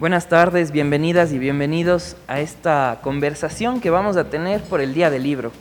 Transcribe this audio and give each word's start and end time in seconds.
Buenas 0.00 0.30
tardes, 0.30 0.72
bienvenidas 0.72 1.30
y 1.30 1.38
bienvenidos 1.38 2.16
a 2.26 2.40
esta 2.40 3.00
conversación 3.02 3.82
que 3.82 3.90
vamos 3.90 4.16
a 4.16 4.30
tener 4.30 4.62
por 4.62 4.80
el 4.80 4.94
Día 4.94 5.10
del 5.10 5.24
Libro. 5.24 5.52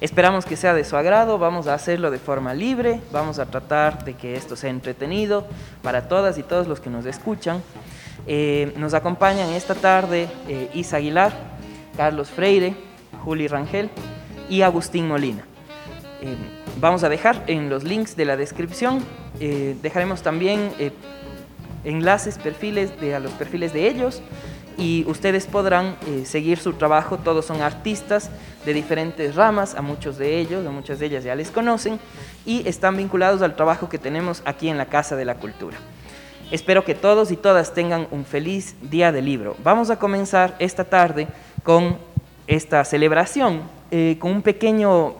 Esperamos 0.00 0.46
que 0.46 0.56
sea 0.56 0.72
de 0.72 0.82
su 0.84 0.96
agrado, 0.96 1.36
vamos 1.36 1.66
a 1.66 1.74
hacerlo 1.74 2.10
de 2.10 2.18
forma 2.18 2.54
libre, 2.54 3.02
vamos 3.12 3.38
a 3.38 3.44
tratar 3.44 4.02
de 4.06 4.14
que 4.14 4.34
esto 4.34 4.56
sea 4.56 4.70
entretenido 4.70 5.46
para 5.82 6.08
todas 6.08 6.38
y 6.38 6.42
todos 6.42 6.66
los 6.68 6.80
que 6.80 6.88
nos 6.88 7.04
escuchan. 7.04 7.62
Eh, 8.26 8.72
nos 8.78 8.94
acompañan 8.94 9.50
esta 9.50 9.74
tarde 9.74 10.26
eh, 10.48 10.70
Isa 10.72 10.96
Aguilar, 10.96 11.34
Carlos 11.94 12.30
Freire, 12.30 12.74
Juli 13.22 13.46
Rangel 13.46 13.90
y 14.48 14.62
Agustín 14.62 15.06
Molina. 15.06 15.44
Eh, 16.22 16.34
vamos 16.80 17.04
a 17.04 17.10
dejar 17.10 17.44
en 17.46 17.68
los 17.68 17.84
links 17.84 18.16
de 18.16 18.24
la 18.24 18.38
descripción, 18.38 19.04
dejaremos 19.38 20.22
también 20.22 20.70
enlaces, 21.84 22.38
perfiles 22.38 23.00
de, 23.00 23.14
a 23.14 23.20
los 23.20 23.32
perfiles 23.32 23.72
de 23.72 23.88
ellos 23.88 24.22
y 24.78 25.04
ustedes 25.06 25.46
podrán 25.46 25.96
eh, 26.06 26.24
seguir 26.24 26.58
su 26.58 26.74
trabajo. 26.74 27.18
Todos 27.18 27.44
son 27.44 27.62
artistas 27.62 28.30
de 28.64 28.72
diferentes 28.72 29.34
ramas, 29.34 29.74
a 29.74 29.82
muchos 29.82 30.18
de 30.18 30.38
ellos, 30.38 30.66
a 30.66 30.70
muchas 30.70 30.98
de 30.98 31.06
ellas 31.06 31.24
ya 31.24 31.34
les 31.34 31.50
conocen 31.50 31.98
y 32.46 32.66
están 32.66 32.96
vinculados 32.96 33.42
al 33.42 33.56
trabajo 33.56 33.88
que 33.88 33.98
tenemos 33.98 34.42
aquí 34.44 34.68
en 34.68 34.78
la 34.78 34.86
Casa 34.86 35.16
de 35.16 35.24
la 35.24 35.36
Cultura. 35.36 35.76
Espero 36.50 36.84
que 36.84 36.94
todos 36.94 37.30
y 37.30 37.36
todas 37.36 37.72
tengan 37.72 38.06
un 38.10 38.24
feliz 38.24 38.76
día 38.82 39.10
del 39.10 39.24
libro. 39.24 39.56
Vamos 39.62 39.88
a 39.88 39.98
comenzar 39.98 40.54
esta 40.58 40.84
tarde 40.84 41.26
con 41.62 41.96
esta 42.46 42.84
celebración, 42.84 43.62
eh, 43.90 44.16
con 44.18 44.32
un 44.32 44.42
pequeño 44.42 45.14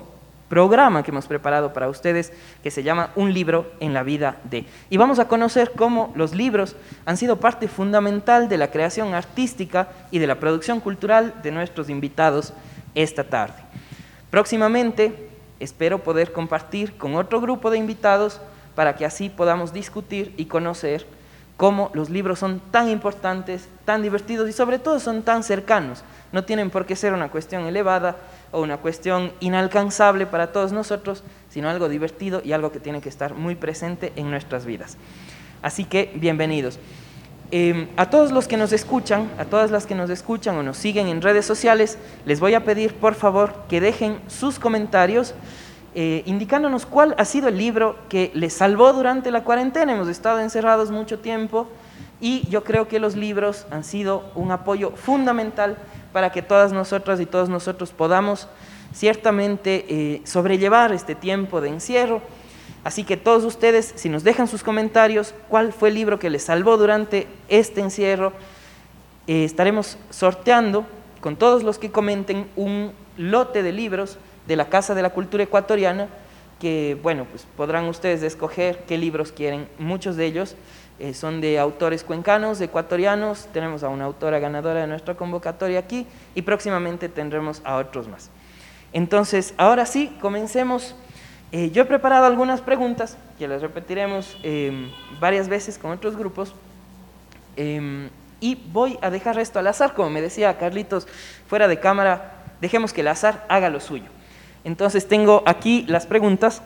programa 0.52 1.02
que 1.02 1.10
hemos 1.10 1.26
preparado 1.26 1.72
para 1.72 1.88
ustedes 1.88 2.30
que 2.62 2.70
se 2.70 2.82
llama 2.82 3.08
Un 3.16 3.32
libro 3.32 3.72
en 3.80 3.94
la 3.94 4.02
vida 4.02 4.36
de. 4.44 4.66
Y 4.90 4.98
vamos 4.98 5.18
a 5.18 5.26
conocer 5.26 5.72
cómo 5.74 6.12
los 6.14 6.34
libros 6.34 6.76
han 7.06 7.16
sido 7.16 7.40
parte 7.40 7.68
fundamental 7.68 8.50
de 8.50 8.58
la 8.58 8.70
creación 8.70 9.14
artística 9.14 9.88
y 10.10 10.18
de 10.18 10.26
la 10.26 10.38
producción 10.38 10.80
cultural 10.80 11.32
de 11.42 11.52
nuestros 11.52 11.88
invitados 11.88 12.52
esta 12.94 13.24
tarde. 13.24 13.62
Próximamente 14.28 15.30
espero 15.58 16.00
poder 16.00 16.34
compartir 16.34 16.98
con 16.98 17.14
otro 17.14 17.40
grupo 17.40 17.70
de 17.70 17.78
invitados 17.78 18.38
para 18.74 18.94
que 18.94 19.06
así 19.06 19.30
podamos 19.30 19.72
discutir 19.72 20.34
y 20.36 20.44
conocer 20.44 21.06
cómo 21.56 21.90
los 21.94 22.10
libros 22.10 22.40
son 22.40 22.60
tan 22.70 22.88
importantes, 22.88 23.68
tan 23.84 24.02
divertidos 24.02 24.48
y 24.50 24.52
sobre 24.52 24.78
todo 24.78 25.00
son 25.00 25.22
tan 25.22 25.44
cercanos. 25.44 26.04
No 26.32 26.44
tienen 26.44 26.68
por 26.68 26.84
qué 26.84 26.96
ser 26.96 27.14
una 27.14 27.30
cuestión 27.30 27.64
elevada, 27.66 28.16
o 28.52 28.62
una 28.62 28.76
cuestión 28.76 29.32
inalcanzable 29.40 30.26
para 30.26 30.52
todos 30.52 30.72
nosotros, 30.72 31.24
sino 31.48 31.68
algo 31.68 31.88
divertido 31.88 32.42
y 32.44 32.52
algo 32.52 32.70
que 32.70 32.80
tiene 32.80 33.00
que 33.00 33.08
estar 33.08 33.34
muy 33.34 33.54
presente 33.54 34.12
en 34.16 34.30
nuestras 34.30 34.64
vidas. 34.64 34.96
Así 35.62 35.84
que 35.84 36.12
bienvenidos. 36.14 36.78
Em, 37.50 37.88
a 37.96 38.08
todos 38.08 38.32
los 38.32 38.48
que 38.48 38.56
nos 38.56 38.72
escuchan, 38.72 39.30
a 39.38 39.44
todas 39.44 39.70
las 39.70 39.86
que 39.86 39.94
nos 39.94 40.08
escuchan 40.08 40.56
o 40.56 40.62
nos 40.62 40.78
siguen 40.78 41.08
en 41.08 41.20
redes 41.20 41.44
sociales, 41.44 41.98
les 42.24 42.40
voy 42.40 42.54
a 42.54 42.64
pedir 42.64 42.94
por 42.94 43.14
favor 43.14 43.54
que 43.68 43.80
dejen 43.80 44.18
sus 44.28 44.58
comentarios 44.58 45.34
eh, 45.94 46.22
indicándonos 46.24 46.86
cuál 46.86 47.14
ha 47.18 47.26
sido 47.26 47.48
el 47.48 47.58
libro 47.58 47.96
que 48.08 48.30
les 48.32 48.54
salvó 48.54 48.94
durante 48.94 49.30
la 49.30 49.44
cuarentena. 49.44 49.92
Hemos 49.92 50.08
estado 50.08 50.40
encerrados 50.40 50.90
mucho 50.90 51.18
tiempo 51.18 51.68
y 52.18 52.48
yo 52.48 52.64
creo 52.64 52.88
que 52.88 52.98
los 52.98 53.14
libros 53.14 53.66
han 53.70 53.84
sido 53.84 54.24
un 54.34 54.50
apoyo 54.52 54.92
fundamental 54.92 55.76
para 56.12 56.30
que 56.30 56.42
todas 56.42 56.72
nosotras 56.72 57.20
y 57.20 57.26
todos 57.26 57.48
nosotros 57.48 57.90
podamos 57.90 58.48
ciertamente 58.94 59.86
eh, 59.88 60.22
sobrellevar 60.24 60.92
este 60.92 61.14
tiempo 61.14 61.60
de 61.60 61.70
encierro. 61.70 62.20
Así 62.84 63.04
que 63.04 63.16
todos 63.16 63.44
ustedes, 63.44 63.92
si 63.96 64.08
nos 64.08 64.24
dejan 64.24 64.48
sus 64.48 64.62
comentarios, 64.62 65.34
cuál 65.48 65.72
fue 65.72 65.88
el 65.90 65.94
libro 65.94 66.18
que 66.18 66.30
les 66.30 66.42
salvó 66.42 66.76
durante 66.76 67.26
este 67.48 67.80
encierro, 67.80 68.32
eh, 69.26 69.44
estaremos 69.44 69.98
sorteando 70.10 70.84
con 71.20 71.36
todos 71.36 71.62
los 71.62 71.78
que 71.78 71.92
comenten 71.92 72.48
un 72.56 72.92
lote 73.16 73.62
de 73.62 73.72
libros 73.72 74.18
de 74.48 74.56
la 74.56 74.68
Casa 74.68 74.94
de 74.94 75.02
la 75.02 75.10
Cultura 75.10 75.44
Ecuatoriana, 75.44 76.08
que, 76.60 76.98
bueno, 77.02 77.26
pues 77.30 77.46
podrán 77.56 77.86
ustedes 77.86 78.22
escoger 78.22 78.84
qué 78.86 78.98
libros 78.98 79.32
quieren, 79.32 79.68
muchos 79.78 80.16
de 80.16 80.26
ellos 80.26 80.56
eh, 81.02 81.14
son 81.14 81.40
de 81.40 81.58
autores 81.58 82.04
cuencanos, 82.04 82.60
ecuatorianos, 82.60 83.48
tenemos 83.52 83.82
a 83.82 83.88
una 83.88 84.04
autora 84.04 84.38
ganadora 84.38 84.82
de 84.82 84.86
nuestra 84.86 85.16
convocatoria 85.16 85.80
aquí 85.80 86.06
y 86.36 86.42
próximamente 86.42 87.08
tendremos 87.08 87.60
a 87.64 87.78
otros 87.78 88.06
más. 88.06 88.30
Entonces, 88.92 89.52
ahora 89.56 89.84
sí, 89.84 90.16
comencemos. 90.20 90.94
Eh, 91.50 91.72
yo 91.72 91.82
he 91.82 91.86
preparado 91.86 92.26
algunas 92.26 92.60
preguntas 92.60 93.18
que 93.36 93.48
las 93.48 93.62
repetiremos 93.62 94.38
em, 94.44 94.92
varias 95.18 95.48
veces 95.48 95.76
con 95.76 95.90
otros 95.90 96.16
grupos 96.16 96.54
em, 97.56 98.08
y 98.38 98.54
voy 98.54 98.96
a 99.02 99.10
dejar 99.10 99.36
esto 99.40 99.58
al 99.58 99.66
azar, 99.66 99.94
como 99.94 100.08
me 100.08 100.20
decía 100.20 100.56
Carlitos 100.56 101.08
fuera 101.48 101.66
de 101.66 101.80
cámara, 101.80 102.44
dejemos 102.60 102.92
que 102.92 103.00
el 103.00 103.08
azar 103.08 103.44
haga 103.48 103.70
lo 103.70 103.80
suyo. 103.80 104.06
Entonces 104.62 105.08
tengo 105.08 105.42
aquí 105.46 105.84
las 105.88 106.06
preguntas, 106.06 106.62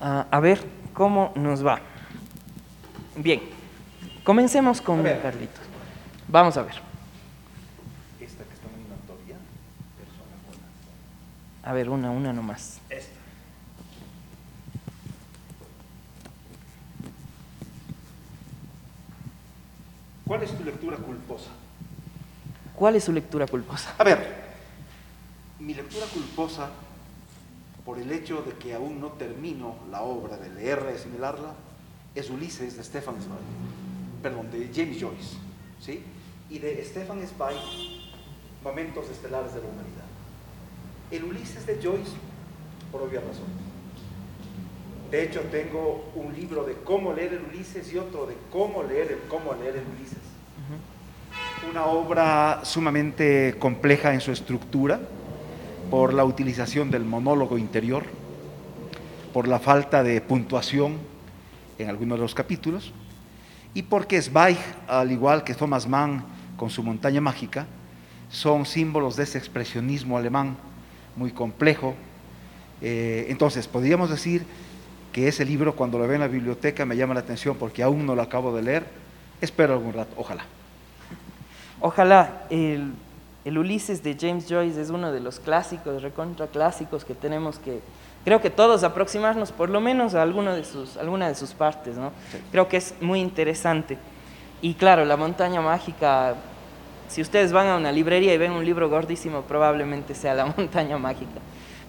ah, 0.00 0.26
a 0.28 0.40
ver 0.40 0.58
cómo 0.92 1.30
nos 1.36 1.64
va. 1.64 1.78
Bien, 3.16 3.40
comencemos 4.24 4.82
con 4.82 5.02
Carlitos. 5.02 5.64
Vamos 6.28 6.54
a 6.58 6.62
ver. 6.62 6.74
Esta 8.20 8.44
que 8.44 8.52
está 8.52 8.68
en 8.68 8.84
una 8.84 8.96
persona 9.96 10.66
A 11.62 11.72
ver, 11.72 11.88
una, 11.88 12.10
una 12.10 12.32
nomás. 12.34 12.78
Esta. 12.90 13.12
¿Cuál 20.26 20.42
es 20.42 20.50
tu 20.58 20.64
lectura 20.64 20.98
culposa? 20.98 21.50
¿Cuál 22.74 22.96
es 22.96 23.04
su 23.04 23.12
lectura 23.12 23.46
culposa? 23.46 23.94
A 23.96 24.04
ver, 24.04 24.34
mi 25.58 25.72
lectura 25.72 26.04
culposa, 26.12 26.68
por 27.86 27.98
el 27.98 28.12
hecho 28.12 28.42
de 28.42 28.52
que 28.52 28.74
aún 28.74 29.00
no 29.00 29.12
termino 29.12 29.76
la 29.90 30.02
obra 30.02 30.36
de 30.36 30.50
leerla 30.50 30.92
y 30.92 30.96
asimilarla, 30.96 31.54
es 32.16 32.30
Ulises 32.30 32.76
de 32.76 32.82
Stefan 32.82 33.16
Zweig, 33.20 33.38
perdón, 34.22 34.50
de 34.50 34.70
James 34.74 34.98
Joyce, 35.00 35.36
¿sí? 35.80 36.02
Y 36.50 36.58
de 36.58 36.82
Stefan 36.84 37.20
Zweig, 37.26 37.56
Momentos 38.64 39.08
Estelares 39.10 39.54
de 39.54 39.60
la 39.60 39.66
Humanidad. 39.66 40.06
El 41.10 41.24
Ulises 41.24 41.66
de 41.66 41.74
Joyce, 41.74 42.12
por 42.90 43.02
obvia 43.02 43.20
razón. 43.20 43.46
De 45.10 45.22
hecho, 45.22 45.40
tengo 45.52 46.10
un 46.16 46.34
libro 46.34 46.64
de 46.64 46.72
cómo 46.74 47.12
leer 47.12 47.34
el 47.34 47.44
Ulises 47.44 47.92
y 47.92 47.98
otro 47.98 48.26
de 48.26 48.34
cómo 48.50 48.82
leer 48.82 49.20
cómo 49.28 49.54
leer 49.54 49.76
el 49.76 49.84
Ulises. 49.96 50.18
Una 51.70 51.86
obra 51.86 52.64
sumamente 52.64 53.56
compleja 53.58 54.14
en 54.14 54.20
su 54.20 54.32
estructura, 54.32 55.00
por 55.90 56.14
la 56.14 56.24
utilización 56.24 56.90
del 56.90 57.04
monólogo 57.04 57.58
interior, 57.58 58.04
por 59.32 59.46
la 59.46 59.60
falta 59.60 60.02
de 60.02 60.20
puntuación 60.20 60.98
en 61.78 61.88
algunos 61.88 62.18
de 62.18 62.22
los 62.22 62.34
capítulos, 62.34 62.92
y 63.74 63.82
porque 63.82 64.22
Zweig, 64.22 64.56
al 64.88 65.12
igual 65.12 65.44
que 65.44 65.54
Thomas 65.54 65.86
Mann 65.86 66.24
con 66.56 66.70
su 66.70 66.82
montaña 66.82 67.20
mágica, 67.20 67.66
son 68.30 68.64
símbolos 68.64 69.16
de 69.16 69.24
ese 69.24 69.38
expresionismo 69.38 70.16
alemán 70.16 70.56
muy 71.14 71.30
complejo. 71.30 71.94
Eh, 72.80 73.26
entonces, 73.28 73.68
podríamos 73.68 74.10
decir 74.10 74.44
que 75.12 75.28
ese 75.28 75.44
libro, 75.44 75.76
cuando 75.76 75.98
lo 75.98 76.06
veo 76.06 76.14
en 76.14 76.20
la 76.20 76.28
biblioteca, 76.28 76.84
me 76.84 76.96
llama 76.96 77.14
la 77.14 77.20
atención 77.20 77.56
porque 77.56 77.82
aún 77.82 78.06
no 78.06 78.14
lo 78.14 78.22
acabo 78.22 78.54
de 78.54 78.62
leer. 78.62 78.86
Espero 79.40 79.74
algún 79.74 79.92
rato, 79.92 80.14
ojalá. 80.16 80.44
Ojalá. 81.80 82.46
El, 82.50 82.92
el 83.44 83.58
Ulises 83.58 84.02
de 84.02 84.16
James 84.18 84.46
Joyce 84.48 84.80
es 84.80 84.90
uno 84.90 85.12
de 85.12 85.20
los 85.20 85.38
clásicos, 85.38 86.02
recontra 86.02 86.46
clásicos 86.46 87.04
que 87.04 87.14
tenemos 87.14 87.58
que 87.58 87.80
creo 88.26 88.40
que 88.40 88.50
todos 88.50 88.82
aproximarnos 88.82 89.52
por 89.52 89.70
lo 89.70 89.80
menos 89.80 90.16
a 90.16 90.22
alguna 90.22 90.52
de 90.56 90.64
sus, 90.64 90.96
alguna 90.96 91.28
de 91.28 91.36
sus 91.36 91.52
partes, 91.52 91.96
¿no? 91.96 92.10
Creo 92.50 92.66
que 92.66 92.78
es 92.78 92.92
muy 93.00 93.20
interesante. 93.20 93.96
Y 94.60 94.74
claro, 94.74 95.04
la 95.04 95.16
montaña 95.16 95.60
mágica, 95.60 96.34
si 97.06 97.22
ustedes 97.22 97.52
van 97.52 97.68
a 97.68 97.76
una 97.76 97.92
librería 97.92 98.34
y 98.34 98.36
ven 98.36 98.50
un 98.50 98.64
libro 98.64 98.88
gordísimo, 98.90 99.42
probablemente 99.42 100.12
sea 100.12 100.34
la 100.34 100.46
montaña 100.56 100.98
mágica. 100.98 101.38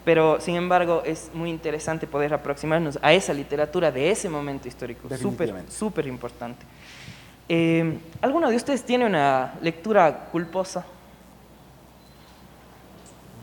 Pero, 0.04 0.40
sin 0.40 0.54
embargo, 0.54 1.02
es 1.04 1.28
muy 1.34 1.50
interesante 1.50 2.06
poder 2.06 2.32
aproximarnos 2.32 3.00
a 3.02 3.12
esa 3.12 3.34
literatura 3.34 3.90
de 3.90 4.08
ese 4.08 4.28
momento 4.28 4.68
histórico, 4.68 5.08
súper, 5.16 5.64
súper 5.68 6.06
importante. 6.06 6.64
Eh, 7.48 7.98
¿Alguno 8.20 8.48
de 8.48 8.54
ustedes 8.54 8.84
tiene 8.84 9.06
una 9.06 9.54
lectura 9.60 10.28
culposa? 10.30 10.86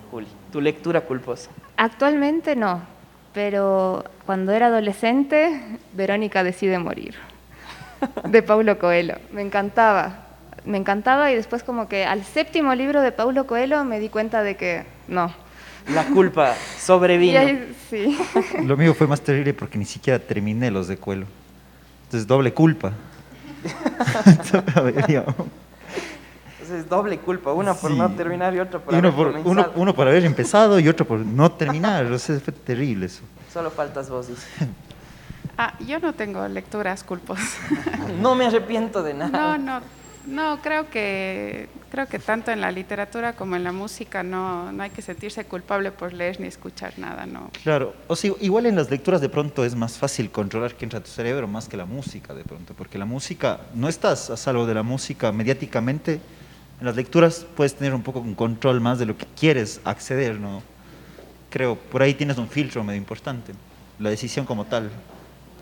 Juli, 0.10 0.28
tu 0.50 0.62
lectura 0.62 1.02
culposa. 1.02 1.52
Actualmente 1.78 2.56
no, 2.56 2.82
pero 3.34 4.06
cuando 4.26 4.52
era 4.54 4.68
adolescente, 4.68 5.62
Verónica 5.94 6.44
decide 6.44 6.80
morir, 6.80 7.16
de 8.30 8.42
Paulo 8.42 8.80
Coelho. 8.80 9.16
Me 9.32 9.42
encantaba, 9.42 10.26
me 10.66 10.78
encantaba 10.78 11.32
y 11.32 11.36
después 11.36 11.64
como 11.64 11.88
que 11.88 12.06
al 12.06 12.24
séptimo 12.24 12.74
libro 12.76 13.02
de 13.02 13.12
Paulo 13.12 13.46
Coelho 13.46 13.84
me 13.84 14.00
di 14.00 14.10
cuenta 14.10 14.42
de 14.42 14.56
que 14.56 14.86
no. 15.08 15.34
La 15.94 16.06
culpa 16.06 16.56
sobrevino. 16.80 17.40
sí. 17.90 18.18
Lo 18.64 18.76
mío 18.78 18.94
fue 18.94 19.06
más 19.06 19.22
terrible 19.22 19.54
porque 19.54 19.78
ni 19.78 19.86
siquiera 19.86 20.18
terminé 20.18 20.72
los 20.72 20.88
de 20.88 20.98
Coelho. 20.98 21.28
Entonces, 22.06 22.26
doble 22.28 22.54
culpa. 22.54 22.94
Entonces 26.66 26.86
es 26.86 26.90
doble 26.90 27.20
culpa, 27.20 27.54
una 27.54 27.76
por 27.76 27.92
Sí. 27.92 27.98
no 27.98 28.10
terminar 28.16 28.56
y 28.56 28.60
otra 28.60 28.80
por 28.80 28.94
y 28.94 28.98
uno, 28.98 29.10
haber 29.10 29.18
por, 29.18 29.28
comenzado. 29.28 29.52
uno, 29.52 29.82
uno 29.84 29.94
por 29.96 30.08
haber 30.08 30.26
empezado 30.26 30.80
y 30.80 30.88
otro 30.90 31.06
por 31.06 31.20
no 31.20 31.52
terminar. 31.52 32.06
O 32.12 32.18
sea, 32.18 32.40
fue 32.40 32.54
terrible 32.54 33.06
eso. 33.06 33.22
Solo 33.54 33.70
faltas 33.70 34.10
vos, 34.10 34.28
dice. 34.28 34.48
Ah, 35.58 35.74
yo 35.88 36.00
no 36.00 36.12
tengo 36.12 36.46
lecturas 36.50 37.04
culposas. 37.06 37.58
No 38.22 38.36
me 38.36 38.46
arrepiento 38.46 39.02
de 39.04 39.14
nada. 39.14 39.58
No, 39.58 39.58
no, 39.58 39.82
no, 40.28 40.62
creo 40.62 40.90
que, 40.90 41.70
creo 41.90 42.08
que 42.08 42.20
tanto 42.20 42.52
en 42.52 42.60
la 42.60 42.72
literatura 42.72 43.38
como 43.38 43.56
en 43.56 43.64
la 43.64 43.72
música 43.72 44.22
no, 44.22 44.74
no 44.74 44.84
hay 44.84 44.90
que 44.90 45.02
sentirse 45.02 45.46
culpable 45.46 45.94
por 45.94 46.12
leer 46.12 46.42
ni 46.42 46.48
escuchar 46.48 47.00
nada, 47.00 47.26
no. 47.26 47.52
Claro, 47.64 47.94
o 48.08 48.18
sea, 48.18 48.34
igual 48.42 48.66
en 48.66 48.76
las 48.76 48.92
lecturas 48.92 49.22
de 49.22 49.30
pronto 49.30 49.64
es 49.64 49.76
más 49.76 49.98
fácil 49.98 50.30
controlar 50.30 50.76
que 50.76 50.84
entra 50.84 51.00
a 51.00 51.04
tu 51.04 51.10
cerebro 51.10 51.48
más 51.48 51.70
que 51.70 51.78
la 51.78 51.86
música 51.86 52.34
de 52.34 52.44
pronto, 52.44 52.74
porque 52.74 52.98
la 52.98 53.06
música, 53.06 53.62
no 53.76 53.88
estás 53.88 54.30
a 54.32 54.36
salvo 54.36 54.66
de 54.66 54.74
la 54.74 54.84
música 54.84 55.32
mediáticamente, 55.32 56.20
en 56.80 56.86
las 56.86 56.96
lecturas 56.96 57.46
puedes 57.56 57.76
tener 57.76 57.94
un 57.94 58.04
poco 58.04 58.20
un 58.20 58.36
control 58.36 58.82
más 58.82 59.00
de 59.00 59.06
lo 59.06 59.18
que 59.18 59.26
quieres 59.40 59.80
acceder, 59.86 60.40
¿no? 60.40 60.62
Creo, 61.50 61.76
por 61.76 62.02
ahí 62.02 62.14
tienes 62.14 62.38
un 62.38 62.50
filtro 62.50 62.84
medio 62.84 62.98
importante, 62.98 63.54
la 64.00 64.10
decisión 64.10 64.46
como 64.46 64.66
tal. 64.66 64.92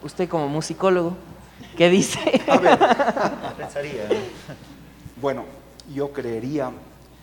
Usted 0.02 0.28
como 0.28 0.48
musicólogo, 0.48 1.16
¿qué 1.78 1.90
dice? 1.90 2.20
Pensaría, 3.58 4.10
Bueno, 5.22 5.46
yo 5.94 6.12
creería 6.12 6.72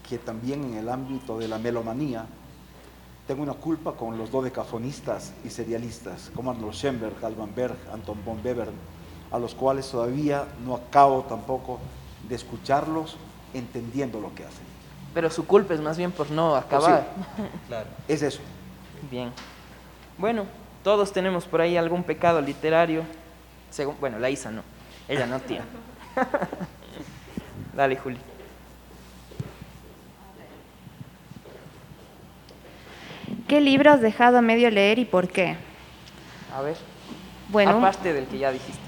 que 0.09 0.19
también 0.19 0.65
en 0.65 0.75
el 0.75 0.89
ámbito 0.89 1.39
de 1.39 1.49
la 1.49 1.59
melomanía 1.59 2.27
tengo 3.27 3.43
una 3.43 3.55
culpa 3.55 3.93
con 3.93 4.19
los 4.19 4.31
dodecafonistas 4.31 5.33
y 5.45 5.51
serialistas, 5.51 6.31
como 6.35 6.51
Arnold 6.51 6.75
Schoenberg, 6.75 7.25
Alban 7.25 7.55
Berg, 7.55 7.77
Anton 7.93 8.19
von 8.25 8.41
Webern, 8.45 8.73
a 9.31 9.39
los 9.39 9.55
cuales 9.55 9.89
todavía 9.89 10.47
no 10.65 10.75
acabo 10.77 11.23
tampoco 11.23 11.79
de 12.29 12.35
escucharlos 12.35 13.17
entendiendo 13.55 14.21
lo 14.21 14.35
que 14.35 14.45
hacen. 14.45 14.65
Pero 15.15 15.31
su 15.31 15.47
culpa 15.47 15.75
es 15.75 15.81
más 15.81 15.97
bien 15.99 16.13
por 16.13 16.31
no 16.31 16.55
acabar. 16.57 17.07
Claro. 17.69 17.89
Es 18.09 18.23
eso. 18.23 18.41
Bien. 19.11 19.33
Bueno, 20.19 20.45
todos 20.85 21.13
tenemos 21.13 21.45
por 21.47 21.61
ahí 21.61 21.77
algún 21.77 22.03
pecado 22.05 22.41
literario. 22.41 23.03
Según, 23.71 23.97
bueno, 24.01 24.19
la 24.19 24.31
Isa 24.31 24.51
no. 24.51 24.63
Ella 25.09 25.27
no 25.27 25.41
tiene. 25.41 25.65
Dale, 27.75 27.97
Juli. 27.97 28.19
¿Qué 33.49 33.61
libro 33.61 33.93
has 33.93 34.01
dejado 34.01 34.39
a 34.39 34.43
medio 34.43 34.71
leer 34.71 34.99
y 34.99 35.05
por 35.05 35.29
qué? 35.29 35.57
A 36.55 36.61
ver. 36.63 36.77
Bueno, 37.49 37.79
Aparte 37.79 38.13
del 38.13 38.27
que 38.27 38.39
ya 38.39 38.53
dijiste. 38.53 38.81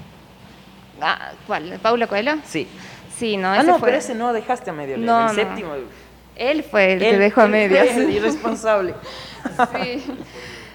ah, 1.01 1.31
¿cuál? 1.47 1.79
¿Paulo 1.81 2.07
Coelho? 2.07 2.35
Sí. 2.45 2.67
Sí, 3.17 3.37
no, 3.37 3.49
ah, 3.49 3.57
ese 3.57 3.67
no, 3.67 3.79
fue. 3.79 3.87
pero 3.87 3.97
ese 3.97 4.15
no 4.15 4.33
dejaste 4.33 4.69
a 4.69 4.73
medio. 4.73 4.97
No, 4.97 5.21
el 5.21 5.27
no. 5.27 5.33
séptimo. 5.33 5.69
Él 6.35 6.63
fue 6.63 6.93
el 6.93 6.99
que 6.99 7.17
dejó 7.17 7.41
a 7.41 7.45
él 7.45 7.51
fue 7.51 7.59
medias. 7.59 7.97
el 7.97 8.09
irresponsable. 8.15 8.95
Sí. 9.73 10.03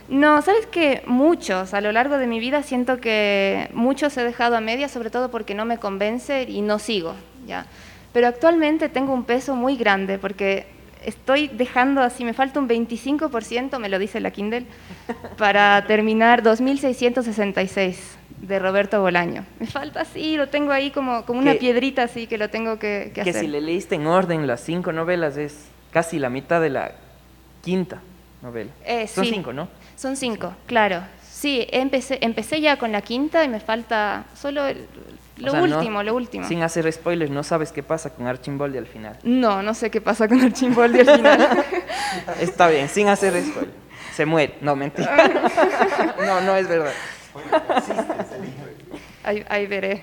No, 0.09 0.41
sabes 0.41 0.67
que 0.67 1.03
muchos, 1.07 1.75
a 1.75 1.81
lo 1.83 1.93
largo 1.93 2.17
de 2.17 2.27
mi 2.27 2.41
vida 2.41 2.63
siento 2.63 2.99
que 2.99 3.69
muchos 3.75 4.17
he 4.17 4.25
dejado 4.25 4.57
a 4.57 4.61
medias, 4.61 4.91
sobre 4.91 5.11
todo 5.11 5.31
porque 5.31 5.55
no 5.55 5.67
me 5.67 5.79
convence 5.79 6.45
y 6.45 6.63
no 6.63 6.79
sigo, 6.79 7.15
¿ya? 7.47 7.67
Pero 8.15 8.27
actualmente 8.27 8.89
tengo 8.89 9.13
un 9.13 9.25
peso 9.25 9.55
muy 9.55 9.77
grande 9.77 10.19
porque 10.19 10.67
estoy 11.05 11.49
dejando 11.49 12.01
así, 12.03 12.25
me 12.25 12.33
falta 12.35 12.59
un 12.61 12.69
25%, 12.69 13.79
me 13.79 13.89
lo 13.89 13.99
dice 13.99 14.21
la 14.21 14.31
Kindle, 14.31 14.67
para 15.37 15.85
terminar 15.87 16.43
2666 16.43 18.17
de 18.43 18.59
Roberto 18.59 19.01
Bolaño. 19.01 19.45
Me 19.59 19.67
falta 19.67 20.03
así, 20.03 20.37
lo 20.37 20.49
tengo 20.49 20.73
ahí 20.73 20.91
como, 20.91 21.25
como 21.25 21.41
una 21.41 21.53
Que- 21.55 21.59
piedrita 21.59 22.05
así 22.05 22.27
que 22.27 22.39
lo 22.39 22.51
tengo 22.51 22.79
que, 22.79 23.11
que 23.15 23.23
que 23.23 23.31
hacer. 23.31 23.43
si 23.43 23.49
le 23.49 23.61
leíste 23.61 23.97
en 23.97 24.07
orden 24.07 24.47
las 24.47 24.61
cinco 24.61 24.93
novelas 24.93 25.37
es 25.37 25.67
casi 25.93 26.19
la 26.19 26.31
mitad 26.31 26.61
de 26.61 26.71
la 26.71 26.93
quinta 27.63 28.01
novela. 28.43 28.71
Eh, 28.85 29.07
Son 29.09 29.25
sí. 29.25 29.31
cinco, 29.35 29.53
¿no? 29.53 29.69
Son 29.97 30.17
cinco, 30.17 30.55
claro. 30.67 31.03
Sí, 31.39 31.69
empecé, 31.71 32.19
empecé 32.23 32.61
ya 32.61 32.79
con 32.79 32.91
la 32.91 33.01
quinta 33.01 33.45
y 33.45 33.49
me 33.49 33.61
falta 33.61 34.25
solo 34.35 34.67
el- 34.67 34.87
lo 35.37 35.49
O 35.49 35.51
sea, 35.53 35.61
no- 35.61 35.77
último, 35.79 36.03
lo 36.03 36.17
último. 36.17 36.49
Sin 36.49 36.63
hacer 36.65 36.93
spoilers, 36.93 37.31
no 37.31 37.45
sabes 37.45 37.71
qué 37.71 37.85
pasa 37.85 38.11
con 38.13 38.27
Archimboldi 38.27 38.77
al 38.77 38.89
final. 38.89 39.17
No, 39.23 39.63
no 39.63 39.73
sé 39.73 39.89
qué 39.89 40.01
pasa 40.01 40.27
con 40.27 40.41
Archimboldi 40.41 40.99
al 40.99 41.17
final. 41.17 41.65
Está 42.41 42.67
bien, 42.67 42.89
sin 42.89 43.07
hacer 43.07 43.41
spoilers. 43.41 43.73
Se 44.17 44.27
muere. 44.27 44.55
No, 44.63 44.75
mentira. 44.75 45.17
No, 46.27 46.41
no 46.41 46.57
es 46.57 46.67
verdad. 46.69 46.93
ahí, 49.23 49.45
ahí 49.49 49.67
veré. 49.69 50.03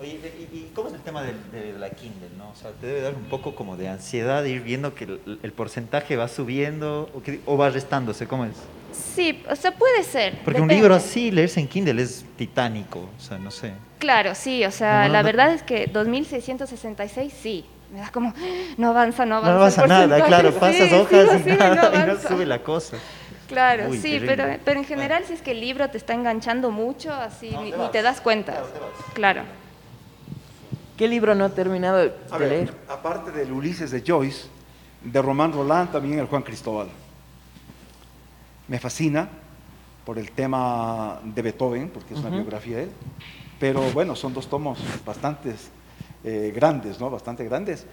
Oye, 0.00 0.20
¿y, 0.52 0.56
y 0.56 0.70
cómo 0.74 0.88
es 0.88 0.94
el 0.94 1.00
tema 1.00 1.22
del- 1.22 1.50
de, 1.50 1.72
la 1.78 1.90
Kindle? 1.90 2.28
¿no? 2.36 2.50
O 2.50 2.54
sea, 2.54 2.70
te 2.70 2.86
debe 2.86 3.00
dar 3.00 3.14
un 3.14 3.24
poco 3.24 3.54
como 3.56 3.76
de 3.76 3.88
ansiedad 3.88 4.44
ir 4.44 4.62
viendo 4.62 4.94
que 4.94 5.04
el, 5.04 5.40
el 5.42 5.52
porcentaje 5.52 6.16
va 6.16 6.28
subiendo 6.28 7.10
o, 7.14 7.22
que- 7.22 7.40
o 7.46 7.56
va 7.56 7.70
restándose, 7.70 8.26
¿cómo 8.28 8.44
es? 8.44 8.52
Sí, 8.92 9.42
o 9.50 9.56
sea, 9.56 9.72
puede 9.72 10.02
ser. 10.04 10.34
Porque 10.44 10.60
un 10.60 10.68
depende. 10.68 10.74
libro 10.76 10.94
así, 10.94 11.30
leerse 11.32 11.58
en 11.60 11.66
Kindle 11.68 12.00
es 12.02 12.24
titánico, 12.36 13.08
o 13.16 13.20
sea, 13.20 13.38
no 13.38 13.50
sé. 13.50 13.72
Claro, 13.98 14.34
sí, 14.36 14.64
o 14.64 14.70
sea, 14.70 15.02
No, 15.02 15.06
no, 15.08 15.12
la 15.14 15.22
no. 15.22 15.26
verdad 15.26 15.52
es 15.52 15.62
que 15.62 15.86
2666 15.88 17.32
sí. 17.32 17.64
Me 17.92 18.00
da 18.00 18.10
como, 18.10 18.34
no 18.76 18.90
avanza, 18.90 19.24
no 19.24 19.40
No 19.40 19.48
avanza. 19.48 19.82
avanza 19.82 19.82
el 19.82 19.88
nada, 20.10 20.26
claro, 20.26 20.52
sí, 20.52 20.58
pasas 20.60 20.92
hojas 20.92 21.28
sí, 21.42 21.50
y, 21.50 21.52
nada, 21.56 21.74
no 21.74 21.94
y 21.94 21.98
no 21.98 22.02
avanza. 22.04 22.28
sube 22.28 22.44
la 22.46 22.62
cosa. 22.62 22.98
Claro, 23.48 23.88
Uy, 23.88 23.98
sí, 23.98 24.20
pero, 24.24 24.44
pero 24.62 24.78
en 24.78 24.84
general 24.84 25.24
si 25.26 25.32
es 25.32 25.40
que 25.42 25.52
el 25.52 25.60
libro 25.60 25.88
te 25.88 25.96
está 25.96 26.12
enganchando 26.12 26.70
mucho, 26.70 27.12
así 27.12 27.50
No, 27.50 27.62
ni, 27.62 27.70
te 27.72 27.78
ni 27.78 27.88
te 27.88 28.02
das 28.02 28.20
cuenta. 28.20 28.52
Claro, 28.52 28.66
te 28.68 28.78
vas. 28.78 28.90
Claro. 29.14 29.42
¿Qué 30.98 31.06
libro 31.08 31.34
no 31.34 31.44
ha 31.44 31.48
terminado 31.50 31.98
de 31.98 32.12
A 32.30 32.38
de 32.38 32.44
ver, 32.44 32.50
leer? 32.50 32.74
aparte 32.88 33.30
del 33.30 33.52
Ulises 33.52 33.90
de 33.92 34.02
Joyce, 34.06 34.48
de 35.04 35.22
Román 35.22 35.52
Roland, 35.52 35.90
también 35.92 36.18
el 36.18 36.26
Juan 36.26 36.42
Cristóbal. 36.42 36.88
Me 38.66 38.78
fascina 38.80 39.28
por 40.04 40.18
el 40.18 40.30
tema 40.32 41.20
de 41.22 41.40
Beethoven, 41.42 41.88
porque 41.90 42.14
es 42.14 42.20
una 42.20 42.30
biografía 42.30 42.78
de 42.78 42.82
él. 42.84 42.90
Pero 43.60 43.80
bueno, 43.92 44.16
son 44.16 44.34
dos 44.34 44.48
tomos 44.48 44.78
bastante 45.06 45.54
grandes, 46.54 46.98
¿no? 47.00 47.10
Bastante 47.10 47.44
grandes. 47.44 47.86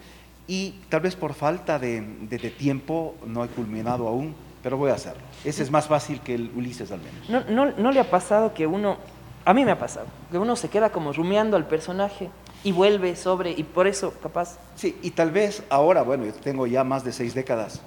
Y 0.47 0.71
tal 0.89 1.01
vez 1.01 1.15
por 1.15 1.33
falta 1.33 1.77
de, 1.79 2.01
de- 2.01 2.37
de 2.37 2.49
tiempo 2.51 3.15
no 3.25 3.43
he 3.43 3.47
culminado 3.47 4.07
aún, 4.07 4.35
pero 4.63 4.77
voy 4.77 4.91
a 4.91 4.95
hacerlo. 4.95 5.21
Ese 5.43 5.63
es 5.63 5.71
más 5.71 5.87
fácil 5.87 6.21
que 6.21 6.35
el 6.35 6.51
Ulises 6.55 6.91
al 6.91 6.99
menos. 7.01 7.29
¿No, 7.29 7.65
no, 7.65 7.71
no 7.77 7.91
le 7.91 7.99
ha 7.99 8.09
pasado 8.09 8.53
que 8.53 8.65
uno, 8.67 8.97
a 9.43 9.53
mí 9.53 9.63
me 9.65 9.71
ha 9.71 9.79
pasado, 9.79 10.07
que 10.31 10.37
uno 10.37 10.55
se 10.55 10.69
queda 10.69 10.89
como 10.91 11.13
rumiando 11.13 11.55
al 11.57 11.67
personaje 11.67 12.29
y 12.65 12.71
vuelve 12.73 13.15
sobre, 13.15 13.51
y 13.51 13.63
por 13.63 13.87
eso 13.87 14.11
capaz, 14.21 14.57
Sí, 14.75 14.97
y 15.01 15.11
tal 15.11 15.31
vez 15.31 15.63
ahora, 15.69 16.01
bueno, 16.01 16.25
yo 16.25 16.33
tengo 16.33 16.67
ya 16.67 16.83
más 16.83 17.03
de 17.05 17.13
seis 17.13 17.33
décadas, 17.33 17.79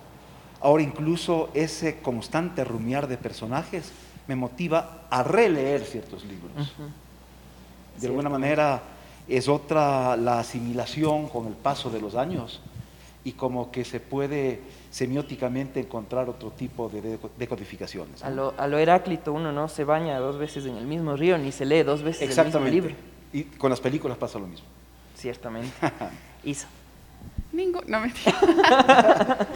ahora 0.61 0.83
incluso 0.83 1.51
ese 1.53 1.99
constante 2.01 2.65
rumiar 2.65 3.09
de 3.09 3.19
personajes 3.19 3.93
me 4.27 4.37
motiva 4.37 5.03
a 5.11 5.23
releer 5.23 5.83
ciertos 5.85 6.25
libros. 6.25 6.53
De 8.01 8.07
alguna 8.07 8.29
manera 8.29 8.83
es 9.27 9.49
otra 9.49 10.17
la 10.17 10.39
asimilación 10.39 11.29
con 11.29 11.47
el 11.49 11.55
paso 11.55 11.91
de 11.91 12.01
los 12.01 12.15
años 12.15 12.61
y 13.25 13.33
como 13.33 13.71
que 13.73 13.85
se 13.85 13.99
puede 14.01 14.61
semióticamente 14.91 15.81
encontrar 15.81 16.29
otro 16.29 16.51
tipo 16.51 16.89
de 16.89 17.03
deco- 17.19 17.31
decodificaciones. 17.37 18.23
a 18.23 18.31
¿no? 18.31 18.37
lo, 18.37 18.55
a 18.57 18.67
lo 18.69 18.79
Heráclito 18.79 19.33
uno 19.33 19.51
no 19.53 19.69
se 19.69 19.85
baña 19.85 20.19
dos 20.19 20.39
veces 20.39 20.65
en 20.67 20.77
el 20.77 20.87
mismo 20.87 21.17
río 21.17 21.37
ni 21.37 21.51
se 21.53 21.67
lee 21.67 21.83
dos 21.83 22.03
veces 22.03 22.23
el 22.23 22.29
mismo 22.29 22.43
Exactamente. 22.43 22.71
libro. 22.75 22.95
Y 23.33 23.45
con 23.45 23.71
las 23.71 23.81
películas 23.81 24.17
pasa 24.19 24.39
lo 24.39 24.47
mismo. 24.47 24.67
Ciertamente. 25.17 25.71
Isa, 26.45 26.69
Ningún, 27.53 27.83
no 27.89 28.01
mentira. 28.01 28.37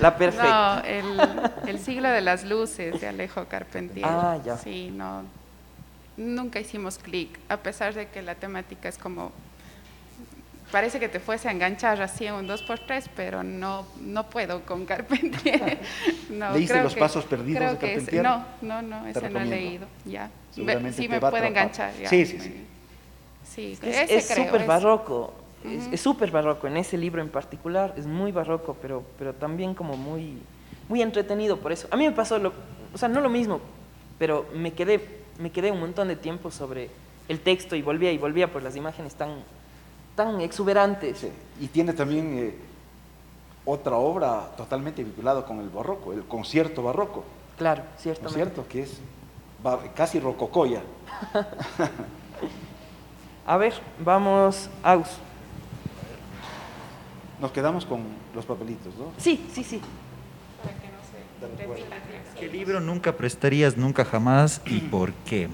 la 0.00 0.16
perfecta. 0.16 0.82
No, 0.82 0.88
el, 0.88 1.20
el 1.66 1.78
siglo 1.80 2.08
de 2.10 2.20
las 2.20 2.44
luces 2.44 3.00
de 3.00 3.08
Alejo 3.08 3.46
Carpentier. 3.46 4.06
Ah, 4.06 4.38
ya. 4.44 4.56
Sí, 4.56 4.90
no. 4.92 5.22
Nunca 6.16 6.60
hicimos 6.60 6.98
clic, 6.98 7.38
a 7.48 7.56
pesar 7.58 7.94
de 7.94 8.08
que 8.08 8.22
la 8.22 8.34
temática 8.34 8.88
es 8.88 8.98
como. 8.98 9.32
Parece 10.70 11.00
que 11.00 11.08
te 11.08 11.18
fuese 11.18 11.48
a 11.48 11.52
enganchar 11.52 12.00
así 12.02 12.26
en 12.26 12.34
un 12.34 12.46
2x3, 12.46 13.06
pero 13.16 13.42
no, 13.42 13.86
no 14.02 14.28
puedo 14.28 14.62
con 14.66 14.84
Carpentier. 14.84 15.78
No, 16.30 16.52
¿Leíste 16.52 16.74
creo 16.74 16.84
Los 16.84 16.94
que- 16.94 17.00
Pasos 17.00 17.24
Perdidos 17.24 17.56
creo 17.58 17.72
de 17.72 17.78
que 17.78 17.86
ese- 17.94 18.10
Carpentier? 18.10 18.22
no, 18.22 18.44
no, 18.60 18.82
no, 18.82 19.06
ese 19.06 19.20
no 19.22 19.26
he 19.26 19.30
recomiendo. 19.30 19.54
leído. 19.56 19.86
Ya. 20.04 20.30
Seguramente 20.54 20.92
sí 20.92 21.02
te 21.08 21.14
me 21.14 21.20
puede 21.20 21.28
atrapar. 21.46 21.46
enganchar. 21.48 21.94
ya. 21.98 22.08
Sí, 22.10 22.26
sí, 22.26 22.38
sí. 22.38 22.64
Sí, 23.58 23.72
Es 23.82 23.82
ese 23.82 24.16
es 24.18 24.30
creo, 24.32 24.46
súper 24.46 24.66
barroco, 24.66 25.32
es- 25.64 25.88
es 25.92 26.00
súper 26.00 26.30
barroco, 26.30 26.68
en 26.68 26.76
ese 26.76 26.96
libro 26.96 27.20
en 27.20 27.28
particular 27.28 27.92
es 27.96 28.06
muy 28.06 28.30
barroco, 28.30 28.76
pero, 28.80 29.02
pero 29.18 29.34
también 29.34 29.74
como 29.74 29.96
muy, 29.96 30.38
muy 30.88 31.02
entretenido 31.02 31.56
por 31.56 31.72
eso. 31.72 31.88
A 31.90 31.96
mí 31.96 32.04
me 32.06 32.12
pasó, 32.12 32.38
lo, 32.38 32.52
o 32.94 32.98
sea, 32.98 33.08
no 33.08 33.20
lo 33.20 33.28
mismo, 33.28 33.58
pero 34.16 34.46
me 34.54 34.72
quedé, 34.74 35.00
me 35.40 35.50
quedé 35.50 35.72
un 35.72 35.80
montón 35.80 36.06
de 36.06 36.14
tiempo 36.14 36.52
sobre 36.52 36.88
el 37.26 37.40
texto 37.40 37.74
y 37.74 37.82
volvía 37.82 38.12
y 38.12 38.18
volvía 38.18 38.52
por 38.52 38.62
las 38.62 38.76
imágenes 38.76 39.16
tan, 39.16 39.30
tan 40.14 40.40
exuberantes. 40.40 41.18
Sí, 41.18 41.28
Y 41.60 41.66
tiene 41.66 41.92
también 41.94 42.38
eh, 42.38 42.54
otra 43.64 43.96
obra 43.96 44.52
totalmente 44.56 45.02
vinculada 45.02 45.44
con 45.44 45.58
el 45.58 45.68
barroco, 45.68 46.12
el 46.12 46.22
concierto 46.26 46.80
barroco, 46.84 47.24
Claro, 47.56 47.82
¿no 47.82 47.96
es 47.96 48.02
ciertamente. 48.02 48.34
cierto? 48.36 48.66
Que 48.68 48.82
es 48.82 49.00
casi 49.96 50.20
rococoya. 50.20 50.80
A 53.48 53.56
ver, 53.56 53.72
vamos, 54.04 54.68
Aus. 54.82 55.08
Nos 57.40 57.50
quedamos 57.50 57.86
con 57.86 58.02
los 58.34 58.44
papelitos, 58.44 58.94
¿no? 58.98 59.10
Sí, 59.16 59.46
sí, 59.54 59.64
sí. 59.64 59.80
¿Qué 62.38 62.48
libro 62.48 62.78
nunca 62.80 63.16
prestarías, 63.16 63.76
nunca 63.78 64.04
jamás 64.04 64.60
y 64.66 64.80
por 64.90 65.12
qué? 65.24 65.48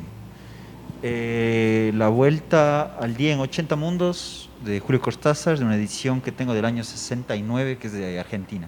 Eh, 1.05 1.93
la 1.95 2.09
Vuelta 2.09 2.97
al 2.99 3.15
Día 3.15 3.33
en 3.35 3.39
80 3.41 3.77
Mundos 3.77 4.49
de 4.65 4.81
Julio 4.81 5.01
Cortázar, 5.01 5.57
de 5.57 5.65
una 5.65 5.77
edición 5.77 6.21
que 6.21 6.33
tengo 6.33 6.53
del 6.53 6.65
año 6.65 6.83
69, 6.83 7.79
que 7.79 7.87
es 7.87 7.93
de 7.93 8.19
Argentina. 8.19 8.67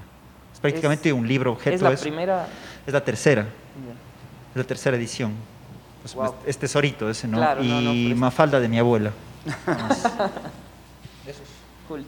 Es 0.54 0.60
prácticamente 0.60 1.08
Es- 1.08 1.14
un 1.14 1.26
libro 1.26 1.50
objeto. 1.52 1.74
Es 1.74 1.82
la 1.82 1.92
eso. 1.92 2.02
primera. 2.02 2.46
Es 2.86 2.92
la 2.92 3.02
tercera, 3.02 3.42
es 3.42 4.56
la 4.56 4.64
tercera 4.64 4.96
edición. 4.96 5.32
Pues, 6.14 6.14
Wow. 6.14 6.34
es, 6.44 6.50
es 6.50 6.58
tesorito 6.58 7.10
ese, 7.10 7.26
¿no? 7.26 7.38
Claro, 7.38 7.62
no, 7.64 7.80
no, 7.80 7.92
y 7.92 8.04
por 8.04 8.12
eso. 8.12 8.20
Mafalda 8.20 8.60
de 8.60 8.68
mi 8.68 8.78
abuela. 8.78 9.12
Cool. 11.88 12.04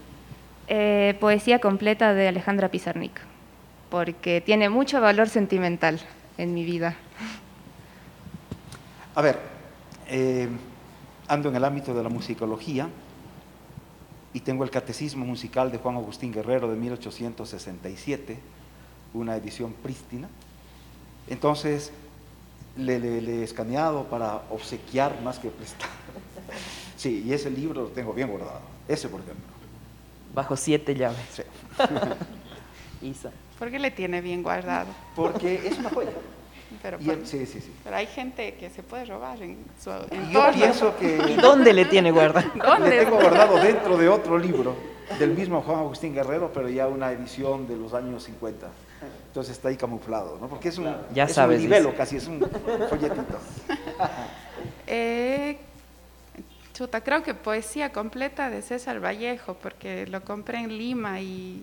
Eh, 0.67 1.17
poesía 1.21 1.61
completa 1.61 2.13
de 2.13 2.27
Alejandra 2.27 2.69
Pizarnik, 2.69 3.21
porque 3.91 4.41
tiene 4.41 4.69
mucho 4.69 5.01
valor 5.01 5.29
sentimental 5.29 6.01
en 6.37 6.53
mi 6.53 6.65
vida. 6.65 6.97
A 9.15 9.23
ver, 9.23 9.39
eh, 10.09 10.49
ando 11.29 11.49
en 11.49 11.57
el 11.57 11.65
ámbito 11.65 11.95
de 11.95 12.03
la 12.03 12.09
musicología 12.09 12.89
y 14.33 14.41
tengo 14.41 14.65
el 14.65 14.71
Catecismo 14.71 15.25
Musical 15.25 15.71
de 15.71 15.79
Juan 15.79 15.95
Agustín 15.95 16.33
Guerrero 16.33 16.69
de 16.69 16.77
1867, 16.77 18.37
una 19.15 19.37
edición 19.37 19.73
prístina. 19.73 20.29
Entonces, 21.29 21.93
le, 22.79 22.99
le- 22.99 23.21
le 23.21 23.41
he 23.41 23.43
escaneado 23.45 24.05
para 24.05 24.43
obsequiar 24.51 25.21
más 25.23 25.39
que 25.39 25.49
prestar. 25.51 25.89
Sí, 26.97 27.23
y 27.25 27.33
ese 27.33 27.49
libro 27.49 27.83
lo 27.83 27.89
tengo 27.91 28.13
bien 28.13 28.29
guardado. 28.29 28.59
Ese, 28.89 29.09
por 29.09 29.21
ejemplo. 29.21 29.45
Bajo 30.35 30.57
siete 30.57 30.97
llaves. 30.97 31.19
Sí. 31.33 31.43
Isa. 33.07 33.31
¿Por 33.59 33.71
qué 33.71 33.79
le 33.79 33.91
tiene 33.93 34.21
bien 34.21 34.43
guardado? 34.43 34.89
Porque 35.15 35.61
es 35.69 35.79
una 35.79 35.91
joya. 35.91 36.11
Pero, 36.83 36.99
Y 37.01 37.05
por- 37.05 37.15
el- 37.15 37.27
sí, 37.27 37.47
sí, 37.47 37.61
sí. 37.61 37.73
pero 37.85 37.97
hay 37.97 38.07
gente 38.07 38.55
que 38.55 38.69
se 38.71 38.83
puede 38.83 39.05
robar 39.05 39.41
en 39.43 39.59
su 39.83 39.91
Y 39.91 40.17
entorno. 40.17 40.33
yo 40.33 40.53
pienso 40.53 40.95
¿Y 41.01 41.03
que 41.03 41.37
dónde 41.41 41.73
le 41.73 41.85
tiene 41.85 42.11
guardado? 42.11 42.51
¿Dónde? 42.57 42.91
le 42.91 43.05
tengo 43.05 43.17
guardado 43.21 43.59
dentro 43.59 43.97
de 43.97 44.09
otro 44.09 44.37
libro 44.37 44.75
del 45.21 45.31
mismo 45.35 45.63
Juan 45.63 45.79
Agustín 45.79 46.13
Guerrero, 46.15 46.51
pero 46.53 46.69
ya 46.69 46.89
una 46.89 47.13
edición 47.13 47.67
de 47.69 47.77
los 47.77 47.95
años 47.95 48.25
50. 48.25 48.67
Entonces 49.29 49.57
está 49.57 49.69
ahí 49.69 49.77
camuflado, 49.77 50.39
¿no? 50.41 50.49
Porque 50.49 50.69
es 50.69 50.79
un, 50.79 50.95
Ya 51.15 51.25
es 51.25 51.33
sabes, 51.35 51.59
un 51.59 51.63
libelo 51.65 51.87
dice. 51.87 51.97
casi, 51.97 52.17
es 52.17 52.27
un 52.27 52.41
folletito. 52.89 53.39
Eh, 54.91 55.59
chuta, 56.73 57.03
creo 57.03 57.23
que 57.23 57.35
poesía 57.35 57.93
completa 57.93 58.49
de 58.49 58.63
César 58.63 59.05
Vallejo, 59.05 59.55
porque 59.55 60.07
lo 60.07 60.25
compré 60.25 60.59
en 60.61 60.79
Lima 60.79 61.21
y, 61.21 61.63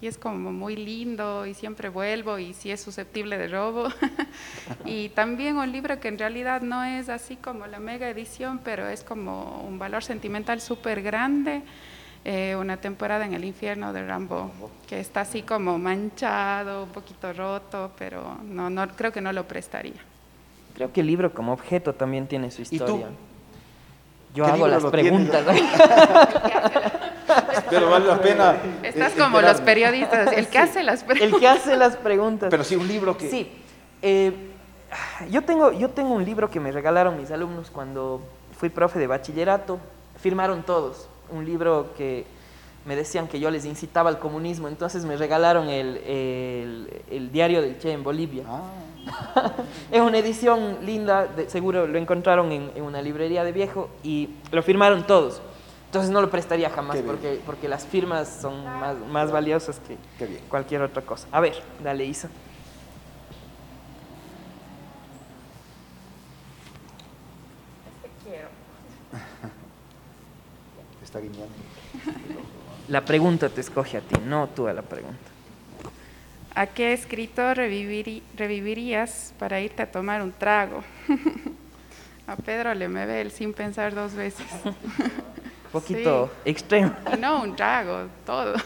y 0.00 0.06
es 0.06 0.16
como 0.16 0.52
muy 0.52 0.76
lindo 0.76 1.44
y 1.44 1.54
siempre 1.54 1.88
vuelvo 1.88 2.38
y 2.38 2.54
sí 2.54 2.70
es 2.70 2.80
susceptible 2.80 3.36
de 3.36 3.48
robo. 3.48 3.88
y 4.84 5.08
también 5.10 5.56
un 5.56 5.72
libro 5.72 5.98
que 5.98 6.08
en 6.08 6.18
realidad 6.18 6.62
no 6.62 6.84
es 6.84 7.08
así 7.08 7.36
como 7.36 7.66
la 7.66 7.80
mega 7.80 8.08
edición, 8.08 8.60
pero 8.62 8.88
es 8.88 9.02
como 9.02 9.62
un 9.66 9.78
valor 9.78 10.04
sentimental 10.04 10.60
súper 10.60 11.02
grande. 11.02 11.62
Eh, 12.24 12.54
una 12.56 12.76
temporada 12.76 13.24
en 13.24 13.34
el 13.34 13.44
infierno 13.44 13.92
de 13.92 14.06
Rambo, 14.06 14.50
que 14.86 15.00
está 15.00 15.22
así 15.22 15.42
como 15.42 15.78
manchado, 15.78 16.84
un 16.84 16.90
poquito 16.90 17.32
roto, 17.32 17.90
pero 17.98 18.38
no, 18.44 18.70
no 18.70 18.86
creo 18.88 19.10
que 19.12 19.20
no 19.20 19.32
lo 19.32 19.46
prestaría. 19.48 20.00
Creo 20.74 20.92
que 20.92 21.00
el 21.00 21.06
libro 21.08 21.32
como 21.34 21.52
objeto 21.52 21.92
también 21.94 22.26
tiene 22.26 22.50
su 22.50 22.62
¿Y 22.62 22.64
tú? 22.64 22.74
historia. 22.74 23.06
Yo 24.34 24.44
¿Qué 24.44 24.50
hago 24.50 24.66
las 24.66 24.84
preguntas. 24.84 25.44
Pero 27.68 27.90
vale 27.90 28.06
la 28.06 28.20
pena. 28.20 28.56
Estás 28.82 29.12
como 29.12 29.40
los 29.40 29.60
periodistas, 29.60 30.32
el 30.32 30.48
que 30.48 30.58
hace 30.58 30.82
las 30.82 31.04
preguntas. 31.04 31.34
El 31.34 31.40
que 31.40 31.48
hace 31.48 31.76
las 31.76 31.96
preguntas. 31.96 32.48
Pero 32.50 32.64
sí, 32.64 32.76
un 32.76 32.88
libro 32.88 33.16
que. 33.16 33.28
Sí. 33.30 33.50
eh, 34.00 34.32
yo, 35.30 35.42
tengo, 35.42 35.72
yo 35.72 35.90
tengo 35.90 36.14
un 36.14 36.24
libro 36.24 36.50
que 36.50 36.60
me 36.60 36.72
regalaron 36.72 37.16
mis 37.18 37.30
alumnos 37.30 37.70
cuando 37.70 38.22
fui 38.58 38.68
profe 38.70 38.98
de 38.98 39.06
bachillerato. 39.06 39.78
Firmaron 40.20 40.62
todos. 40.62 41.08
Un 41.30 41.44
libro 41.44 41.92
que 41.96 42.24
me 42.84 42.96
decían 42.96 43.28
que 43.28 43.38
yo 43.38 43.50
les 43.50 43.64
incitaba 43.64 44.10
al 44.10 44.18
comunismo. 44.18 44.68
Entonces 44.68 45.04
me 45.04 45.16
regalaron 45.16 45.68
el, 45.68 45.98
el- 45.98 47.02
el 47.10 47.30
diario 47.32 47.62
del 47.62 47.78
Che 47.78 47.92
en 47.92 48.02
Bolivia. 48.02 48.44
Ah, 48.46 48.70
Es 49.90 50.00
una 50.00 50.18
edición 50.18 50.78
linda, 50.84 51.26
de- 51.26 51.48
seguro 51.50 51.86
lo 51.86 51.98
encontraron 51.98 52.50
en, 52.52 52.70
en 52.74 52.82
una 52.82 53.02
librería 53.02 53.44
de 53.44 53.52
viejo 53.52 53.88
y 54.02 54.28
lo 54.50 54.62
firmaron 54.62 55.06
todos. 55.06 55.40
Entonces 55.86 56.10
no 56.10 56.20
lo 56.22 56.30
prestaría 56.30 56.70
jamás 56.70 56.96
porque, 57.06 57.40
porque 57.44 57.68
las 57.68 57.84
firmas 57.84 58.38
son 58.40 58.64
más, 58.64 58.96
más 59.10 59.30
valiosas 59.30 59.78
que 59.80 59.96
cualquier 60.48 60.82
otra 60.82 61.02
cosa. 61.02 61.28
A 61.30 61.40
ver, 61.40 61.54
dale 61.84 62.04
Isa. 62.06 62.28
Está 71.12 71.20
guiñando. 71.20 71.52
La 72.88 73.04
pregunta 73.04 73.50
te 73.50 73.60
escoge 73.60 73.98
a 73.98 74.00
ti, 74.00 74.14
no 74.24 74.48
tú 74.48 74.66
a 74.66 74.72
la 74.72 74.80
pregunta. 74.82 75.18
¿A 76.54 76.66
qué 76.66 76.92
escritor 76.94 77.58
reviviri- 77.58 78.22
revivirías 78.36 79.34
para 79.38 79.60
irte 79.60 79.82
a 79.82 79.90
tomar 79.90 80.22
un 80.22 80.32
trago? 80.32 80.82
a 82.26 82.36
Pedro 82.36 82.72
le 82.74 82.88
me 82.88 83.04
ve 83.04 83.20
el 83.20 83.30
sin 83.30 83.52
pensar 83.52 83.94
dos 83.94 84.14
veces. 84.14 84.46
Un 84.64 84.74
poquito 85.72 86.30
extremo. 86.46 86.92
No 87.18 87.42
un 87.42 87.54
trago, 87.56 88.06
todo. 88.24 88.54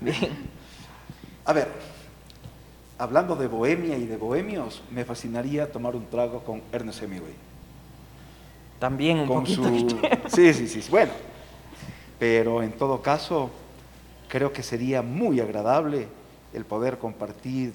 Bien. 0.00 0.30
A 1.44 1.52
ver, 1.52 1.68
hablando 2.98 3.36
de 3.36 3.46
bohemia 3.46 3.96
y 3.96 4.06
de 4.06 4.16
bohemios, 4.16 4.82
me 4.90 5.04
fascinaría 5.04 5.70
tomar 5.70 5.94
un 5.94 6.06
trago 6.10 6.40
con 6.42 6.62
Ernest 6.72 7.02
Hemingway. 7.02 7.34
También 8.84 9.20
un 9.20 9.26
con 9.26 9.40
poquito 9.44 9.62
su... 9.62 9.98
Sí, 10.28 10.52
sí, 10.52 10.68
sí, 10.68 10.84
bueno. 10.90 11.10
Pero 12.18 12.62
en 12.62 12.72
todo 12.72 13.00
caso, 13.00 13.48
creo 14.28 14.52
que 14.52 14.62
sería 14.62 15.00
muy 15.00 15.40
agradable 15.40 16.06
el 16.52 16.66
poder 16.66 16.98
compartir 16.98 17.72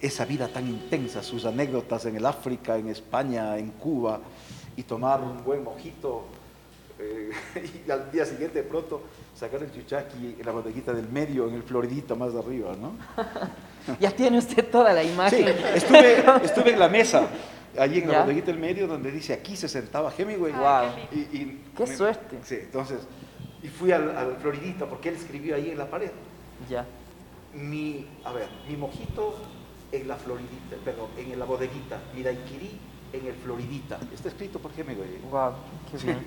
esa 0.00 0.24
vida 0.24 0.46
tan 0.46 0.68
intensa, 0.68 1.24
sus 1.24 1.46
anécdotas 1.46 2.06
en 2.06 2.14
el 2.14 2.24
África, 2.24 2.76
en 2.76 2.90
España, 2.90 3.58
en 3.58 3.70
Cuba, 3.72 4.20
y 4.76 4.84
tomar 4.84 5.20
un 5.20 5.42
buen 5.42 5.64
mojito 5.64 6.26
eh, 7.00 7.30
y 7.86 7.90
al 7.90 8.12
día 8.12 8.24
siguiente 8.24 8.62
de 8.62 8.68
pronto 8.68 9.02
sacar 9.34 9.60
el 9.64 9.72
chuchaqui 9.72 10.36
en 10.38 10.46
la 10.46 10.52
bodeguita 10.52 10.92
del 10.92 11.08
medio, 11.08 11.48
en 11.48 11.54
el 11.54 11.64
floridita 11.64 12.14
más 12.14 12.36
arriba, 12.36 12.76
¿no? 12.80 12.92
Ya 13.98 14.12
tiene 14.12 14.38
usted 14.38 14.70
toda 14.70 14.92
la 14.92 15.02
Sí, 15.02 15.08
imagen. 15.08 15.48
estuve, 15.74 16.22
estuve 16.44 16.72
en 16.74 16.78
la 16.78 16.88
mesa, 16.88 17.26
allí 17.78 18.00
en 18.00 18.10
la 18.10 18.22
bodeguita 18.22 18.46
del 18.46 18.60
medio, 18.60 18.86
donde 18.86 19.10
dice 19.10 19.32
aquí 19.32 19.56
se 19.56 19.68
sentaba 19.68 20.12
Hemingway. 20.16 20.52
Wow. 20.52 20.90
Y, 21.12 21.18
y 21.18 21.60
Qué 21.76 21.86
suerte. 21.86 22.38
Sí, 22.42 22.56
entonces, 22.62 23.06
y 23.62 23.68
fui 23.68 23.92
al, 23.92 24.16
al 24.16 24.36
Floridita 24.36 24.86
porque 24.86 25.10
él 25.10 25.16
escribió 25.16 25.54
ahí 25.56 25.70
en 25.70 25.78
la 25.78 25.88
pared. 25.88 26.10
Ya. 26.68 26.86
Mi, 27.54 28.06
a 28.24 28.32
ver, 28.32 28.48
mi 28.68 28.76
mojito 28.76 29.36
en 29.92 30.08
la 30.08 30.16
Floridita, 30.16 30.76
perdón, 30.84 31.08
en 31.16 31.38
la 31.38 31.44
bodeguita, 31.44 31.98
mi 32.14 32.22
daiquiri 32.22 32.70
en 33.12 33.26
el 33.26 33.34
Floridita. 33.34 33.98
Está 34.14 34.28
escrito 34.28 34.58
por 34.58 34.70
Hemingway. 34.76 35.18
Wow, 35.30 35.52
qué 35.90 36.06
bien. 36.06 36.18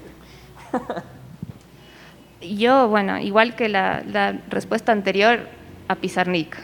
Yo, 2.57 2.89
bueno, 2.89 3.19
igual 3.19 3.55
que 3.55 3.69
la, 3.69 4.03
la 4.05 4.33
respuesta 4.49 4.91
anterior, 4.91 5.47
a 5.87 5.95
Pizarnik. 5.95 6.57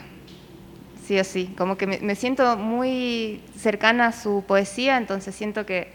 Sí 1.10 1.18
o 1.18 1.24
sí, 1.24 1.56
como 1.58 1.76
que 1.76 1.88
me, 1.88 1.98
me 2.02 2.14
siento 2.14 2.56
muy 2.56 3.42
cercana 3.58 4.10
a 4.10 4.12
su 4.12 4.44
poesía, 4.48 4.96
entonces 4.96 5.34
siento 5.34 5.66
que 5.66 5.92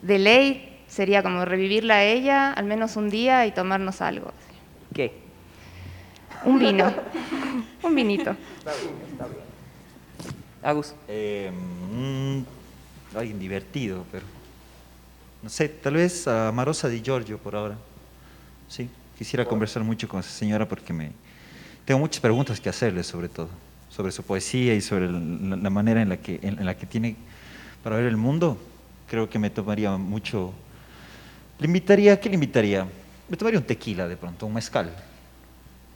de 0.00 0.18
ley 0.18 0.80
sería 0.88 1.22
como 1.22 1.44
revivirla 1.44 1.96
a 1.96 2.04
ella 2.04 2.50
al 2.54 2.64
menos 2.64 2.96
un 2.96 3.10
día 3.10 3.44
y 3.44 3.52
tomarnos 3.52 4.00
algo. 4.00 4.32
¿Qué? 4.94 5.12
Un 6.46 6.58
vino, 6.58 6.90
un 7.82 7.94
vinito. 7.94 8.34
Agus. 10.62 10.94
Eh, 11.06 11.52
mm, 11.92 13.18
alguien 13.18 13.38
divertido, 13.38 14.06
pero 14.10 14.24
no 15.42 15.50
sé, 15.50 15.68
tal 15.68 15.96
vez 15.96 16.26
a 16.26 16.50
Marosa 16.50 16.88
Di 16.88 17.02
Giorgio 17.02 17.36
por 17.36 17.56
ahora. 17.56 17.76
Sí, 18.68 18.88
quisiera 19.18 19.44
conversar 19.44 19.84
mucho 19.84 20.08
con 20.08 20.20
esa 20.20 20.30
señora 20.30 20.66
porque 20.66 20.94
me 20.94 21.12
tengo 21.84 22.00
muchas 22.00 22.22
preguntas 22.22 22.58
que 22.58 22.70
hacerle 22.70 23.04
sobre 23.04 23.28
todo, 23.28 23.50
sobre 23.90 24.12
su 24.12 24.22
poesía 24.22 24.74
y 24.74 24.80
sobre 24.80 25.10
la, 25.10 25.70
manera 25.70 26.00
en 26.00 26.08
la 26.08 26.16
que 26.16 26.38
en 26.42 26.64
la 26.64 26.76
que 26.76 26.86
tiene 26.86 27.16
para 27.82 27.96
ver 27.96 28.06
el 28.06 28.16
mundo. 28.16 28.56
Creo 29.08 29.28
que 29.28 29.38
me 29.38 29.50
tomaría 29.50 29.96
mucho. 29.96 30.52
Le 31.58 31.66
invitaría, 31.66 32.18
¿qué 32.20 32.28
le 32.28 32.36
invitaría? 32.36 32.86
Me 33.28 33.36
tomaría 33.36 33.58
un 33.58 33.66
tequila 33.66 34.06
de 34.06 34.16
pronto, 34.16 34.46
un 34.46 34.54
mezcal. 34.54 34.90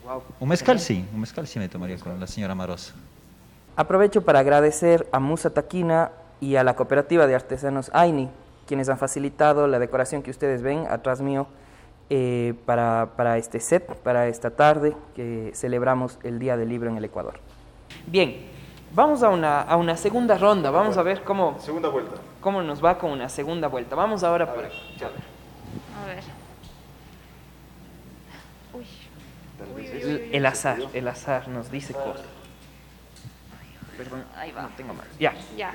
Wow. 0.04 0.22
Un 0.40 0.48
mezcal 0.48 0.78
sí, 0.80 1.04
un 1.14 1.20
mezcal 1.20 1.46
sí 1.46 1.58
me 1.58 1.68
tomaría 1.68 1.96
con 1.98 2.18
la 2.18 2.26
señora 2.26 2.54
Marosa. 2.54 2.92
Aprovecho 3.76 4.22
para 4.22 4.40
agradecer 4.40 5.08
a 5.12 5.18
Musa 5.18 5.50
Taquina 5.50 6.10
y 6.40 6.56
a 6.56 6.64
la 6.64 6.76
cooperativa 6.76 7.26
de 7.26 7.34
artesanos 7.34 7.90
AINI 7.94 8.28
quienes 8.66 8.88
han 8.88 8.98
facilitado 8.98 9.66
la 9.66 9.78
decoración 9.78 10.22
que 10.22 10.30
ustedes 10.30 10.62
ven 10.62 10.86
atrás 10.88 11.20
mío 11.20 11.46
eh, 12.10 12.54
para, 12.66 13.10
para 13.16 13.38
este 13.38 13.60
set, 13.60 13.86
para 13.96 14.28
esta 14.28 14.50
tarde 14.50 14.96
que 15.14 15.52
celebramos 15.54 16.18
el 16.22 16.38
Día 16.38 16.56
del 16.56 16.68
Libro 16.68 16.90
en 16.90 16.96
el 16.96 17.04
Ecuador. 17.04 17.34
Bien, 18.06 18.36
vamos 18.94 19.22
a 19.22 19.28
una, 19.30 19.62
a 19.62 19.76
una 19.76 19.96
segunda 19.96 20.36
ronda, 20.38 20.70
vamos 20.70 20.96
a 20.98 21.02
ver 21.02 21.22
cómo, 21.24 21.58
Segunda 21.60 21.88
vuelta. 21.88 22.16
cómo 22.40 22.62
nos 22.62 22.84
va 22.84 22.98
con 22.98 23.10
una 23.10 23.28
segunda 23.28 23.68
vuelta. 23.68 23.96
Vamos 23.96 24.22
ahora 24.24 24.52
por 24.54 24.64
aquí. 24.64 24.76
A 26.02 26.06
ver. 26.06 26.22
Uy. 28.72 28.84
El, 29.92 30.28
el 30.32 30.46
azar, 30.46 30.78
el 30.92 31.08
azar 31.08 31.48
nos 31.48 31.70
dice 31.70 31.92
cosas. 31.94 32.26
Perdón, 33.96 34.24
Ahí 34.36 34.50
va. 34.52 34.62
no 34.62 34.68
tengo 34.76 34.92
más. 34.92 35.06
Ya. 35.18 35.32
Ya. 35.56 35.70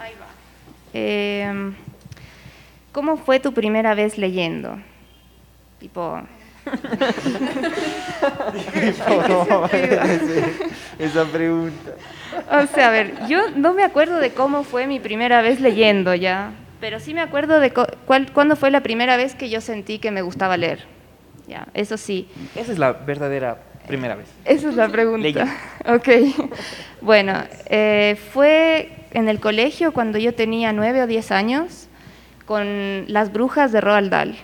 Ahí 0.00 0.12
va. 0.14 0.26
Eh, 0.94 1.72
¿Cómo 2.92 3.16
fue 3.16 3.40
tu 3.40 3.52
primera 3.52 3.94
vez 3.94 4.16
leyendo? 4.16 4.78
Tipo. 5.80 6.20
Esa 10.98 11.24
pregunta. 11.26 11.92
O 12.50 12.66
sea, 12.66 12.88
a 12.88 12.90
ver, 12.90 13.14
yo 13.28 13.50
no 13.54 13.74
me 13.74 13.84
acuerdo 13.84 14.18
de 14.18 14.32
cómo 14.32 14.64
fue 14.64 14.86
mi 14.86 15.00
primera 15.00 15.42
vez 15.42 15.60
leyendo 15.60 16.14
ya, 16.14 16.52
pero 16.80 17.00
sí 17.00 17.14
me 17.14 17.20
acuerdo 17.20 17.60
de 17.60 17.72
cuál, 17.72 18.32
cuándo 18.32 18.56
fue 18.56 18.70
la 18.70 18.82
primera 18.82 19.16
vez 19.16 19.34
que 19.34 19.48
yo 19.48 19.60
sentí 19.60 19.98
que 19.98 20.10
me 20.10 20.22
gustaba 20.22 20.56
leer. 20.56 20.84
Ya, 21.46 21.68
eso 21.74 21.96
sí. 21.96 22.28
Esa 22.56 22.72
es 22.72 22.78
la 22.78 22.92
verdadera 22.92 23.58
primera 23.86 24.16
vez. 24.16 24.28
Esa 24.44 24.68
es 24.68 24.74
la 24.74 24.88
pregunta. 24.88 25.22
Leyendo. 25.22 25.52
Ok. 25.86 26.08
Bueno, 27.00 27.44
eh, 27.66 28.16
fue 28.32 28.90
en 29.12 29.28
el 29.28 29.38
colegio 29.38 29.92
cuando 29.92 30.18
yo 30.18 30.34
tenía 30.34 30.72
nueve 30.72 31.02
o 31.02 31.06
diez 31.06 31.30
años 31.30 31.88
con 32.44 33.04
Las 33.06 33.32
Brujas 33.32 33.70
de 33.70 33.80
Roald 33.80 34.10
Dahl. 34.10 34.36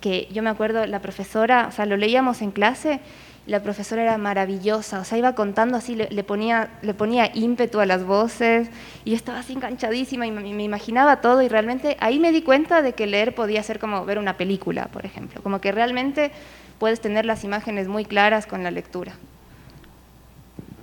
Que 0.00 0.28
yo 0.32 0.42
me 0.42 0.50
acuerdo, 0.50 0.86
la 0.86 1.00
profesora, 1.00 1.66
o 1.68 1.72
sea, 1.72 1.86
lo 1.86 1.96
leíamos 1.96 2.42
en 2.42 2.50
clase, 2.50 3.00
y 3.46 3.50
la 3.50 3.62
profesora 3.62 4.02
era 4.02 4.18
maravillosa, 4.18 5.00
o 5.00 5.04
sea, 5.04 5.18
iba 5.18 5.34
contando 5.34 5.76
así, 5.76 5.94
le, 5.94 6.08
le 6.10 6.24
ponía, 6.24 6.70
le 6.82 6.94
ponía 6.94 7.30
ímpetu 7.34 7.80
a 7.80 7.86
las 7.86 8.04
voces, 8.04 8.68
y 9.04 9.10
yo 9.10 9.16
estaba 9.16 9.40
así 9.40 9.54
enganchadísima 9.54 10.26
y 10.26 10.30
me, 10.30 10.42
me 10.42 10.62
imaginaba 10.62 11.20
todo, 11.20 11.42
y 11.42 11.48
realmente 11.48 11.96
ahí 12.00 12.18
me 12.18 12.32
di 12.32 12.42
cuenta 12.42 12.82
de 12.82 12.92
que 12.92 13.06
leer 13.06 13.34
podía 13.34 13.62
ser 13.62 13.78
como 13.78 14.04
ver 14.04 14.18
una 14.18 14.36
película, 14.36 14.86
por 14.86 15.04
ejemplo, 15.06 15.42
como 15.42 15.60
que 15.60 15.72
realmente 15.72 16.32
puedes 16.78 17.00
tener 17.00 17.26
las 17.26 17.44
imágenes 17.44 17.88
muy 17.88 18.04
claras 18.04 18.46
con 18.46 18.62
la 18.62 18.70
lectura. 18.70 19.12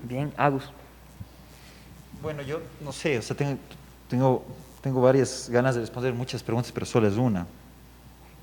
Bien, 0.04 0.32
Agus. 0.38 0.72
Bueno, 2.22 2.42
yo 2.42 2.62
no 2.82 2.92
sé, 2.92 3.18
o 3.18 3.22
sea, 3.22 3.36
tengo, 3.36 3.58
tengo, 4.10 4.46
tengo 4.82 5.02
varias 5.02 5.50
ganas 5.50 5.76
de 5.76 5.82
responder 5.82 6.14
muchas 6.14 6.42
preguntas, 6.42 6.72
pero 6.72 6.86
solo 6.86 7.08
es 7.08 7.18
una. 7.18 7.46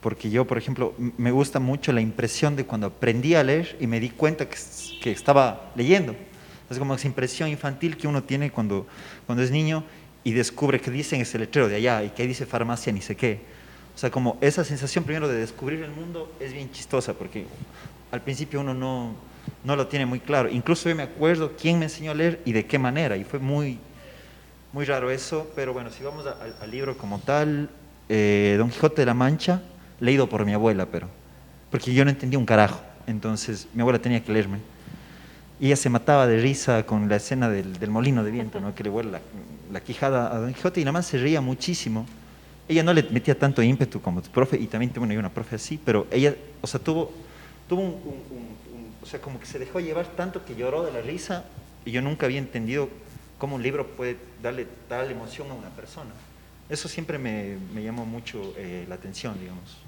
Porque 0.04 0.28
yo, 0.28 0.46
por 0.46 0.58
ejemplo, 0.58 0.92
me 0.98 1.30
gusta 1.30 1.60
mucho 1.60 1.90
la 1.90 2.02
impresión 2.02 2.56
de 2.56 2.66
cuando 2.66 2.88
aprendí 2.88 3.36
a 3.36 3.42
leer 3.42 3.74
y 3.80 3.86
me 3.86 4.00
di 4.00 4.10
cuenta 4.10 4.46
que, 4.46 4.58
que 5.00 5.10
estaba 5.10 5.72
leyendo. 5.76 6.14
Es 6.68 6.78
como 6.78 6.94
esa 6.94 7.06
impresión 7.06 7.48
infantil 7.48 7.96
que 7.96 8.06
uno 8.06 8.22
tiene 8.22 8.50
cuando, 8.50 8.86
cuando 9.24 9.42
es 9.42 9.50
niño 9.50 9.82
y 10.22 10.32
descubre 10.32 10.78
que 10.78 10.90
dicen 10.90 11.22
ese 11.22 11.38
letrero 11.38 11.68
de 11.68 11.76
allá 11.76 12.04
y 12.04 12.10
que 12.10 12.26
dice 12.26 12.44
farmacia 12.44 12.92
ni 12.92 13.00
sé 13.00 13.16
qué. 13.16 13.40
O 13.96 13.98
sea, 13.98 14.10
como 14.10 14.36
esa 14.42 14.62
sensación 14.62 15.04
primero 15.04 15.26
de 15.26 15.38
descubrir 15.38 15.82
el 15.82 15.90
mundo 15.90 16.30
es 16.38 16.52
bien 16.52 16.70
chistosa 16.70 17.14
porque 17.14 17.46
al 18.10 18.20
principio 18.20 18.60
uno 18.60 18.74
no, 18.74 19.14
no 19.64 19.74
lo 19.74 19.86
tiene 19.86 20.04
muy 20.04 20.20
claro. 20.20 20.50
Incluso 20.50 20.86
yo 20.90 20.94
me 20.94 21.04
acuerdo 21.04 21.52
quién 21.58 21.78
me 21.78 21.86
enseñó 21.86 22.10
a 22.10 22.14
leer 22.14 22.42
y 22.44 22.52
de 22.52 22.66
qué 22.66 22.78
manera 22.78 23.16
y 23.16 23.24
fue 23.24 23.38
muy, 23.38 23.78
muy 24.70 24.84
raro 24.84 25.10
eso, 25.10 25.50
pero 25.56 25.72
bueno, 25.72 25.90
si 25.90 26.04
vamos 26.04 26.26
al 26.26 26.70
libro 26.70 26.94
como 26.98 27.20
tal, 27.20 27.70
eh, 28.10 28.56
Don 28.58 28.68
Quijote 28.68 29.00
de 29.00 29.06
la 29.06 29.14
Mancha, 29.14 29.62
leído 30.00 30.28
por 30.28 30.44
mi 30.44 30.52
abuela, 30.52 30.86
pero 30.86 31.08
porque 31.70 31.92
yo 31.92 32.04
no 32.04 32.10
entendía 32.10 32.38
un 32.38 32.46
carajo, 32.46 32.80
entonces 33.06 33.66
mi 33.74 33.80
abuela 33.80 33.98
tenía 33.98 34.22
que 34.22 34.32
leerme. 34.32 34.58
Y 35.60 35.66
ella 35.66 35.76
se 35.76 35.88
mataba 35.88 36.26
de 36.26 36.40
risa 36.40 36.84
con 36.84 37.08
la 37.08 37.16
escena 37.16 37.48
del, 37.48 37.88
molino 37.88 38.24
de 38.24 38.30
viento, 38.30 38.60
¿no? 38.60 38.74
que 38.74 38.82
le 38.84 38.90
vuela 38.90 39.12
la, 39.12 39.20
la 39.72 39.80
quijada 39.80 40.34
a 40.34 40.38
Don 40.38 40.52
Quijote 40.52 40.80
y 40.80 40.84
nada 40.84 40.92
más 40.92 41.06
se 41.06 41.18
reía 41.18 41.40
muchísimo. 41.40 42.06
Ella 42.68 42.82
no 42.82 42.92
le 42.92 43.02
metía 43.04 43.38
tanto 43.38 43.62
ímpetu 43.62 44.00
como 44.00 44.20
tu 44.22 44.30
profe, 44.30 44.56
y 44.56 44.66
también 44.66 44.92
bueno, 44.96 45.12
hay 45.12 45.18
una 45.18 45.30
profe 45.30 45.56
así, 45.56 45.78
pero 45.84 46.06
ella, 46.10 46.34
o 46.60 46.66
sea, 46.66 46.80
tuvo, 46.80 47.12
tuvo 47.68 47.82
un- 47.82 47.88
un- 47.94 48.54
o 49.02 49.06
sea, 49.06 49.20
como 49.20 49.38
que 49.38 49.46
se 49.46 49.58
dejó 49.58 49.80
llevar 49.80 50.06
tanto 50.06 50.44
que 50.44 50.54
lloró 50.56 50.82
de 50.82 50.90
la 50.92 51.02
risa, 51.02 51.44
y 51.84 51.90
yo 51.90 52.00
nunca 52.00 52.24
había 52.26 52.38
entendido 52.38 52.88
cómo 53.38 53.56
un 53.56 53.62
libro 53.62 53.86
puede 53.86 54.16
darle 54.42 54.66
tal 54.88 55.10
emoción 55.10 55.50
a 55.50 55.54
una 55.54 55.68
persona. 55.68 56.10
Eso 56.68 56.88
siempre 56.88 57.18
me, 57.18 57.56
me 57.74 57.82
llamó 57.82 58.06
mucho 58.06 58.54
eh, 58.56 58.86
la 58.88 58.94
atención, 58.94 59.38
digamos. 59.38 59.78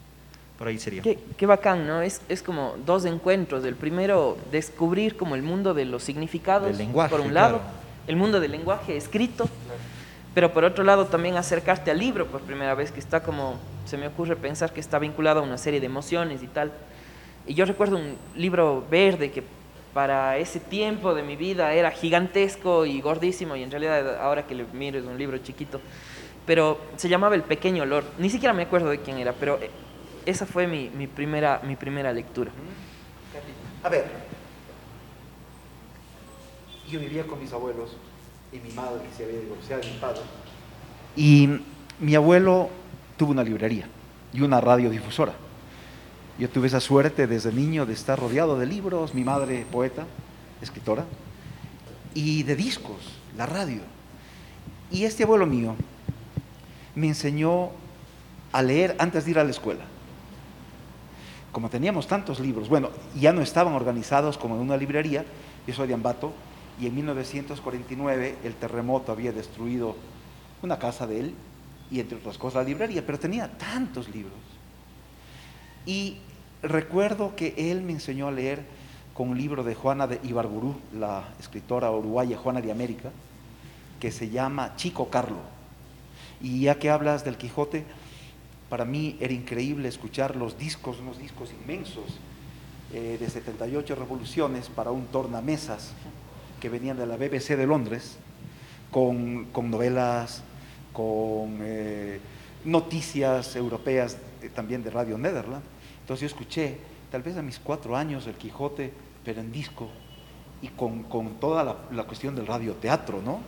Por 0.58 0.68
ahí 0.68 0.78
sería. 0.78 1.02
Qué, 1.02 1.18
qué 1.36 1.46
bacán, 1.46 1.86
¿no? 1.86 2.02
Es, 2.02 2.20
es 2.28 2.42
como 2.42 2.76
dos 2.84 3.04
encuentros. 3.04 3.64
El 3.64 3.74
primero, 3.74 4.38
descubrir 4.50 5.16
como 5.16 5.34
el 5.34 5.42
mundo 5.42 5.74
de 5.74 5.84
los 5.84 6.02
significados, 6.02 6.68
Del 6.68 6.78
lenguaje, 6.78 7.10
por 7.10 7.20
un 7.20 7.34
lado, 7.34 7.58
claro. 7.58 7.72
el 8.06 8.16
mundo 8.16 8.40
del 8.40 8.52
lenguaje 8.52 8.96
escrito, 8.96 9.48
pero 10.34 10.52
por 10.52 10.64
otro 10.64 10.84
lado 10.84 11.06
también 11.06 11.36
acercarte 11.36 11.90
al 11.90 11.98
libro 11.98 12.26
por 12.26 12.40
primera 12.42 12.74
vez, 12.74 12.90
que 12.90 13.00
está 13.00 13.22
como, 13.22 13.58
se 13.86 13.96
me 13.96 14.06
ocurre 14.06 14.36
pensar 14.36 14.72
que 14.72 14.80
está 14.80 14.98
vinculado 14.98 15.40
a 15.40 15.42
una 15.42 15.58
serie 15.58 15.80
de 15.80 15.86
emociones 15.86 16.42
y 16.42 16.46
tal. 16.46 16.72
Y 17.46 17.54
yo 17.54 17.64
recuerdo 17.64 17.96
un 17.96 18.16
libro 18.34 18.84
verde 18.90 19.30
que 19.30 19.42
para 19.92 20.36
ese 20.36 20.60
tiempo 20.60 21.14
de 21.14 21.22
mi 21.22 21.36
vida 21.36 21.72
era 21.72 21.90
gigantesco 21.90 22.84
y 22.84 23.00
gordísimo, 23.00 23.56
y 23.56 23.62
en 23.62 23.70
realidad 23.70 24.20
ahora 24.20 24.46
que 24.46 24.54
le 24.54 24.64
miro 24.72 24.98
es 24.98 25.04
un 25.04 25.16
libro 25.16 25.38
chiquito, 25.38 25.80
pero 26.46 26.78
se 26.96 27.08
llamaba 27.08 27.34
El 27.34 27.42
Pequeño 27.42 27.82
Olor. 27.82 28.04
Ni 28.18 28.30
siquiera 28.30 28.54
me 28.54 28.62
acuerdo 28.62 28.88
de 28.88 29.00
quién 29.00 29.18
era, 29.18 29.32
pero 29.32 29.58
eh, 29.60 29.70
esa 30.24 30.46
fue 30.46 30.66
mi, 30.66 30.90
mi 30.90 31.06
primera, 31.06 31.60
mi 31.64 31.76
primera 31.76 32.12
lectura. 32.12 32.50
A 33.82 33.88
ver, 33.88 34.06
yo 36.90 37.00
vivía 37.00 37.26
con 37.26 37.40
mis 37.40 37.52
abuelos 37.52 37.96
y 38.52 38.58
mi 38.58 38.72
madre 38.72 39.00
que 39.02 39.16
se 39.16 39.24
había 39.24 39.40
divorciado 39.40 39.82
de 39.82 39.90
mi 39.90 39.98
padre. 39.98 40.20
Y 41.16 41.60
mi 41.98 42.14
abuelo 42.14 42.70
tuvo 43.16 43.32
una 43.32 43.42
librería 43.42 43.88
y 44.32 44.40
una 44.42 44.60
radiodifusora. 44.60 45.34
Yo 46.38 46.50
tuve 46.50 46.66
esa 46.66 46.80
suerte 46.80 47.26
desde 47.26 47.52
niño 47.52 47.86
de 47.86 47.94
estar 47.94 48.18
rodeado 48.18 48.58
de 48.58 48.66
libros, 48.66 49.14
mi 49.14 49.24
madre 49.24 49.64
poeta, 49.70 50.06
escritora, 50.60 51.04
y 52.14 52.42
de 52.42 52.56
discos, 52.56 52.98
la 53.36 53.46
radio. 53.46 53.80
Y 54.90 55.04
este 55.04 55.24
abuelo 55.24 55.46
mío 55.46 55.74
me 56.96 57.06
enseñó 57.06 57.70
a 58.52 58.62
leer 58.62 58.96
antes 58.98 59.24
de 59.24 59.30
ir 59.30 59.38
a 59.38 59.44
la 59.44 59.50
escuela. 59.50 59.84
Como 61.52 61.70
teníamos 61.70 62.06
tantos 62.08 62.40
libros, 62.40 62.68
bueno, 62.68 62.90
ya 63.14 63.32
no 63.32 63.42
estaban 63.42 63.74
organizados 63.74 64.36
como 64.36 64.56
en 64.56 64.62
una 64.62 64.76
librería, 64.76 65.24
yo 65.66 65.74
soy 65.74 65.86
de 65.86 65.94
Ambato, 65.94 66.32
y 66.80 66.86
en 66.86 66.94
1949 66.96 68.36
el 68.44 68.54
terremoto 68.54 69.12
había 69.12 69.32
destruido 69.32 69.96
una 70.62 70.78
casa 70.78 71.06
de 71.06 71.20
él 71.20 71.34
y 71.90 72.00
entre 72.00 72.18
otras 72.18 72.36
cosas 72.36 72.62
la 72.62 72.68
librería, 72.68 73.04
pero 73.04 73.18
tenía 73.18 73.48
tantos 73.56 74.08
libros. 74.08 74.34
Y 75.86 76.18
recuerdo 76.62 77.36
que 77.36 77.54
él 77.56 77.82
me 77.82 77.92
enseñó 77.92 78.28
a 78.28 78.32
leer 78.32 78.64
con 79.14 79.30
un 79.30 79.38
libro 79.38 79.64
de 79.64 79.74
Juana 79.74 80.06
de 80.06 80.20
Ibarburú, 80.24 80.76
la 80.92 81.24
escritora 81.38 81.90
uruguaya 81.90 82.36
Juana 82.36 82.60
de 82.60 82.72
América, 82.72 83.10
que 84.00 84.10
se 84.10 84.28
llama 84.28 84.74
Chico 84.76 85.08
Carlo. 85.08 85.55
Y 86.46 86.60
ya 86.60 86.78
que 86.78 86.90
hablas 86.90 87.24
del 87.24 87.36
Quijote, 87.36 87.82
para 88.70 88.84
mí 88.84 89.16
era 89.18 89.32
increíble 89.32 89.88
escuchar 89.88 90.36
los 90.36 90.56
discos, 90.56 91.00
unos 91.00 91.18
discos 91.18 91.50
inmensos 91.50 92.04
eh, 92.92 93.16
de 93.18 93.28
78 93.28 93.96
revoluciones 93.96 94.68
para 94.68 94.92
un 94.92 95.06
tornamesas 95.06 95.90
que 96.60 96.68
venían 96.68 96.98
de 96.98 97.06
la 97.06 97.16
BBC 97.16 97.56
de 97.56 97.66
Londres, 97.66 98.18
con, 98.92 99.46
con 99.46 99.72
novelas, 99.72 100.44
con 100.92 101.58
eh, 101.62 102.20
noticias 102.64 103.56
europeas 103.56 104.16
eh, 104.40 104.48
también 104.48 104.84
de 104.84 104.90
Radio 104.90 105.18
Netherland. 105.18 105.64
Entonces 106.02 106.20
yo 106.20 106.26
escuché, 106.28 106.78
tal 107.10 107.22
vez 107.24 107.36
a 107.36 107.42
mis 107.42 107.58
cuatro 107.58 107.96
años, 107.96 108.24
el 108.28 108.34
Quijote, 108.34 108.92
pero 109.24 109.40
en 109.40 109.50
disco, 109.50 109.88
y 110.62 110.68
con, 110.68 111.02
con 111.02 111.40
toda 111.40 111.64
la, 111.64 111.76
la 111.90 112.04
cuestión 112.04 112.36
del 112.36 112.46
radioteatro, 112.46 113.20
¿no? 113.20 113.40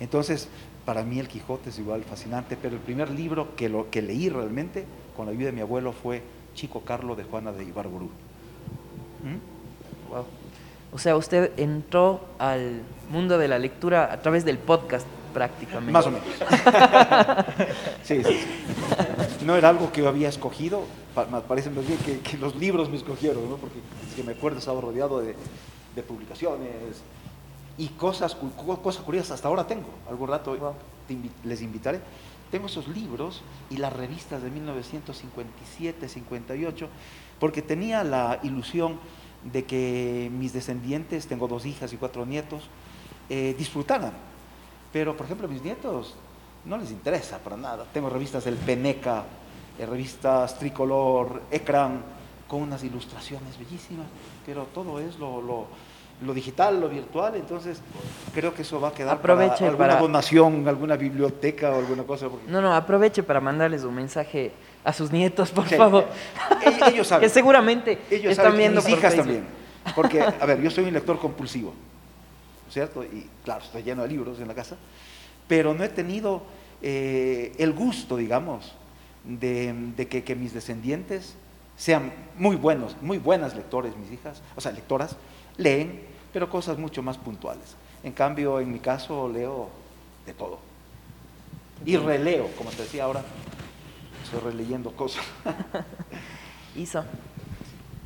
Entonces, 0.00 0.48
para 0.84 1.02
mí 1.02 1.18
el 1.18 1.28
Quijote 1.28 1.70
es 1.70 1.78
igual 1.78 2.04
fascinante, 2.04 2.56
pero 2.60 2.74
el 2.74 2.80
primer 2.80 3.10
libro 3.10 3.56
que, 3.56 3.68
lo, 3.68 3.90
que 3.90 4.02
leí 4.02 4.28
realmente 4.28 4.84
con 5.16 5.26
la 5.26 5.32
ayuda 5.32 5.46
de 5.46 5.52
mi 5.52 5.60
abuelo 5.60 5.92
fue 5.92 6.22
Chico 6.54 6.80
Carlo 6.80 7.16
de 7.16 7.24
Juana 7.24 7.52
de 7.52 7.64
Ibarburú. 7.64 8.06
¿Mm? 9.22 10.10
Wow. 10.10 10.24
O 10.92 10.98
sea, 10.98 11.16
usted 11.16 11.52
entró 11.56 12.20
al 12.38 12.82
mundo 13.10 13.38
de 13.38 13.48
la 13.48 13.58
lectura 13.58 14.12
a 14.12 14.20
través 14.20 14.44
del 14.44 14.58
podcast 14.58 15.06
prácticamente. 15.32 15.92
Más 15.92 16.06
o 16.06 16.12
menos. 16.12 16.26
sí, 18.04 18.22
sí, 18.22 18.32
sí. 18.32 19.44
No 19.44 19.56
era 19.56 19.70
algo 19.70 19.90
que 19.90 20.02
yo 20.02 20.08
había 20.08 20.28
escogido, 20.28 20.84
me 21.30 21.40
parece 21.40 21.70
más 21.70 21.86
bien 21.86 21.98
que, 21.98 22.20
que 22.20 22.38
los 22.38 22.54
libros 22.54 22.88
me 22.88 22.96
escogieron, 22.96 23.48
¿no? 23.50 23.56
porque 23.56 23.80
desde 24.02 24.16
que 24.16 24.22
me 24.22 24.32
acuerdo 24.32 24.58
estaba 24.58 24.80
rodeado 24.80 25.20
de, 25.20 25.34
de 25.96 26.02
publicaciones 26.02 27.02
y 27.78 27.88
cosas, 27.88 28.36
cosas 28.82 29.02
curiosas, 29.02 29.32
hasta 29.32 29.48
ahora 29.48 29.66
tengo, 29.66 29.88
algún 30.08 30.28
rato 30.28 30.56
Wow. 30.56 30.74
te 31.08 31.14
invi- 31.14 31.30
les 31.44 31.60
invitaré. 31.62 32.00
tengo 32.50 32.66
esos 32.66 32.86
libros 32.86 33.42
y 33.68 33.78
las 33.78 33.92
revistas 33.92 34.40
de 34.42 34.50
1957, 34.50 36.08
58, 36.08 36.88
porque 37.40 37.62
tenía 37.62 38.04
la 38.04 38.38
ilusión 38.44 38.98
de 39.42 39.64
que 39.64 40.30
mis 40.32 40.52
descendientes, 40.52 41.26
tengo 41.26 41.48
dos 41.48 41.66
hijas 41.66 41.92
y 41.92 41.96
cuatro 41.96 42.24
nietos, 42.24 42.62
eh, 43.28 43.54
disfrutaran. 43.58 44.12
Pero, 44.92 45.16
por 45.16 45.26
ejemplo, 45.26 45.46
a 45.48 45.50
mis 45.50 45.62
nietos 45.62 46.14
no 46.64 46.78
les 46.78 46.92
interesa 46.92 47.38
para 47.38 47.56
nada. 47.56 47.84
Tengo 47.92 48.08
revistas 48.08 48.44
del 48.44 48.54
Peneca, 48.56 49.24
eh, 49.78 49.84
revistas 49.86 50.56
Tricolor, 50.58 51.42
Ecran, 51.50 52.02
con 52.46 52.62
unas 52.62 52.84
ilustraciones 52.84 53.58
bellísimas, 53.58 54.06
pero 54.46 54.64
todo 54.72 55.00
es 55.00 55.18
lo, 55.18 55.42
lo, 55.42 55.66
lo 56.24 56.34
digital, 56.34 56.80
lo 56.80 56.88
virtual, 56.88 57.36
entonces 57.36 57.80
creo 58.34 58.54
que 58.54 58.62
eso 58.62 58.80
va 58.80 58.88
a 58.88 58.92
quedar 58.92 59.16
Aproveche 59.16 59.56
para 59.58 59.68
alguna 59.70 59.88
para- 59.88 60.00
donación, 60.00 60.66
alguna 60.68 60.96
biblioteca 60.96 61.70
o 61.70 61.78
alguna 61.78 62.02
cosa. 62.04 62.28
porque- 62.28 62.50
No, 62.50 62.60
no, 62.60 62.74
aproveche 62.74 63.22
para 63.22 63.40
mandarles 63.40 63.84
un 63.84 63.94
mensaje 63.94 64.52
a 64.84 64.92
sus 64.92 65.10
nietos, 65.12 65.50
por 65.50 65.68
Sí. 65.68 65.76
favor. 65.76 66.06
Ellos- 66.64 66.88
ellos 66.92 67.06
saben. 67.06 67.28
que 67.28 67.32
seguramente 67.34 67.98
Ellos 68.10 68.30
están 68.32 68.46
saben, 68.46 68.58
viendo 68.58 68.80
mis 68.80 68.90
por 68.90 68.98
hijas 68.98 69.14
Facebook. 69.14 69.34
también. 69.34 69.64
Porque, 69.94 70.20
a 70.22 70.46
ver, 70.46 70.60
yo 70.62 70.70
soy 70.70 70.84
un 70.84 70.92
lector 70.94 71.18
compulsivo, 71.18 71.74
¿cierto? 72.70 73.04
Y 73.04 73.26
claro, 73.44 73.62
estoy 73.62 73.82
lleno 73.82 74.02
de 74.02 74.08
libros 74.08 74.40
en 74.40 74.48
la 74.48 74.54
casa, 74.54 74.76
pero 75.46 75.74
no 75.74 75.84
he 75.84 75.88
tenido 75.88 76.42
eh, 76.82 77.52
el 77.58 77.72
gusto, 77.72 78.16
digamos, 78.16 78.74
de, 79.24 79.74
de 79.96 80.06
que, 80.08 80.22
que 80.24 80.34
mis 80.34 80.52
descendientes 80.52 81.34
sean 81.76 82.12
muy 82.36 82.56
buenos, 82.56 82.96
muy 83.02 83.18
buenas 83.18 83.54
lectores, 83.56 83.96
mis 83.96 84.12
hijas, 84.12 84.42
o 84.54 84.60
sea, 84.60 84.70
lectoras, 84.72 85.16
leen, 85.56 86.02
pero 86.34 86.50
cosas 86.50 86.76
mucho 86.76 87.00
más 87.00 87.16
puntuales. 87.16 87.76
En 88.02 88.12
cambio, 88.12 88.58
en 88.58 88.70
mi 88.72 88.80
caso, 88.80 89.28
leo 89.28 89.70
de 90.26 90.34
todo. 90.34 90.58
Y 91.86 91.96
releo, 91.96 92.50
como 92.58 92.70
te 92.70 92.82
decía 92.82 93.04
ahora, 93.04 93.22
estoy 94.24 94.40
releyendo 94.40 94.90
cosas. 94.90 95.24
Isa. 96.76 97.06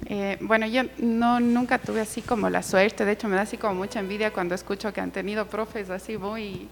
Eh, 0.05 0.37
bueno, 0.43 0.67
yo 0.67 0.83
no, 0.99 1.41
nunca 1.41 1.79
tuve 1.79 2.03
así 2.03 2.21
como 2.21 2.51
la 2.51 2.63
suerte, 2.63 3.07
de 3.07 3.13
hecho 3.13 3.29
me 3.29 3.37
da 3.37 3.43
así 3.43 3.57
como 3.57 3.75
mucha 3.75 4.01
envidia 4.01 4.31
cuando 4.31 4.55
escucho 4.55 4.93
que 4.93 5.01
han 5.01 5.11
tenido 5.11 5.47
profes 5.47 5.91
así 5.91 6.17
muy 6.17 6.69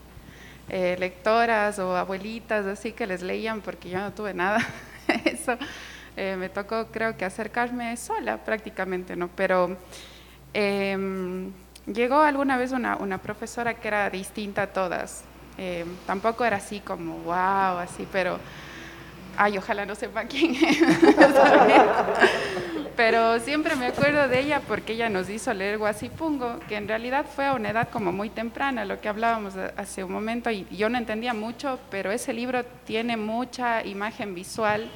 eh, 0.68 0.96
lectoras 0.98 1.78
o 1.78 1.96
abuelitas 1.96 2.66
así 2.66 2.92
que 2.92 3.06
les 3.06 3.22
leían 3.22 3.62
porque 3.62 3.88
yo 3.88 3.98
no 3.98 4.12
tuve 4.12 4.34
nada. 4.34 4.58
Eso 5.24 5.56
eh, 6.18 6.36
me 6.38 6.50
tocó 6.50 6.88
creo 6.88 7.16
que 7.16 7.24
acercarme 7.24 7.96
sola 7.96 8.44
prácticamente, 8.44 9.16
¿no? 9.16 9.28
Pero 9.28 9.76
em, 10.56 11.52
llegó 11.86 12.20
alguna 12.20 12.56
vez 12.56 12.72
una, 12.72 13.18
profesora 13.18 13.74
que 13.74 13.88
era 13.88 14.10
distinta 14.10 14.62
a 14.62 14.66
todas. 14.68 15.22
Eh, 15.58 15.84
tampoco 16.06 16.44
era 16.44 16.56
así 16.56 16.80
como 16.80 17.18
wow, 17.18 17.78
así, 17.78 18.06
pero 18.10 18.38
ay, 19.36 19.58
ojalá 19.58 19.86
no 19.86 19.94
sepa 19.94 20.24
quién 20.24 20.54
es. 20.54 20.78
Pero 22.96 23.38
siempre 23.40 23.76
me 23.76 23.88
acuerdo 23.88 24.26
de 24.26 24.40
ella 24.40 24.62
porque 24.66 24.94
ella 24.94 25.10
nos 25.10 25.28
hizo 25.28 25.52
leer 25.52 25.76
Guasipungo, 25.76 26.60
que 26.66 26.76
en 26.76 26.88
realidad 26.88 27.26
fue 27.26 27.44
a 27.44 27.52
una 27.52 27.68
edad 27.68 27.90
como 27.90 28.10
muy 28.10 28.30
temprana, 28.30 28.86
lo 28.86 29.02
que 29.02 29.10
hablábamos 29.10 29.54
hace 29.76 30.02
un 30.02 30.12
momento, 30.12 30.50
y 30.50 30.66
yo 30.70 30.88
no 30.88 30.96
entendía 30.96 31.34
mucho, 31.34 31.78
pero 31.90 32.10
ese 32.10 32.32
libro 32.32 32.64
tiene 32.86 33.18
mucha 33.18 33.84
imagen 33.84 34.34
visual, 34.34 34.88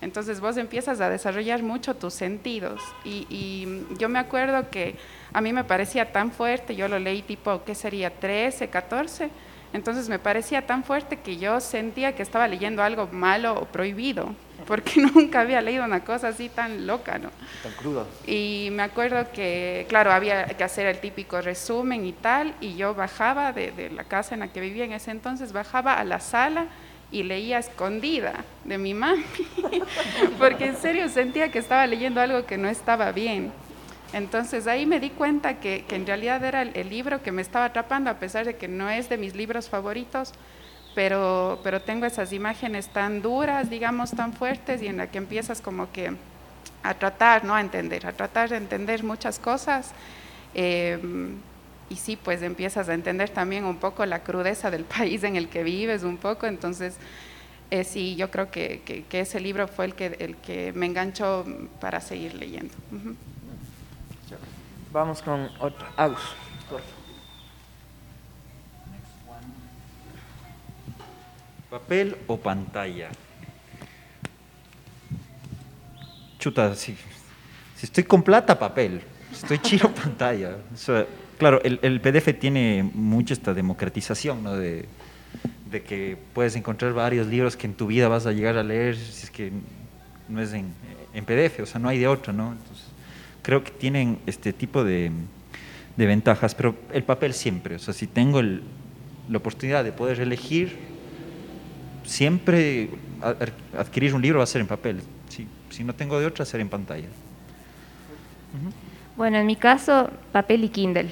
entonces 0.00 0.40
vos 0.40 0.56
empiezas 0.56 1.00
a 1.00 1.10
desarrollar 1.10 1.62
mucho 1.62 1.94
tus 1.94 2.14
sentidos. 2.14 2.80
Y, 3.04 3.26
y 3.28 3.86
yo 3.98 4.08
me 4.08 4.18
acuerdo 4.18 4.70
que 4.70 4.96
a 5.32 5.40
mí 5.40 5.52
me 5.52 5.64
parecía 5.64 6.12
tan 6.12 6.30
fuerte, 6.30 6.76
yo 6.76 6.88
lo 6.88 6.98
leí 6.98 7.22
tipo, 7.22 7.64
¿qué 7.64 7.74
sería? 7.74 8.10
13, 8.10 8.68
14. 8.68 9.30
Entonces 9.72 10.08
me 10.08 10.18
parecía 10.18 10.66
tan 10.66 10.82
fuerte 10.82 11.18
que 11.18 11.36
yo 11.36 11.60
sentía 11.60 12.14
que 12.14 12.22
estaba 12.22 12.48
leyendo 12.48 12.82
algo 12.82 13.06
malo 13.12 13.54
o 13.54 13.64
prohibido, 13.66 14.34
porque 14.66 15.00
nunca 15.14 15.40
había 15.40 15.60
leído 15.60 15.84
una 15.84 16.04
cosa 16.04 16.28
así 16.28 16.48
tan 16.48 16.86
loca, 16.86 17.18
¿no? 17.18 17.30
Tan 17.62 17.72
cruda. 17.72 18.06
Y 18.26 18.68
me 18.72 18.82
acuerdo 18.82 19.30
que, 19.32 19.84
claro, 19.88 20.10
había 20.12 20.46
que 20.46 20.64
hacer 20.64 20.86
el 20.86 21.00
típico 21.00 21.40
resumen 21.42 22.06
y 22.06 22.12
tal, 22.12 22.54
y 22.60 22.76
yo 22.76 22.94
bajaba 22.94 23.52
de, 23.52 23.72
de 23.72 23.90
la 23.90 24.04
casa 24.04 24.34
en 24.34 24.40
la 24.40 24.48
que 24.48 24.60
vivía 24.60 24.84
en 24.84 24.92
ese 24.92 25.10
entonces, 25.10 25.52
bajaba 25.52 25.94
a 25.94 26.04
la 26.04 26.20
sala 26.20 26.68
y 27.10 27.22
leía 27.22 27.58
escondida 27.58 28.44
de 28.64 28.78
mi 28.78 28.94
mami, 28.94 29.24
porque 30.38 30.66
en 30.66 30.76
serio 30.76 31.08
sentía 31.08 31.50
que 31.50 31.58
estaba 31.58 31.86
leyendo 31.86 32.20
algo 32.20 32.44
que 32.44 32.58
no 32.58 32.68
estaba 32.68 33.12
bien. 33.12 33.50
Entonces 34.12 34.66
ahí 34.66 34.86
me 34.86 35.00
di 35.00 35.10
cuenta 35.10 35.60
que, 35.60 35.84
que 35.86 35.96
en 35.96 36.06
realidad 36.06 36.42
era 36.44 36.62
el, 36.62 36.88
libro 36.88 37.22
que 37.22 37.32
me 37.32 37.42
estaba 37.42 37.66
atrapando, 37.66 38.10
a 38.10 38.14
pesar 38.14 38.46
de 38.46 38.56
que 38.56 38.68
no 38.68 38.88
es 38.88 39.08
de 39.08 39.18
mis 39.18 39.34
libros 39.34 39.68
favoritos, 39.68 40.32
pero, 40.94 41.60
pero 41.62 41.80
tengo 41.80 42.06
esas 42.06 42.32
imágenes 42.32 42.88
tan 42.88 43.20
duras, 43.20 43.68
digamos, 43.68 44.10
tan 44.12 44.32
fuertes, 44.32 44.82
y 44.82 44.86
en 44.86 44.96
la 44.96 45.08
que 45.08 45.18
empiezas 45.18 45.60
como 45.60 45.92
que 45.92 46.12
a 46.82 46.94
tratar, 46.94 47.44
¿no? 47.44 47.54
A 47.54 47.60
entender, 47.60 48.06
a 48.06 48.12
tratar 48.12 48.48
de 48.48 48.56
entender 48.56 49.04
muchas 49.04 49.38
cosas. 49.38 49.92
eh, 50.54 50.98
y 51.90 51.96
sí, 51.96 52.16
pues 52.16 52.42
empiezas 52.42 52.88
a 52.88 52.94
entender 52.94 53.30
también 53.30 53.64
un 53.64 53.76
poco 53.76 54.04
la 54.06 54.22
crudeza 54.22 54.70
del 54.70 54.84
país 54.98 55.22
en 55.24 55.36
el 55.36 55.48
que 55.48 55.62
vives, 55.62 56.02
un 56.02 56.16
poco. 56.18 56.46
Entonces, 56.46 56.96
eh, 57.70 57.84
sí, 57.84 58.16
yo 58.16 58.30
creo 58.30 58.50
que, 58.50 58.82
que- 58.84 59.04
que 59.04 59.20
ese 59.20 59.40
libro 59.40 59.68
fue 59.68 59.84
el 59.86 59.94
que, 59.94 60.06
el 60.20 60.36
que 60.36 60.72
me 60.72 60.86
enganchó 60.86 61.44
para 61.80 62.00
seguir 62.00 62.34
leyendo. 62.34 62.74
Vamos 64.92 65.20
con 65.22 65.50
otro. 65.60 65.86
Agus. 65.96 66.20
por 66.70 66.80
favor. 66.80 66.82
¿Papel 71.70 72.16
o 72.26 72.38
pantalla? 72.38 73.10
Chuta, 76.38 76.74
si, 76.74 76.96
si 77.76 77.84
estoy 77.86 78.04
con 78.04 78.22
plata, 78.22 78.58
papel. 78.58 79.02
Si 79.32 79.36
estoy 79.42 79.58
chido, 79.58 79.90
pantalla. 79.94 80.56
O 80.72 80.76
sea, 80.76 81.04
claro, 81.38 81.60
el, 81.62 81.78
el 81.82 82.00
PDF 82.00 82.34
tiene 82.34 82.88
mucho 82.94 83.32
esta 83.34 83.54
democratización, 83.54 84.42
¿no? 84.44 84.56
De, 84.56 84.86
que 85.86 86.16
puedes 86.34 86.56
encontrar 86.56 86.92
varios 86.92 87.26
libros 87.26 87.56
que 87.56 87.66
en 87.66 87.74
tu 87.74 87.86
vida 87.86 88.08
vas 88.08 88.26
a 88.26 88.32
llegar 88.32 88.56
a 88.56 88.62
leer 88.62 88.96
si 88.96 89.24
es 89.24 89.30
que 89.30 89.52
no 90.28 90.40
es 90.40 90.52
en, 90.52 90.72
PDF, 91.24 91.62
o 91.62 91.66
sea, 91.66 91.80
no 91.80 91.88
hay 91.88 91.98
de 91.98 92.08
otro, 92.08 92.32
¿no? 92.32 92.52
Entonces, 92.52 92.86
creo 93.42 93.62
que 93.62 93.70
tienen 93.70 94.18
este 94.26 94.52
tipo 94.52 94.82
de, 94.82 95.10
de 95.96 96.06
ventajas, 96.06 96.54
pero 96.54 96.74
el 96.92 97.02
papel 97.02 97.34
siempre, 97.34 97.76
o 97.76 97.78
sea, 97.78 97.92
si 97.94 98.06
tengo 98.06 98.40
el- 98.40 98.62
la 99.28 99.38
oportunidad 99.38 99.84
de 99.84 99.92
poder 99.92 100.20
elegir, 100.20 100.76
siempre 102.04 102.88
adquirir 103.76 104.14
un 104.14 104.22
libro 104.22 104.38
va 104.38 104.44
a 104.44 104.46
ser 104.46 104.62
en 104.62 104.66
papel. 104.66 105.00
Si, 105.28 105.46
si 105.70 105.84
no 105.84 105.92
tengo 105.94 106.18
de 106.18 106.26
otra, 106.26 106.44
ser 106.44 106.60
en 106.60 106.68
pantalla. 106.68 107.08
Bueno, 109.16 109.36
en 109.38 109.46
mi 109.46 109.56
caso, 109.56 110.10
papel 110.32 110.64
y 110.64 110.68
Kindle. 110.68 111.10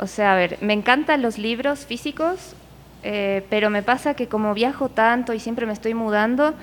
O 0.00 0.06
sea, 0.06 0.32
a 0.32 0.36
ver, 0.36 0.58
me 0.60 0.72
encantan 0.72 1.22
los 1.22 1.38
libros 1.38 1.86
físicos, 1.86 2.54
eh, 3.02 3.44
pero 3.50 3.70
me 3.70 3.82
pasa 3.82 4.14
que 4.14 4.28
como 4.28 4.54
viajo 4.54 4.88
tanto 4.88 5.32
y 5.32 5.40
siempre 5.40 5.66
me 5.66 5.72
estoy 5.72 5.94
mudando, 5.94 6.54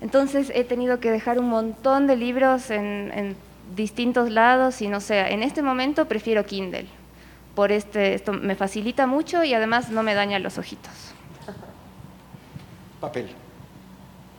entonces 0.00 0.50
he 0.54 0.64
tenido 0.64 1.00
que 1.00 1.10
dejar 1.10 1.38
un 1.38 1.48
montón 1.48 2.06
de 2.06 2.16
libros 2.16 2.70
en, 2.70 3.12
en 3.14 3.36
distintos 3.74 4.30
lados 4.30 4.82
y 4.82 4.88
no 4.88 5.00
sé, 5.00 5.20
en 5.32 5.42
este 5.42 5.62
momento 5.62 6.06
prefiero 6.06 6.44
Kindle. 6.44 6.86
Por 7.54 7.72
este, 7.72 8.14
esto 8.14 8.32
me 8.32 8.54
facilita 8.54 9.06
mucho 9.06 9.42
y 9.42 9.54
además 9.54 9.90
no 9.90 10.02
me 10.02 10.14
daña 10.14 10.38
los 10.38 10.58
ojitos. 10.58 10.92
Papel. 13.00 13.28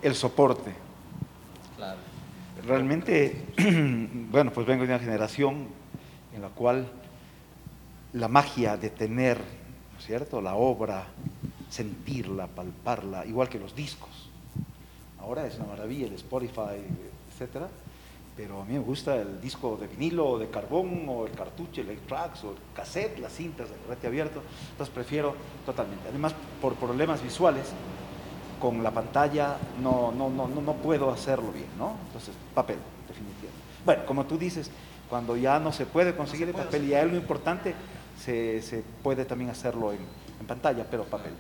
El 0.02 0.14
soporte. 0.14 0.72
Realmente, 2.66 3.46
bueno, 4.30 4.52
pues 4.52 4.68
vengo 4.68 4.84
de 4.86 4.90
una 4.90 5.00
generación 5.00 5.68
en 6.36 6.42
la 6.42 6.50
cual 6.50 6.88
la 8.14 8.28
magia 8.28 8.78
de 8.78 8.90
tener, 8.90 9.38
¿no 9.38 10.00
es 10.00 10.06
cierto?, 10.06 10.42
la 10.42 10.56
obra, 10.56 11.08
sentirla, 11.70 12.48
palparla, 12.48 13.26
igual 13.26 13.50
que 13.50 13.60
los 13.60 13.76
discos. 13.76 14.30
Ahora 15.20 15.46
es 15.46 15.56
una 15.56 15.66
maravilla 15.66 16.08
el 16.08 16.14
Spotify, 16.14 16.82
etcétera, 17.32 17.68
pero 18.36 18.62
a 18.62 18.66
mí 18.66 18.74
me 18.74 18.80
gusta 18.80 19.16
el 19.16 19.42
disco 19.42 19.78
de 19.82 19.88
vinilo, 19.88 20.30
o 20.30 20.40
de 20.40 20.48
carbón, 20.50 21.06
o 21.10 21.26
el 21.26 21.34
cartucho, 21.34 21.82
el 21.82 21.90
8-tracks, 21.90 22.44
o 22.44 22.52
el 22.52 22.58
cassette, 22.76 23.18
las 23.20 23.34
cintas 23.34 23.70
de 23.70 23.76
correte 23.78 24.08
abierto. 24.08 24.44
Entonces 24.72 24.94
prefiero 24.94 25.36
totalmente. 25.66 26.08
Además, 26.08 26.34
por 26.62 26.76
problemas 26.76 27.22
visuales, 27.24 27.74
con 28.62 28.84
la 28.84 28.92
pantalla 28.92 29.58
no, 29.82 30.12
no, 30.12 30.30
no, 30.30 30.48
no 30.48 30.74
puedo 30.74 31.12
hacerlo 31.12 31.52
bien, 31.52 31.68
¿no? 31.78 31.96
Entonces, 32.08 32.36
papel, 32.54 32.78
definitivamente. 33.08 33.64
Bueno, 33.84 34.06
como 34.06 34.26
tú 34.26 34.38
dices, 34.38 34.70
cuando 35.10 35.38
ya 35.38 35.60
no 35.60 35.72
se 35.72 35.86
puede 35.86 36.16
conseguir 36.16 36.48
el 36.50 36.54
papel 36.54 36.86
y 36.86 36.94
hay 36.94 37.02
algo 37.02 37.16
importante, 37.16 37.74
se, 38.24 38.62
se 38.62 38.84
puede 39.04 39.26
también 39.26 39.50
hacerlo 39.50 39.92
en, 39.94 40.00
en 40.40 40.48
pantalla, 40.48 40.86
pero 40.90 41.04
papel. 41.06 41.32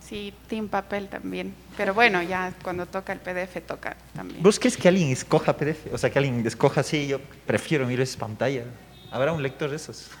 Sí, 0.00 0.32
Team 0.48 0.68
Papel 0.68 1.08
también. 1.08 1.52
Pero 1.76 1.92
bueno, 1.92 2.22
ya 2.22 2.52
cuando 2.62 2.86
toca 2.86 3.12
el 3.12 3.18
PDF 3.18 3.60
toca 3.66 3.96
también. 4.14 4.40
¿Vos 4.40 4.58
crees 4.60 4.76
que 4.76 4.86
alguien 4.86 5.10
escoja 5.10 5.56
PDF? 5.56 5.92
O 5.92 5.98
sea, 5.98 6.10
que 6.10 6.18
alguien 6.20 6.46
escoja 6.46 6.82
así, 6.82 7.08
yo 7.08 7.18
prefiero 7.44 7.86
mil 7.86 7.98
veces 7.98 8.16
pantalla. 8.16 8.64
¿Habrá 9.10 9.32
un 9.32 9.42
lector 9.42 9.68
de 9.70 9.76
esos? 9.76 10.10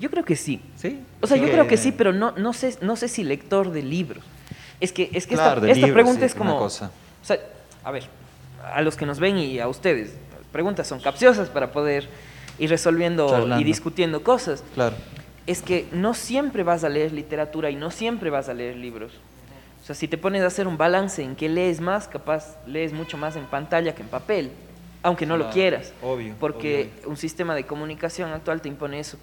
Yo 0.00 0.10
creo 0.10 0.24
que 0.24 0.34
sí. 0.34 0.60
¿Sí? 0.76 1.00
O 1.20 1.26
sea, 1.26 1.36
yo 1.36 1.44
Sí. 1.46 1.52
creo 1.52 1.68
que 1.68 1.76
sí, 1.76 1.92
pero 1.92 2.12
no, 2.12 2.32
no, 2.32 2.52
sé, 2.52 2.76
no 2.82 2.96
sé 2.96 3.06
si 3.08 3.22
lector 3.22 3.70
de 3.70 3.80
libros. 3.82 4.24
Es 4.80 4.92
que, 4.92 5.08
es 5.12 5.24
que 5.26 5.36
Claro, 5.36 5.52
esta, 5.54 5.66
de 5.66 5.70
esta 5.72 5.86
libros, 5.86 5.94
pregunta 6.02 6.20
sí, 6.20 6.26
es 6.26 6.34
como... 6.34 6.58
cosa. 6.58 6.90
O 7.22 7.24
sea, 7.24 7.38
a 7.84 7.90
ver, 7.92 8.08
a 8.74 8.82
los 8.82 8.96
que 8.96 9.06
nos 9.06 9.20
ven 9.20 9.38
y 9.38 9.60
a 9.60 9.68
ustedes, 9.68 10.14
preguntas 10.54 10.86
son 10.86 11.00
capciosas 11.00 11.48
para 11.48 11.72
poder 11.72 12.08
ir 12.60 12.70
resolviendo 12.70 13.28
Charlando. 13.28 13.60
y 13.60 13.64
discutiendo 13.64 14.22
cosas. 14.22 14.62
Claro. 14.74 14.94
Es 15.48 15.62
que 15.62 15.88
no 15.90 16.14
siempre 16.14 16.62
vas 16.62 16.84
a 16.84 16.88
leer 16.88 17.12
literatura 17.12 17.70
y 17.70 17.74
no 17.76 17.90
siempre 17.90 18.30
vas 18.30 18.48
a 18.48 18.54
leer 18.54 18.76
libros. 18.76 19.10
O 19.82 19.84
sea, 19.84 19.96
si 19.96 20.06
te 20.06 20.16
pones 20.16 20.42
a 20.42 20.46
hacer 20.46 20.68
un 20.68 20.78
balance 20.78 21.24
en 21.24 21.34
qué 21.34 21.48
lees 21.48 21.80
más, 21.80 22.06
capaz 22.06 22.56
lees 22.68 22.92
mucho 22.92 23.16
más 23.18 23.34
en 23.34 23.46
pantalla 23.46 23.96
que 23.96 24.02
en 24.02 24.08
papel, 24.08 24.52
aunque 25.02 25.26
no 25.26 25.36
lo 25.36 25.50
quieras. 25.50 25.92
obvio, 26.00 26.36
Porque 26.38 26.88
un 27.04 27.16
sistema 27.16 27.56
de 27.56 27.66
comunicación 27.66 28.30
actual 28.30 28.60
te 28.60 28.68
impone 28.68 29.00
eso. 29.00 29.18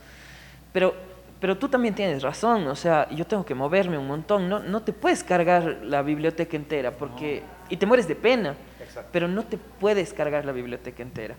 Pero, 0.73 0.93
pero 1.39 1.57
tú 1.57 1.69
también 1.69 1.95
tienes 1.95 2.23
razón, 2.23 2.67
o 2.67 2.75
sea, 2.75 3.09
yo 3.09 3.25
tengo 3.25 3.45
que 3.45 3.55
moverme 3.55 3.97
un 3.97 4.07
montón, 4.07 4.49
no, 4.49 4.59
no 4.59 4.81
te 4.81 4.91
puedes 4.91 5.23
cargar 5.23 5.79
la 5.81 6.01
biblioteca 6.01 6.57
entera, 6.57 6.91
porque, 6.91 7.41
y 7.69 7.77
te 7.77 7.85
mueres 7.85 8.09
de 8.09 8.15
pena, 8.15 8.55
pero 9.11 9.27
no 9.27 9.43
te 9.43 9.57
puedes 9.57 10.13
cargar 10.13 10.45
la 10.45 10.51
biblioteca 10.51 11.01
entera. 11.03 11.35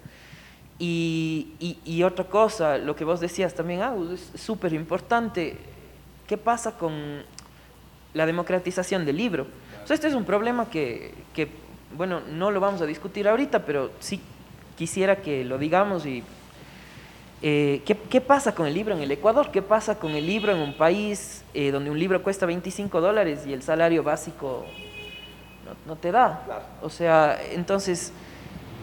Y, 0.78 1.52
y- 1.60 1.78
y 1.84 2.02
otra 2.02 2.24
cosa, 2.24 2.78
lo 2.78 2.96
que 2.96 3.04
vos 3.04 3.20
decías 3.20 3.54
también, 3.54 3.82
ah, 3.82 3.94
es 4.12 4.32
súper 4.40 4.72
importante, 4.72 5.56
¿qué 6.26 6.36
pasa 6.36 6.76
con 6.78 7.22
la 8.14 8.26
democratización 8.26 9.04
del 9.04 9.16
libro? 9.16 9.46
O 9.84 9.86
sea, 9.86 9.94
este 9.94 10.08
es 10.08 10.14
un 10.14 10.24
problema 10.24 10.68
que, 10.70 11.14
que, 11.34 11.48
bueno, 11.96 12.20
no 12.20 12.50
lo 12.50 12.60
vamos 12.60 12.80
a 12.80 12.86
discutir 12.86 13.28
ahorita, 13.28 13.64
pero 13.64 13.90
sí 14.00 14.20
quisiera 14.76 15.16
que 15.16 15.44
lo 15.44 15.58
digamos 15.58 16.06
y 16.06 16.22
eh, 17.42 17.82
¿qué, 17.84 17.96
qué 17.96 18.20
pasa 18.20 18.54
con 18.54 18.66
el 18.66 18.74
libro 18.74 18.94
en 18.94 19.02
el 19.02 19.10
Ecuador? 19.10 19.50
¿Qué 19.50 19.62
pasa 19.62 19.98
con 19.98 20.12
el 20.12 20.26
libro 20.26 20.52
en 20.52 20.58
un 20.60 20.74
país 20.74 21.44
eh, 21.54 21.70
donde 21.70 21.90
un 21.90 21.98
libro 21.98 22.22
cuesta 22.22 22.46
25 22.46 23.00
dólares 23.00 23.40
y 23.46 23.52
el 23.52 23.62
salario 23.62 24.02
básico 24.02 24.64
no, 25.64 25.76
no 25.86 25.96
te 25.96 26.12
da? 26.12 26.44
O 26.82 26.90
sea, 26.90 27.38
entonces, 27.52 28.12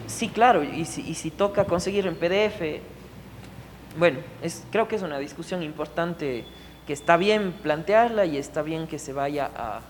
sí, 0.08 0.30
claro, 0.30 0.64
y 0.64 0.86
si, 0.86 1.02
y 1.02 1.16
si 1.16 1.32
toca 1.32 1.66
conseguir 1.66 2.08
en 2.08 2.16
PDF, 2.16 2.82
bueno, 3.98 4.20
es, 4.42 4.64
creo 4.72 4.88
que 4.88 4.96
es 4.96 5.02
una 5.02 5.18
discusión 5.18 5.64
importante 5.64 6.46
que 6.86 6.94
está 6.94 7.18
bien 7.18 7.52
plantearla 7.52 8.26
y 8.26 8.38
está 8.38 8.62
bien 8.62 8.88
que 8.88 9.00
se 9.00 9.14
vaya 9.14 9.50
a, 9.56 9.82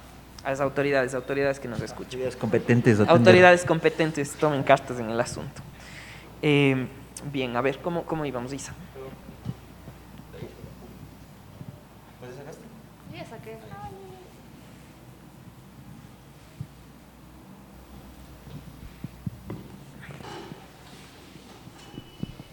a 0.43 0.49
las 0.49 0.61
autoridades, 0.61 1.13
autoridades 1.13 1.59
que 1.59 1.67
nos 1.67 1.81
escuchan. 1.81 2.05
Autoridades 2.05 2.35
competentes. 2.35 2.95
atender. 2.95 3.17
Autoridades 3.17 3.65
competentes 3.65 4.31
tomen 4.33 4.63
cartas 4.63 4.99
en 4.99 5.09
el 5.09 5.19
asunto. 5.19 5.61
Eh, 6.41 6.87
bien, 7.31 7.55
a 7.55 7.61
ver, 7.61 7.79
¿cómo, 7.79 8.03
cómo 8.03 8.25
íbamos, 8.25 8.53
Isa? 8.53 8.73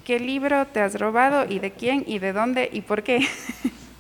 ¿Qué 0.07 0.21
libro 0.21 0.65
te 0.69 0.81
has 0.81 1.01
robado 1.01 1.47
y 1.49 1.59
de 1.59 1.73
quién 1.73 2.05
y 2.07 2.21
de 2.21 2.33
dónde 2.33 2.71
y 2.73 2.83
por 2.83 3.03
qué? 3.03 3.27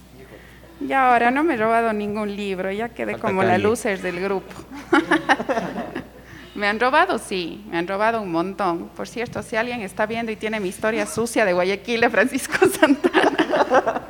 ya 0.80 1.10
ahora 1.10 1.32
no 1.32 1.42
me 1.42 1.54
he 1.54 1.56
robado 1.56 1.92
ningún 1.92 2.36
libro, 2.36 2.70
ya 2.70 2.90
quedé 2.90 3.14
Falta 3.14 3.26
como 3.26 3.42
la 3.42 3.58
loser 3.58 4.00
del 4.00 4.20
grupo. 4.20 4.54
me 6.54 6.68
han 6.68 6.78
robado, 6.78 7.18
sí, 7.18 7.64
me 7.68 7.78
han 7.78 7.88
robado 7.88 8.22
un 8.22 8.30
montón. 8.30 8.88
Por 8.90 9.08
cierto, 9.08 9.42
si 9.42 9.56
alguien 9.56 9.80
está 9.80 10.06
viendo 10.06 10.30
y 10.30 10.36
tiene 10.36 10.60
mi 10.60 10.68
historia 10.68 11.06
sucia 11.06 11.44
de 11.44 11.54
Guayaquil 11.54 12.02
de 12.02 12.08
Francisco 12.10 12.54
Santana, 12.80 14.02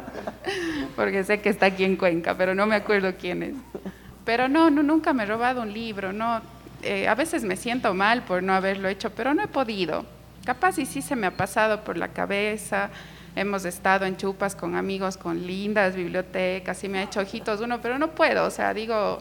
porque 0.96 1.24
sé 1.24 1.40
que 1.40 1.48
está 1.48 1.64
aquí 1.64 1.84
en 1.84 1.96
Cuenca, 1.96 2.34
pero 2.36 2.54
no 2.54 2.66
me 2.66 2.74
acuerdo 2.74 3.14
quién 3.18 3.42
es. 3.42 3.54
Pero 4.26 4.48
no, 4.48 4.68
no 4.68 4.82
nunca 4.82 5.14
me 5.14 5.22
he 5.22 5.26
robado 5.26 5.62
un 5.62 5.72
libro, 5.72 6.12
no. 6.12 6.42
Eh, 6.82 7.08
a 7.08 7.14
veces 7.14 7.42
me 7.42 7.56
siento 7.56 7.94
mal 7.94 8.20
por 8.20 8.42
no 8.42 8.52
haberlo 8.52 8.86
hecho, 8.86 9.08
pero 9.14 9.32
no 9.32 9.42
he 9.42 9.48
podido. 9.48 10.04
Capaz 10.46 10.78
y 10.78 10.86
sí 10.86 11.02
se 11.02 11.16
me 11.16 11.26
ha 11.26 11.36
pasado 11.36 11.82
por 11.82 11.96
la 11.98 12.08
cabeza. 12.08 12.88
Hemos 13.34 13.64
estado 13.64 14.06
en 14.06 14.16
chupas 14.16 14.54
con 14.54 14.76
amigos 14.76 15.16
con 15.16 15.44
lindas 15.44 15.96
bibliotecas 15.96 16.84
y 16.84 16.88
me 16.88 17.00
ha 17.00 17.02
hecho 17.02 17.18
ojitos 17.18 17.60
uno, 17.60 17.80
pero 17.80 17.98
no 17.98 18.12
puedo. 18.12 18.46
O 18.46 18.50
sea, 18.50 18.72
digo, 18.72 19.18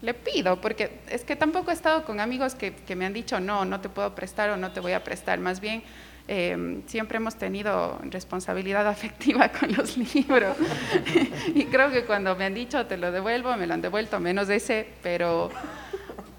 le 0.00 0.14
pido, 0.14 0.60
porque 0.60 1.00
es 1.10 1.24
que 1.24 1.34
tampoco 1.34 1.72
he 1.72 1.74
estado 1.74 2.04
con 2.04 2.20
amigos 2.20 2.54
que, 2.54 2.72
me 2.94 3.04
han 3.04 3.12
dicho, 3.12 3.40
no, 3.40 3.64
no 3.64 3.80
te 3.80 3.88
puedo 3.88 4.14
prestar 4.14 4.50
o 4.50 4.56
no 4.56 4.70
te 4.70 4.78
voy 4.78 4.92
a 4.92 5.02
prestar. 5.02 5.40
Más 5.40 5.58
bien, 5.58 5.82
eh, 6.28 6.82
siempre 6.86 7.16
hemos 7.16 7.34
tenido 7.34 7.98
responsabilidad 8.04 8.86
afectiva 8.96 9.48
con 9.48 9.72
los 9.72 9.96
libros. 9.96 10.56
y 11.52 11.64
creo 11.64 11.90
que 11.90 12.04
cuando 12.04 12.36
me 12.36 12.44
han 12.44 12.54
dicho, 12.54 12.86
te 12.86 12.96
lo 12.96 13.10
devuelvo, 13.10 13.56
me 13.56 13.66
lo 13.66 13.74
han 13.74 13.82
devuelto, 13.82 14.20
menos 14.20 14.48
ese, 14.50 14.86
pero... 15.02 15.50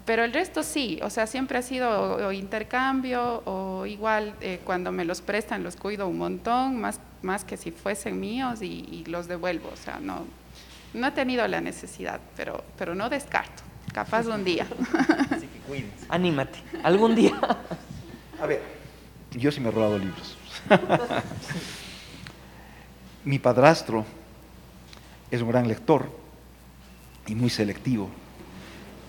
Pero 0.06 0.22
el 0.22 0.32
resto 0.32 0.62
sí, 0.62 1.00
o 1.02 1.10
sea, 1.10 1.26
siempre 1.26 1.58
ha 1.58 1.62
sido 1.62 1.90
o, 1.90 2.28
o 2.28 2.32
intercambio 2.32 3.42
o 3.44 3.84
igual 3.86 4.34
eh, 4.40 4.60
cuando 4.64 4.92
me 4.92 5.04
los 5.04 5.20
prestan 5.20 5.64
los 5.64 5.74
cuido 5.74 6.06
un 6.06 6.16
montón, 6.16 6.80
más, 6.80 7.00
más 7.22 7.44
que 7.44 7.56
si 7.56 7.72
fuesen 7.72 8.20
míos 8.20 8.62
y, 8.62 8.86
y 8.90 9.04
los 9.06 9.26
devuelvo. 9.26 9.68
O 9.68 9.76
sea, 9.76 9.98
no, 9.98 10.24
no 10.94 11.08
he 11.08 11.10
tenido 11.10 11.46
la 11.48 11.60
necesidad, 11.60 12.20
pero, 12.36 12.62
pero 12.78 12.94
no 12.94 13.10
descarto. 13.10 13.64
Capaz 13.92 14.26
un 14.26 14.44
día. 14.44 14.66
Así 15.30 15.46
que 15.48 15.58
cuídense. 15.66 16.06
Anímate, 16.08 16.58
algún 16.84 17.14
día. 17.16 17.32
A 18.40 18.46
ver, 18.46 18.62
yo 19.32 19.50
sí 19.50 19.60
me 19.60 19.70
he 19.70 19.72
robado 19.72 19.98
libros. 19.98 20.36
Mi 23.24 23.40
padrastro 23.40 24.04
es 25.30 25.42
un 25.42 25.48
gran 25.48 25.66
lector 25.66 26.08
y 27.26 27.34
muy 27.34 27.50
selectivo. 27.50 28.08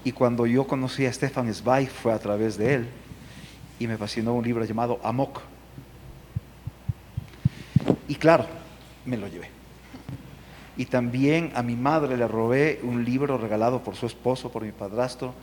Y 0.08 0.13
cuando 0.13 0.46
yo 0.46 0.65
conocí 0.65 1.06
a 1.06 1.12
Stefan 1.12 1.54
Zweig 1.54 1.89
fue 1.89 2.13
a 2.13 2.17
través 2.17 2.58
de 2.58 2.76
él 2.76 2.88
y 3.78 3.88
me 3.88 3.98
fascinó 3.98 4.36
un 4.36 4.46
libro 4.46 4.63
llamado 4.63 5.02
Amok. 5.04 5.41
Y 8.08 8.15
claro, 8.15 8.46
me 9.04 9.17
lo 9.17 9.28
llevé. 9.28 9.50
Y 10.78 10.86
también 10.86 11.52
a 11.56 11.62
mi 11.62 11.76
madre 11.76 12.15
le 12.15 12.26
robé 12.26 12.80
un 12.84 13.04
libro 13.04 13.38
regalado 13.38 13.84
por 13.84 13.98
su 13.98 14.06
esposo, 14.06 14.50
por 14.50 14.63
mi 14.63 14.72
padrastro, 14.72 15.34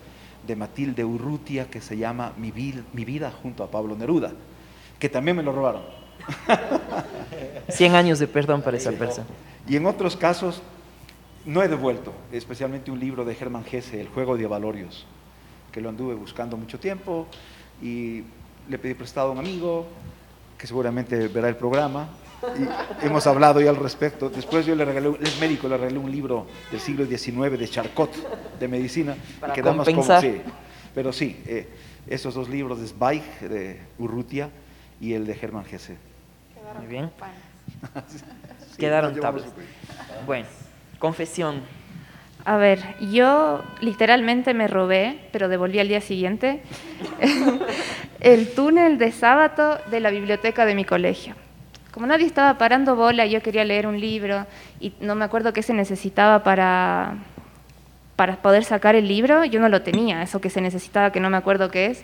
de 0.46 0.56
Matilde 0.56 1.04
Urrutia, 1.04 1.68
que 1.68 1.82
se 1.82 1.98
llama 1.98 2.32
Mi 2.38 2.50
vida, 2.50 2.84
Mi 2.94 3.04
vida 3.04 3.30
junto 3.42 3.64
a 3.64 3.70
Pablo 3.70 3.94
Neruda, 3.94 4.32
que 4.98 5.10
también 5.10 5.36
me 5.36 5.42
lo 5.42 5.52
robaron. 5.52 5.82
100 7.68 7.94
años 7.94 8.18
de 8.18 8.28
perdón 8.28 8.62
para 8.62 8.78
esa 8.78 8.92
persona. 8.92 9.26
Y 9.68 9.76
en 9.76 9.84
otros 9.84 10.16
casos 10.16 10.62
no 11.46 11.62
he 11.62 11.68
devuelto, 11.68 12.12
especialmente 12.32 12.90
un 12.90 12.98
libro 13.00 13.24
de 13.24 13.34
Germán 13.34 13.64
Gese, 13.64 14.00
El 14.00 14.08
juego 14.08 14.36
de 14.36 14.44
Avalorios, 14.44 15.06
que 15.72 15.80
lo 15.80 15.88
anduve 15.88 16.14
buscando 16.14 16.56
mucho 16.56 16.78
tiempo 16.78 17.26
y 17.82 18.22
le 18.68 18.78
pedí 18.78 18.94
prestado 18.94 19.28
a 19.28 19.32
un 19.32 19.38
amigo 19.38 19.86
que 20.56 20.66
seguramente 20.66 21.28
verá 21.28 21.48
el 21.48 21.56
programa 21.56 22.08
y 23.00 23.06
hemos 23.06 23.26
hablado 23.26 23.60
ya 23.60 23.70
al 23.70 23.76
respecto. 23.76 24.28
Después 24.30 24.66
yo 24.66 24.74
le 24.74 24.84
regalé, 24.84 25.08
él 25.08 25.18
es 25.20 25.40
médico, 25.40 25.68
le 25.68 25.76
regalé 25.76 25.98
un 25.98 26.10
libro 26.10 26.46
del 26.70 26.80
siglo 26.80 27.06
XIX 27.06 27.58
de 27.58 27.68
Charcot, 27.68 28.58
de 28.58 28.68
medicina. 28.68 29.16
y 29.16 29.40
Para 29.40 29.52
quedamos 29.52 29.84
compensar. 29.86 30.22
sí. 30.22 30.40
Pero 30.94 31.12
sí, 31.12 31.42
eh, 31.46 31.68
esos 32.06 32.34
dos 32.34 32.48
libros 32.48 32.80
de 32.80 32.86
Zweig, 32.86 33.22
de 33.40 33.80
Urrutia, 33.98 34.50
y 35.00 35.12
el 35.14 35.26
de 35.26 35.34
Germán 35.34 35.64
Gese. 35.64 35.96
Muy 36.78 36.86
bien. 36.86 37.10
Sí, 38.08 38.80
Quedaron 38.80 39.18
tablas. 39.20 39.46
Bueno, 40.26 40.46
confesión. 41.04 41.60
A 42.46 42.56
ver, 42.56 42.80
yo 42.98 43.62
literalmente 43.82 44.54
me 44.54 44.68
robé, 44.68 45.18
pero 45.32 45.48
devolví 45.48 45.78
al 45.78 45.88
día 45.88 46.00
siguiente, 46.00 46.62
el 48.20 48.54
túnel 48.54 48.96
de 48.96 49.12
sábado 49.12 49.78
de 49.90 50.00
la 50.00 50.08
biblioteca 50.08 50.64
de 50.64 50.74
mi 50.74 50.86
colegio. 50.86 51.34
Como 51.92 52.06
nadie 52.06 52.24
estaba 52.24 52.56
parando 52.56 52.96
bola, 52.96 53.26
yo 53.26 53.42
quería 53.42 53.64
leer 53.64 53.86
un 53.86 54.00
libro 54.00 54.46
y 54.80 54.94
no 55.00 55.14
me 55.14 55.26
acuerdo 55.26 55.52
qué 55.52 55.62
se 55.62 55.74
necesitaba 55.74 56.42
para, 56.42 57.18
para 58.16 58.36
poder 58.36 58.64
sacar 58.64 58.94
el 58.94 59.06
libro, 59.06 59.44
yo 59.44 59.60
no 59.60 59.68
lo 59.68 59.82
tenía, 59.82 60.22
eso 60.22 60.40
que 60.40 60.48
se 60.48 60.62
necesitaba 60.62 61.12
que 61.12 61.20
no 61.20 61.28
me 61.28 61.36
acuerdo 61.36 61.70
qué 61.70 61.86
es. 61.86 62.02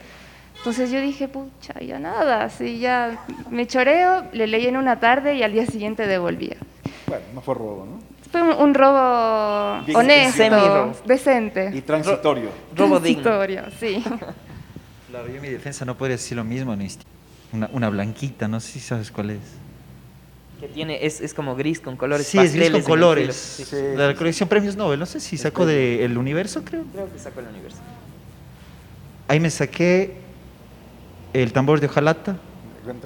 Entonces 0.58 0.90
yo 0.90 1.00
dije, 1.00 1.26
pucha, 1.26 1.72
ya 1.80 1.98
nada, 1.98 2.44
así 2.44 2.80
ya 2.80 3.24
me 3.48 3.66
choreo, 3.66 4.24
le 4.32 4.46
leí 4.46 4.66
en 4.66 4.76
una 4.76 5.00
tarde 5.00 5.36
y 5.36 5.42
al 5.42 5.52
día 5.52 5.64
siguiente 5.64 6.06
devolvía. 6.06 6.58
Bueno, 7.10 7.24
no 7.34 7.40
fue 7.40 7.54
robo, 7.54 7.86
¿no? 7.86 7.98
Fue 8.30 8.40
un, 8.40 8.50
un 8.68 8.74
robo 8.74 9.82
Bien 9.84 9.96
honesto, 9.98 10.92
decente. 11.04 11.70
Y 11.74 11.80
transitorio. 11.80 12.50
Robo 12.76 13.00
digno. 13.00 13.22
Transitorio, 13.22 13.62
sí. 13.78 14.02
Claro, 15.10 15.26
yo 15.26 15.34
en 15.34 15.42
mi 15.42 15.48
defensa 15.48 15.84
no 15.84 15.98
podría 15.98 16.16
decir 16.16 16.36
lo 16.36 16.44
mismo, 16.44 16.72
una, 17.52 17.68
una 17.72 17.90
blanquita, 17.90 18.46
no 18.46 18.60
sé 18.60 18.70
si 18.70 18.78
sabes 18.78 19.10
cuál 19.10 19.30
es. 19.30 19.40
Que 20.60 20.68
tiene, 20.68 21.04
es, 21.04 21.20
es 21.20 21.34
como 21.34 21.56
gris 21.56 21.80
con 21.80 21.96
colores 21.96 22.28
Sí, 22.28 22.38
es 22.38 22.54
gris 22.54 22.70
con 22.70 22.82
colores. 22.82 23.34
Sí, 23.34 23.64
de 23.74 23.96
la 23.96 24.12
sí, 24.12 24.16
colección 24.16 24.48
Premios 24.48 24.76
Nobel, 24.76 25.00
no 25.00 25.06
sé 25.06 25.18
si 25.18 25.36
sacó 25.36 25.66
de 25.66 26.04
El 26.04 26.16
Universo, 26.16 26.62
creo. 26.64 26.84
Creo 26.92 27.12
que 27.12 27.18
sacó 27.18 27.40
el 27.40 27.48
universo. 27.48 27.78
Ahí 29.26 29.40
me 29.40 29.50
saqué 29.50 30.14
El 31.32 31.52
tambor 31.52 31.80
de 31.80 31.88
hojalata 31.88 32.36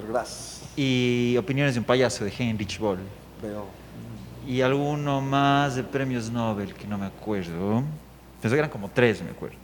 Glass. 0.07 0.61
y 0.75 1.35
Opiniones 1.39 1.73
de 1.73 1.79
un 1.79 1.85
payaso 1.85 2.23
de 2.23 2.31
Heinrich 2.37 2.77
Boll. 2.77 2.99
Veo. 3.41 3.65
Y 4.47 4.61
alguno 4.61 5.21
más 5.21 5.75
de 5.75 5.83
premios 5.83 6.29
Nobel, 6.31 6.73
que 6.73 6.87
no 6.87 6.97
me 6.97 7.05
acuerdo. 7.07 7.83
Pensé 8.41 8.55
que 8.55 8.59
eran 8.59 8.69
como 8.71 8.89
tres, 8.89 9.21
me 9.23 9.31
acuerdo. 9.31 9.55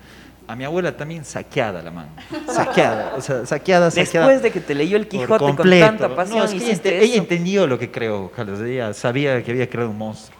A 0.47 0.55
mi 0.55 0.63
abuela 0.65 0.95
también 0.97 1.23
saqueada 1.23 1.81
la 1.81 1.91
mano. 1.91 2.09
Saqueada, 2.47 3.13
o 3.15 3.21
sea, 3.21 3.45
saqueada, 3.45 3.89
saqueada. 3.91 4.27
Después 4.27 4.41
de 4.43 4.51
que 4.51 4.59
te 4.59 4.75
leyó 4.75 4.97
el 4.97 5.07
Quijote 5.07 5.55
con 5.55 5.69
tanta 5.69 6.13
pasión, 6.15 6.39
No, 6.39 6.43
es 6.45 6.51
que 6.51 6.57
ella, 6.57 6.65
hiciste 6.67 6.89
ente- 6.89 7.03
ella 7.03 7.13
eso. 7.13 7.21
entendió 7.23 7.67
lo 7.67 7.79
que 7.79 7.89
creó, 7.91 8.29
Carlos. 8.31 8.59
Ella 8.59 8.93
sabía 8.93 9.41
que 9.43 9.51
había 9.51 9.69
creado 9.69 9.91
un 9.91 9.97
monstruo. 9.97 10.37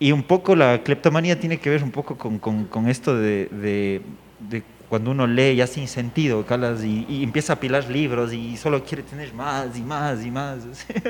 Y 0.00 0.10
un 0.12 0.22
poco 0.22 0.56
la 0.56 0.82
cleptomanía 0.82 1.38
tiene 1.38 1.58
que 1.58 1.70
ver 1.70 1.82
un 1.84 1.90
poco 1.90 2.16
con, 2.16 2.38
con- 2.38 2.64
con 2.64 2.88
esto 2.88 3.14
de, 3.16 3.46
de- 3.52 4.00
de 4.48 4.62
cuando 4.88 5.10
uno 5.10 5.26
lee 5.26 5.54
ya 5.56 5.66
sin 5.66 5.86
sentido, 5.86 6.46
Carlos, 6.46 6.82
y, 6.82 7.04
y 7.08 7.22
empieza 7.22 7.52
a 7.52 7.56
apilar 7.56 7.88
libros 7.90 8.32
y 8.32 8.56
solo 8.56 8.82
quiere 8.84 9.02
tener 9.02 9.34
más 9.34 9.76
y 9.76 9.82
más 9.82 10.24
y 10.24 10.30
más. 10.30 10.60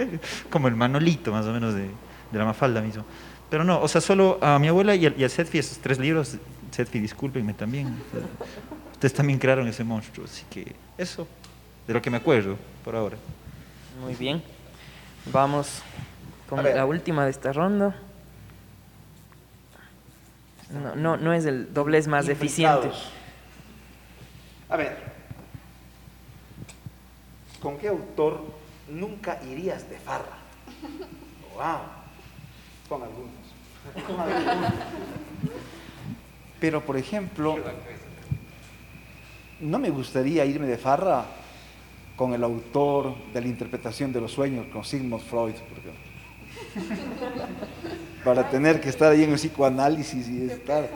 Como 0.50 0.66
el 0.68 0.74
manolito, 0.74 1.30
más 1.32 1.46
o 1.46 1.52
menos, 1.52 1.74
de, 1.74 1.88
de 2.30 2.38
la 2.38 2.44
Mafalda 2.44 2.80
mismo. 2.80 3.04
Pero 3.50 3.64
no, 3.64 3.80
o 3.80 3.88
sea, 3.88 4.00
solo 4.00 4.38
a 4.42 4.58
mi 4.58 4.68
abuela 4.68 4.94
y 4.94 5.06
a, 5.06 5.14
y 5.16 5.24
a 5.24 5.28
Setfi, 5.28 5.58
esos 5.58 5.78
tres 5.78 5.98
libros, 5.98 6.36
Setfi, 6.70 6.98
discúlpenme 7.00 7.54
también. 7.54 7.96
ustedes 8.92 9.14
también 9.14 9.38
crearon 9.38 9.66
ese 9.68 9.84
monstruo, 9.84 10.26
así 10.26 10.44
que 10.50 10.74
eso, 10.98 11.26
de 11.86 11.94
lo 11.94 12.02
que 12.02 12.10
me 12.10 12.18
acuerdo 12.18 12.56
por 12.84 12.94
ahora. 12.94 13.16
Muy 14.02 14.14
bien. 14.14 14.42
Vamos 15.32 15.82
con 16.48 16.62
la 16.62 16.84
última 16.84 17.24
de 17.24 17.30
esta 17.30 17.52
ronda. 17.52 17.96
No, 20.70 20.94
no, 20.94 21.16
no 21.16 21.32
es 21.32 21.46
el 21.46 21.72
doblez 21.72 22.06
más 22.06 22.28
eficiente. 22.28 22.90
A 24.68 24.76
ver, 24.76 24.98
¿con 27.60 27.78
qué 27.78 27.88
autor 27.88 28.44
nunca 28.88 29.40
irías 29.42 29.88
de 29.88 29.98
farra? 29.98 30.36
¡Wow! 31.54 31.97
Con 32.88 33.02
algunos. 33.02 34.06
Con 34.06 34.20
algunos. 34.20 34.72
Pero, 36.60 36.84
por 36.84 36.96
ejemplo, 36.96 37.56
no 39.60 39.78
me 39.78 39.90
gustaría 39.90 40.44
irme 40.44 40.66
de 40.66 40.78
farra 40.78 41.24
con 42.16 42.34
el 42.34 42.42
autor 42.42 43.14
de 43.32 43.40
la 43.40 43.46
interpretación 43.46 44.12
de 44.12 44.20
los 44.20 44.32
sueños, 44.32 44.66
con 44.72 44.84
Sigmund 44.84 45.22
Freud, 45.22 45.54
por 45.54 45.78
ejemplo. 45.78 46.08
Para 48.24 48.50
tener 48.50 48.80
que 48.80 48.88
estar 48.88 49.12
ahí 49.12 49.22
en 49.22 49.30
el 49.30 49.36
psicoanálisis 49.36 50.28
y 50.28 50.50
estar 50.50 50.88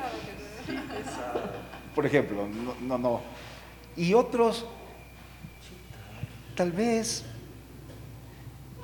por 1.94 2.06
ejemplo, 2.06 2.48
no, 2.48 2.74
no, 2.80 2.98
no. 2.98 3.20
Y 3.96 4.14
otros, 4.14 4.66
tal 6.56 6.72
vez, 6.72 7.24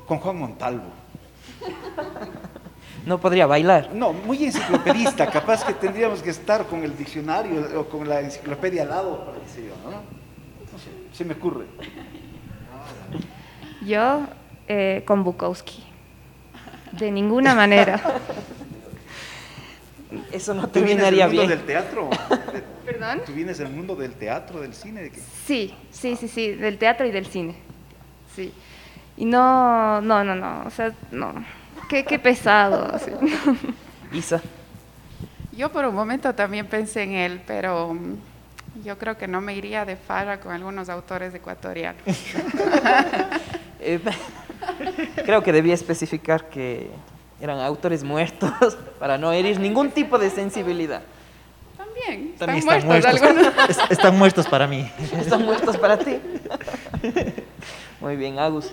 con 0.06 0.18
Juan 0.18 0.38
Montalvo. 0.38 0.90
No 3.08 3.18
podría 3.18 3.46
bailar. 3.46 3.88
No, 3.94 4.12
muy 4.12 4.44
enciclopedista, 4.44 5.30
capaz 5.30 5.64
que 5.64 5.72
tendríamos 5.72 6.20
que 6.20 6.28
estar 6.28 6.66
con 6.66 6.84
el 6.84 6.94
diccionario 6.94 7.80
o 7.80 7.88
con 7.88 8.06
la 8.06 8.20
enciclopedia 8.20 8.82
al 8.82 8.90
lado, 8.90 9.24
para 9.24 9.38
qué 9.38 9.48
sé 9.48 9.62
yo, 9.66 9.74
¿no? 9.82 9.92
No 9.92 10.78
sé, 10.78 10.90
se 11.16 11.24
me 11.24 11.32
ocurre. 11.32 11.64
Yo 13.80 14.26
eh, 14.68 15.02
con 15.06 15.24
Bukowski. 15.24 15.82
De 16.92 17.10
ninguna 17.10 17.54
manera. 17.54 17.98
Eso 20.30 20.52
no 20.52 20.62
¿Tú 20.62 20.68
te 20.68 20.82
vienes 20.82 21.04
del 21.04 21.14
viene 21.14 21.28
mundo 21.28 21.46
bien. 21.46 21.58
del 21.58 21.66
teatro? 21.66 22.10
¿Perdón? 22.84 23.22
¿Tú 23.24 23.32
vienes 23.32 23.56
del 23.56 23.70
mundo 23.70 23.96
del 23.96 24.12
teatro, 24.12 24.60
del 24.60 24.74
cine? 24.74 25.02
¿De 25.04 25.10
qué? 25.10 25.20
Sí, 25.46 25.74
sí, 25.90 26.14
sí, 26.16 26.28
sí, 26.28 26.50
del 26.52 26.76
teatro 26.76 27.06
y 27.06 27.10
del 27.10 27.24
cine. 27.24 27.54
Sí. 28.36 28.52
Y 29.16 29.24
no, 29.24 30.02
no, 30.02 30.22
no, 30.24 30.34
no, 30.34 30.64
o 30.66 30.70
sea, 30.70 30.92
no. 31.10 31.32
Qué, 31.88 32.04
qué 32.04 32.18
pesado. 32.18 32.98
sí. 32.98 33.12
Isa. 34.12 34.40
Yo 35.56 35.70
por 35.72 35.84
un 35.86 35.94
momento 35.94 36.34
también 36.34 36.66
pensé 36.66 37.02
en 37.02 37.12
él, 37.12 37.40
pero 37.46 37.92
mm, 37.94 38.14
yo 38.84 38.96
creo 38.98 39.16
que 39.18 39.26
no 39.26 39.40
me 39.40 39.54
iría 39.54 39.84
de 39.84 39.96
farra 39.96 40.38
con 40.40 40.52
algunos 40.52 40.88
autores 40.88 41.34
ecuatorianos. 41.34 42.02
Eh, 43.80 44.00
creo 45.24 45.40
que 45.44 45.52
debía 45.52 45.72
especificar 45.72 46.48
que 46.48 46.90
eran 47.40 47.60
autores 47.60 48.02
muertos 48.02 48.76
para 48.98 49.16
no 49.16 49.30
herir 49.32 49.60
ningún 49.60 49.92
tipo 49.92 50.18
de 50.18 50.30
sensibilidad. 50.30 51.00
También, 51.76 52.30
están 52.32 52.48
También 52.48 52.64
muertos, 52.64 52.96
están 52.96 53.12
muertos. 53.22 53.54
algunos. 53.54 53.68
Es- 53.70 53.90
están 53.90 54.18
muertos 54.18 54.48
para 54.48 54.66
mí. 54.66 54.90
¿Están 55.16 55.44
muertos 55.44 55.76
para 55.76 55.96
ti? 55.96 56.18
Muy 58.00 58.16
bien, 58.16 58.40
Agus. 58.40 58.68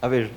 A 0.00 0.08
ver, 0.08 0.30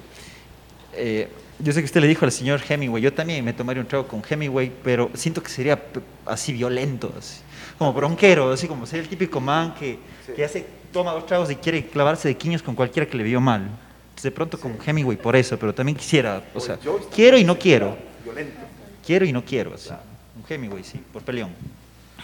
eh, 0.93 1.31
yo 1.59 1.73
sé 1.73 1.81
que 1.81 1.85
usted 1.85 2.01
le 2.01 2.07
dijo 2.07 2.25
al 2.25 2.31
señor 2.31 2.61
Hemingway, 2.67 3.01
yo 3.03 3.13
también 3.13 3.43
me 3.43 3.53
tomaría 3.53 3.81
un 3.81 3.87
trago 3.87 4.07
con 4.07 4.21
Hemingway, 4.27 4.71
pero 4.83 5.09
siento 5.13 5.43
que 5.43 5.49
sería 5.49 5.81
así 6.25 6.53
violento, 6.53 7.11
así, 7.17 7.41
como 7.77 7.93
bronquero, 7.93 8.51
así 8.51 8.67
como 8.67 8.85
ser 8.85 9.01
el 9.01 9.09
típico 9.09 9.39
man 9.41 9.73
que, 9.75 9.99
que 10.35 10.43
hace, 10.43 10.65
toma 10.93 11.11
dos 11.11 11.25
tragos 11.25 11.51
y 11.51 11.55
quiere 11.55 11.85
clavarse 11.85 12.27
de 12.27 12.37
quiños 12.37 12.63
con 12.63 12.75
cualquiera 12.75 13.09
que 13.09 13.17
le 13.17 13.23
vio 13.23 13.41
mal. 13.41 13.61
Entonces, 13.61 14.23
de 14.23 14.31
pronto 14.31 14.59
con 14.59 14.77
Hemingway 14.85 15.17
por 15.17 15.35
eso, 15.35 15.57
pero 15.59 15.73
también 15.73 15.97
quisiera, 15.97 16.41
o 16.53 16.59
sea, 16.59 16.77
Joyce 16.83 17.07
quiero 17.13 17.37
y 17.37 17.43
no 17.43 17.57
quiero, 17.59 17.97
Violento. 18.23 18.59
quiero 19.05 19.25
y 19.25 19.33
no 19.33 19.43
quiero, 19.43 19.73
así. 19.75 19.89
Un 19.89 20.43
Hemingway, 20.47 20.83
sí, 20.83 21.01
por 21.11 21.21
peleón. 21.23 21.49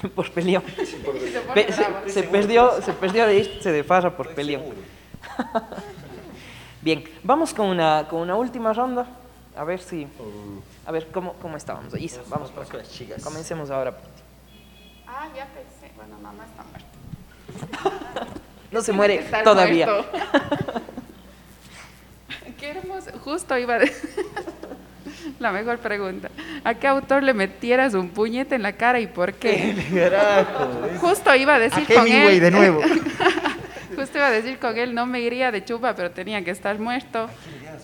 Por 0.14 0.30
peleón. 0.30 0.62
Se 0.86 0.98
pone 0.98 1.20
Pe- 1.54 1.72
se, 1.72 1.82
bravo. 1.82 1.98
se 2.10 2.24
perdió, 2.24 2.82
se 2.82 2.94
perdió 2.94 3.26
de 3.28 3.40
irse 3.40 3.72
de 3.72 3.82
farra 3.84 4.16
por 4.16 4.36
peleón. 4.36 4.62
Bien, 6.82 7.04
vamos 7.24 7.54
con 7.54 7.68
una, 7.68 8.06
con 8.10 8.22
una 8.22 8.36
última 8.36 8.74
ronda. 8.74 9.08
A 9.56 9.64
ver 9.64 9.80
si. 9.80 10.08
A 10.86 10.92
ver, 10.92 11.08
¿cómo, 11.12 11.34
cómo 11.42 11.56
estábamos? 11.58 11.94
Isa, 12.00 12.22
vamos 12.28 12.52
por 12.52 12.64
acá. 12.64 12.80
Comencemos 13.24 13.70
ahora. 13.72 13.92
por 13.92 14.04
ti. 14.04 14.22
Ah, 15.08 15.28
ya 15.36 15.46
pensé. 15.48 15.94
Bueno, 15.96 16.18
mamá 16.22 16.46
está 16.46 16.64
muerta. 16.64 16.86
No 18.72 18.82
se 18.82 18.92
muere 18.92 19.20
todavía. 19.46 19.88
Qué 22.60 22.72
hermoso. 22.72 23.12
Justo 23.24 23.58
iba 23.58 23.76
a 23.76 23.80
decir. 23.80 24.26
La 25.40 25.52
mejor 25.52 25.78
pregunta. 25.80 26.30
¿A 26.64 26.74
qué 26.74 26.88
autor 26.88 27.24
le 27.24 27.34
metieras 27.34 27.94
un 27.94 28.10
puñete 28.10 28.56
en 28.56 28.64
la 28.64 28.74
cara 28.74 29.00
y 29.00 29.08
por 29.08 29.34
qué? 29.34 29.76
Justo 31.00 31.34
iba 31.36 31.56
a 31.56 31.60
decir 31.60 31.86
A 31.90 31.94
con 31.94 32.08
él. 32.08 32.40
de 32.40 32.52
nuevo. 32.52 32.82
Justo 33.96 34.18
iba 34.18 34.28
a 34.28 34.32
decir 34.32 34.60
con 34.60 34.78
él, 34.78 34.94
no 34.94 35.06
me 35.06 35.22
iría 35.22 35.52
de 35.52 35.64
chupa, 35.64 35.96
pero 35.96 36.12
tenía 36.12 36.44
que 36.44 36.52
estar 36.52 36.78
muerto. 36.80 37.30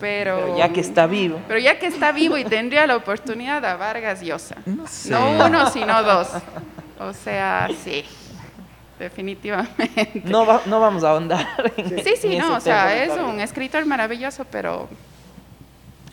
Pero, 0.02 0.36
Pero 0.38 0.58
ya 0.58 0.70
que 0.70 0.82
está 0.82 1.06
vivo. 1.08 1.40
pero 1.48 1.60
ya 1.60 1.80
que 1.80 1.86
está 1.86 2.12
vivo 2.12 2.36
y 2.38 2.44
tendría 2.44 2.86
la 2.88 2.98
oportunidad 2.98 3.64
a 3.64 3.76
Vargas 3.78 4.20
Llosa. 4.22 4.56
No 4.66 5.46
uno, 5.46 5.70
sino 5.70 6.04
dos. 6.04 6.28
O 7.00 7.14
sea, 7.14 7.70
sí. 7.84 8.04
Definitivamente. 9.00 10.22
No, 10.26 10.46
va- 10.46 10.62
no 10.66 10.80
vamos 10.80 11.04
a 11.04 11.12
ahondar 11.12 11.48
en 11.78 12.04
Sí, 12.04 12.14
sí, 12.22 12.34
en 12.36 12.40
no, 12.40 12.46
ese 12.50 12.56
o 12.58 12.60
sea, 12.62 13.04
es 13.04 13.12
un 13.18 13.40
escritor 13.40 13.86
maravilloso, 13.86 14.46
pero 14.46 14.88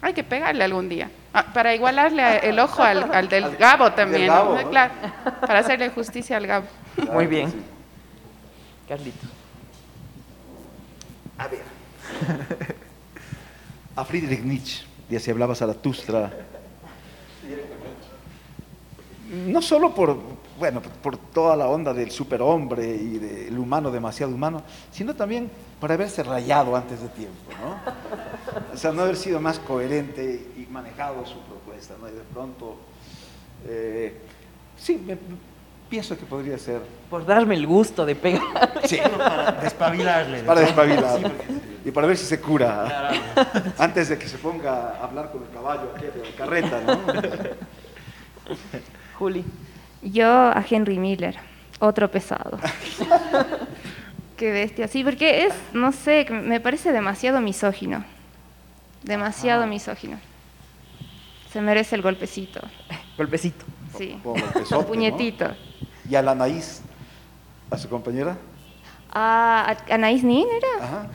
hay 0.01 0.13
que 0.15 0.23
pegarle 0.25 0.65
algún 0.65 0.89
día. 0.89 1.11
Ah, 1.35 1.45
para 1.53 1.75
igualarle 1.75 2.39
el 2.49 2.59
ojo 2.59 2.83
al, 2.83 3.11
al 3.15 3.29
del 3.29 3.57
Gabo 3.57 3.93
también. 3.93 4.23
Del 4.23 4.31
Gabo, 4.31 4.55
¿no? 4.55 4.63
¿no? 4.63 4.71
Claro, 4.71 4.93
para 5.41 5.59
hacerle 5.59 5.91
justicia 5.91 6.37
al 6.39 6.47
Gabo. 6.47 6.67
Muy 7.13 7.27
bien. 7.27 7.51
Sí. 7.51 7.59
Carlitos. 8.89 9.31
A 11.39 11.49
ver. 11.49 12.79
A 13.99 14.05
Friedrich 14.05 14.45
Nietzsche, 14.45 14.85
de 15.11 15.17
así 15.17 15.29
hablaba 15.33 15.57
Zaratustra. 15.57 16.31
No 19.49 19.61
solo 19.61 19.93
por, 19.93 20.17
bueno, 20.57 20.81
por 21.03 21.17
toda 21.17 21.57
la 21.57 21.67
onda 21.67 21.93
del 21.93 22.13
superhombre 22.13 22.95
y 22.95 23.19
del 23.19 23.59
humano 23.59 23.91
demasiado 23.91 24.33
humano, 24.33 24.63
sino 24.93 25.17
también 25.17 25.51
por 25.81 25.91
haberse 25.91 26.23
rayado 26.23 26.77
antes 26.77 27.03
de 27.03 27.09
tiempo, 27.09 27.51
¿no? 27.61 28.73
O 28.73 28.77
sea, 28.77 28.93
no 28.93 29.03
haber 29.03 29.17
sido 29.17 29.41
más 29.41 29.59
coherente 29.59 30.47
y 30.57 30.71
manejado 30.71 31.27
su 31.27 31.41
propuesta, 31.41 31.95
¿no? 32.01 32.09
Y 32.09 32.13
de 32.13 32.23
pronto, 32.33 32.77
eh, 33.67 34.17
sí, 34.77 35.03
me- 35.05 35.19
pienso 35.89 36.19
que 36.19 36.25
podría 36.27 36.59
ser 36.59 36.81
Por 37.11 37.25
darme 37.27 37.55
el 37.55 37.67
gusto 37.67 38.05
de 38.05 38.15
pegar. 38.15 38.43
Sí, 38.85 38.99
Para 39.19 39.53
despabilarle. 39.53 40.41
para 40.41 40.61
despabilar. 40.61 41.21
Y 41.85 41.91
para 41.91 42.07
ver 42.07 42.17
si 42.17 42.27
se 42.27 42.41
cura. 42.41 43.11
Antes 43.79 44.09
de 44.11 44.19
que 44.19 44.29
se 44.29 44.39
ponga 44.39 44.91
a 45.01 45.05
hablar 45.05 45.31
con 45.33 45.43
el 45.43 45.51
caballo 45.51 45.93
aquel 45.97 46.13
de 46.13 46.29
la 46.31 46.37
carreta, 46.37 46.81
¿no? 46.87 46.99
Juli. 49.19 49.45
Yo 50.03 50.29
a 50.31 50.65
Henry 50.69 50.99
Miller, 50.99 51.37
otro 51.81 52.11
pesado. 52.11 52.59
Qué 54.37 54.53
bestia. 54.53 54.87
Sí, 54.87 55.03
porque 55.03 55.47
es, 55.47 55.55
no 55.73 55.91
sé, 55.91 56.27
me 56.31 56.61
parece 56.61 56.93
demasiado 56.93 57.41
misógino. 57.41 58.05
Demasiado 59.03 59.67
misógino. 59.67 60.19
Se 61.53 61.61
merece 61.61 61.97
el 61.97 62.03
golpecito. 62.03 62.61
Golpecito. 63.17 63.65
Sí. 63.99 64.19
Como 64.23 64.37
el 64.37 64.43
pesote, 64.55 64.75
¿no? 64.75 64.87
Puñetito. 64.87 65.47
Y 66.09 66.15
a 66.15 66.23
la 66.23 66.31
Anaís, 66.33 66.81
a 67.71 67.77
su 67.77 67.89
compañera. 67.89 68.37
Ah, 69.13 69.77
¿A 69.91 69.95
Anaís 69.95 70.25
Nin 70.25 70.47
era? 70.49 70.85
Ajá. 70.87 71.07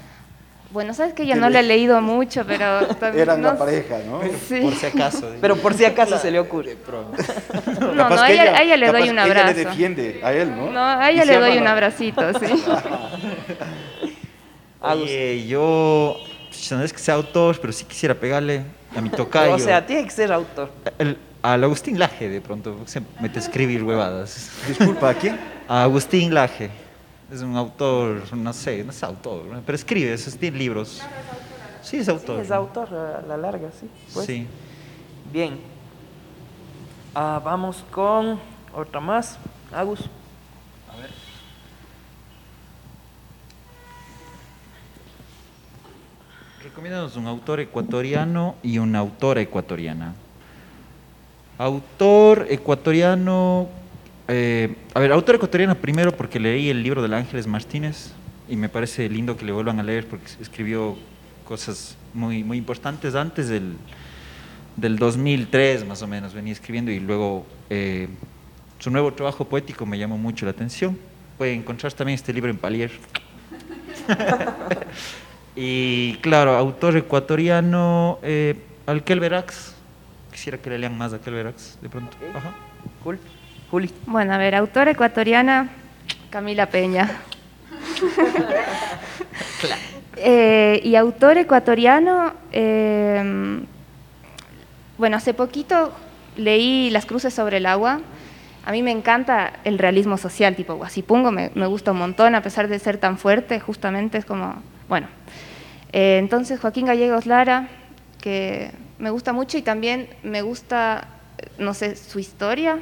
Bueno, 0.72 0.96
sabes 0.96 1.14
que 1.14 1.28
yo 1.28 1.36
no 1.36 1.50
la 1.52 1.60
he 1.60 1.64
leído 1.64 2.02
mucho, 2.02 2.44
pero 2.48 2.88
también... 3.00 3.22
Eran 3.22 3.42
no 3.42 3.50
la 3.52 3.58
pareja, 3.60 4.00
¿no? 4.08 4.22
Sí. 4.48 4.60
Por 4.60 4.74
si 4.74 4.86
acaso. 4.88 5.32
Pero 5.40 5.56
por 5.58 5.76
si 5.76 5.86
acaso 5.86 6.18
se 6.18 6.32
le 6.32 6.40
ocurre. 6.40 6.76
No, 7.80 7.94
no, 7.94 8.06
a 8.20 8.32
ella, 8.32 8.58
a 8.58 8.64
ella 8.64 8.78
le 8.78 8.92
doy 8.92 9.02
un 9.10 9.16
que 9.18 9.22
Ella 9.22 9.24
abrazo. 9.24 9.48
le 9.56 9.66
defiende 9.66 10.22
a 10.24 10.34
él, 10.34 10.50
¿no? 10.56 10.72
No, 10.72 10.84
a 10.84 11.12
ella 11.12 11.26
le 11.26 11.38
doy 11.38 11.52
ama 11.52 11.62
un 11.62 11.68
abracito, 11.68 12.40
sí. 12.40 12.64
Oye, 14.82 15.46
yo 15.48 16.18
pues, 16.50 16.72
no 16.72 16.84
es 16.84 16.92
que 16.92 17.00
sea 17.00 17.16
autor, 17.16 17.60
pero 17.62 17.72
sí 17.72 17.86
quisiera 17.86 18.16
pegarle 18.16 18.64
a 18.96 19.02
mi 19.02 19.10
tocayo. 19.12 19.54
O 19.54 19.60
sea, 19.60 19.86
tiene 19.86 20.04
que 20.06 20.12
ser 20.12 20.32
autor. 20.32 20.72
El- 20.98 21.18
al 21.44 21.64
Agustín 21.64 22.00
Laje, 22.00 22.30
de 22.30 22.42
pronto, 22.42 22.78
se 22.86 23.02
mete 23.20 23.38
a 23.38 23.42
escribir 23.42 23.84
huevadas. 23.84 24.50
Disculpa, 24.68 25.10
¿a 25.10 25.14
quién? 25.14 25.38
A 25.68 25.84
Agustín 25.84 26.34
Laje. 26.34 26.70
Es 27.32 27.42
un 27.42 27.56
autor, 27.56 28.36
no 28.36 28.54
sé, 28.54 28.84
no 28.84 28.92
es 28.92 29.04
autor, 29.04 29.44
pero 29.66 29.76
escribe, 29.76 30.14
es- 30.14 30.38
tiene 30.38 30.58
libros. 30.58 31.02
Sí, 31.82 31.98
es 31.98 32.06
Sí, 32.06 32.12
autor. 32.12 32.40
es 32.40 32.50
autor 32.52 32.94
a 32.94 33.22
la 33.28 33.38
larga, 33.38 33.70
sí. 33.80 33.88
pues. 34.14 34.26
Sí. 34.26 34.48
Bien. 35.32 35.60
Ah, 37.14 37.42
vamos 37.44 37.84
con 37.92 38.40
otra 38.74 39.00
más. 39.00 39.38
Agus. 39.72 40.00
Recomiéndanos 46.64 47.16
un 47.18 47.28
autor 47.28 47.60
ecuatoriano 47.60 48.56
y 48.64 48.78
una 48.78 49.00
autora 49.00 49.42
ecuatoriana. 49.42 50.14
Autor 51.58 52.48
ecuatoriano. 52.50 53.68
eh, 54.28 54.76
a 54.94 55.00
ver, 55.00 55.12
autor 55.12 55.36
ecuatoriano 55.36 55.76
primero 55.76 56.12
porque 56.12 56.40
leí 56.40 56.70
el 56.70 56.82
libro 56.82 57.02
del 57.02 57.14
Ángeles 57.14 57.48
Martínez 57.48 58.14
y 58.50 58.56
me 58.56 58.70
parece 58.70 59.10
lindo 59.10 59.38
que 59.38 59.46
le 59.46 59.52
vuelvan 59.52 59.80
a 59.80 59.84
leer 59.84 60.08
porque 60.08 60.26
escribió 60.42 60.96
cosas 61.46 61.98
muy, 62.14 62.44
muy 62.44 62.58
importantes 62.58 63.16
antes 63.16 63.50
del, 63.50 63.76
del 64.78 64.98
2003 64.98 65.86
más 65.86 66.02
o 66.02 66.08
menos 66.08 66.34
venía 66.34 66.54
escribiendo 66.54 66.92
y 66.92 67.00
luego 67.00 67.46
eh, 67.70 68.08
su 68.80 68.90
nuevo 68.92 69.14
trabajo 69.14 69.46
poético 69.46 69.86
me 69.86 69.98
llamó 69.98 70.18
mucho 70.18 70.46
la 70.46 70.52
atención. 70.52 70.98
Puede 71.38 71.54
encontrarse 71.54 71.98
también 71.98 72.16
este 72.16 72.34
libro 72.34 72.50
en 72.50 72.58
Palier. 72.58 72.92
Y 75.56 76.16
claro, 76.16 76.56
autor 76.56 76.98
ecuatoriano, 76.98 78.20
eh, 78.24 78.56
Alquel 78.88 79.20
Verax. 79.20 79.76
Quisiera 80.34 80.58
que 80.58 80.70
le 80.70 80.80
lean 80.80 80.98
más 80.98 81.14
a 81.14 81.16
Alquel 81.16 81.36
Verax, 81.36 81.78
de 81.82 81.88
pronto. 81.88 82.18
Ajá. 82.34 82.54
Cool. 83.04 83.20
Juli. 83.72 83.90
Bueno, 84.06 84.34
a 84.34 84.38
ver, 84.38 84.56
autora 84.56 84.92
ecuatoriana, 84.92 85.70
Camila 86.30 86.68
Peña. 86.68 87.10
Eh, 90.16 90.80
y 90.84 90.96
autor 90.96 91.40
ecuatoriano, 91.40 92.34
eh, 92.52 93.60
bueno, 94.98 95.18
hace 95.18 95.34
poquito 95.34 95.92
leí 96.38 96.92
Las 96.92 97.08
cruces 97.08 97.34
sobre 97.34 97.58
el 97.58 97.66
agua. 97.66 98.02
A 98.64 98.72
mí 98.72 98.84
me 98.84 98.92
encanta 98.92 99.54
el 99.64 99.80
realismo 99.80 100.18
social, 100.18 100.56
tipo 100.56 100.76
Guasipungo, 100.76 101.32
me, 101.32 101.52
me 101.56 101.66
gusta 101.66 101.92
un 101.92 101.98
montón, 101.98 102.36
a 102.36 102.42
pesar 102.42 102.68
de 102.68 102.80
ser 102.80 102.98
tan 102.98 103.18
fuerte, 103.18 103.60
justamente 103.60 104.20
es 104.20 104.26
como, 104.26 104.62
bueno. 104.88 105.08
Eh, 105.92 106.18
entonces, 106.20 106.60
Joaquín 106.60 106.86
Gallegos 106.86 107.26
Lara, 107.26 107.68
que 108.22 108.72
me 109.04 109.10
gusta 109.10 109.34
mucho 109.34 109.58
y 109.58 109.62
también 109.62 110.08
me 110.24 110.42
gusta, 110.42 111.10
no 111.58 111.74
sé, 111.74 111.98
su 111.98 112.20
historia, 112.20 112.80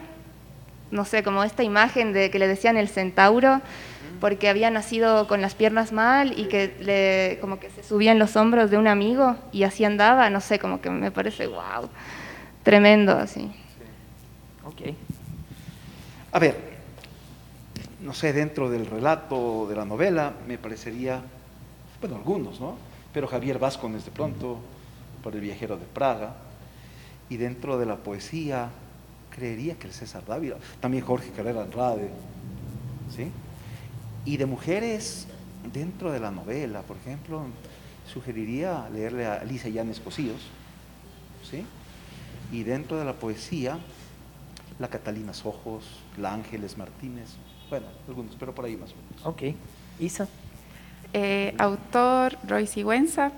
no 0.91 1.03
sé, 1.03 1.23
como 1.23 1.43
esta 1.43 1.63
imagen 1.63 2.13
de 2.13 2.29
que 2.29 2.37
le 2.37 2.47
decían 2.47 2.77
el 2.77 2.89
centauro, 2.89 3.59
porque 4.19 4.47
había 4.47 4.69
nacido 4.69 5.27
con 5.27 5.41
las 5.41 5.55
piernas 5.55 5.91
mal 5.91 6.37
y 6.37 6.45
que 6.45 6.75
le, 6.79 7.39
como 7.41 7.59
que 7.59 7.71
se 7.71 7.81
subía 7.81 8.11
en 8.11 8.19
los 8.19 8.35
hombros 8.35 8.69
de 8.69 8.77
un 8.77 8.87
amigo 8.87 9.35
y 9.51 9.63
así 9.63 9.83
andaba, 9.83 10.29
no 10.29 10.41
sé, 10.41 10.59
como 10.59 10.79
que 10.79 10.91
me 10.91 11.09
parece, 11.09 11.47
wow, 11.47 11.89
tremendo 12.61 13.13
así. 13.13 13.51
Ok. 14.63 14.93
A 16.33 16.37
ver, 16.37 16.55
no 17.99 18.13
sé, 18.13 18.31
dentro 18.31 18.69
del 18.69 18.85
relato 18.85 19.65
de 19.67 19.75
la 19.75 19.85
novela 19.85 20.33
me 20.47 20.59
parecería, 20.59 21.19
bueno, 21.99 22.17
algunos, 22.17 22.61
¿no? 22.61 22.77
Pero 23.11 23.27
Javier 23.27 23.57
Vázquez 23.57 24.05
de 24.05 24.11
pronto, 24.11 24.59
por 25.23 25.35
El 25.35 25.41
viajero 25.41 25.77
de 25.77 25.85
Praga, 25.85 26.35
y 27.29 27.37
dentro 27.37 27.77
de 27.77 27.85
la 27.85 27.97
poesía, 27.97 28.69
creería 29.29 29.75
que 29.75 29.87
el 29.87 29.93
César 29.93 30.25
Dávila, 30.25 30.57
también 30.79 31.03
Jorge 31.03 31.31
Carrera 31.31 31.61
Andrade, 31.61 32.09
¿sí? 33.15 33.31
Y 34.25 34.37
de 34.37 34.45
mujeres, 34.45 35.27
dentro 35.71 36.11
de 36.11 36.19
la 36.19 36.31
novela, 36.31 36.81
por 36.81 36.97
ejemplo, 36.97 37.43
sugeriría 38.11 38.89
leerle 38.89 39.25
a 39.25 39.35
Alicia 39.35 39.69
Llanes 39.69 39.99
Cosíos, 39.99 40.41
¿sí? 41.49 41.65
Y 42.51 42.63
dentro 42.63 42.97
de 42.97 43.05
la 43.05 43.13
poesía, 43.13 43.79
la 44.79 44.89
Catalina 44.89 45.31
Ojos, 45.43 45.85
la 46.17 46.33
Ángeles 46.33 46.77
Martínez, 46.77 47.29
bueno, 47.69 47.85
algunos, 48.07 48.35
pero 48.37 48.53
por 48.53 48.65
ahí 48.65 48.75
más 48.75 48.91
o 48.91 48.95
menos. 48.95 49.25
Ok. 49.25 49.55
Isa. 49.99 50.27
Eh, 51.13 51.55
autor 51.57 52.37
Roy 52.47 52.67
Sigüenza 52.67 53.31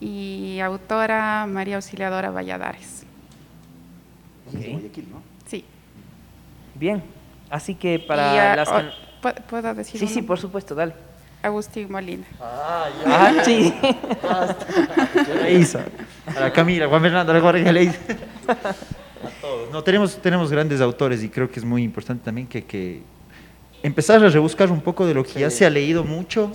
y 0.00 0.58
autora 0.60 1.46
María 1.46 1.76
Auxiliadora 1.76 2.30
Valladares. 2.30 3.04
Sí. 5.46 5.64
Bien. 6.74 7.02
Así 7.50 7.74
que 7.74 7.94
Y, 7.94 7.98
para 7.98 8.52
ah, 8.52 8.56
las... 8.56 8.68
o- 8.68 8.72
can- 8.72 8.90
¿puedo- 9.20 9.34
¿Puedo 9.48 9.74
decir 9.74 9.98
Sí, 10.00 10.06
uno? 10.06 10.14
sí, 10.14 10.22
por 10.22 10.38
supuesto, 10.38 10.74
dale. 10.74 10.94
Agustín 11.42 11.90
Molina. 11.90 12.24
Ah, 12.40 13.32
sí. 13.44 13.72
Isa. 15.50 15.84
A 16.36 16.40
la 16.40 16.52
Camila, 16.52 16.86
Juan 16.88 17.00
Fernando, 17.02 17.32
la 17.32 17.40
Jorge, 17.40 17.72
le. 17.72 17.88
A 19.22 19.28
todos. 19.40 19.70
No, 19.70 19.82
tenemos, 19.82 20.16
tenemos 20.20 20.50
grandes 20.50 20.80
autores 20.80 21.22
y 21.22 21.28
creo 21.28 21.50
que 21.50 21.60
es 21.60 21.64
muy 21.64 21.82
importante 21.82 22.24
también 22.24 22.46
que, 22.46 22.64
que 22.64 23.02
empezar 23.82 24.22
a 24.24 24.28
rebuscar 24.28 24.70
un 24.70 24.80
poco 24.80 25.06
de 25.06 25.12
lo 25.14 25.24
que 25.24 25.40
ya 25.40 25.50
se 25.50 25.66
ha 25.66 25.70
leído 25.70 26.04
mucho 26.04 26.52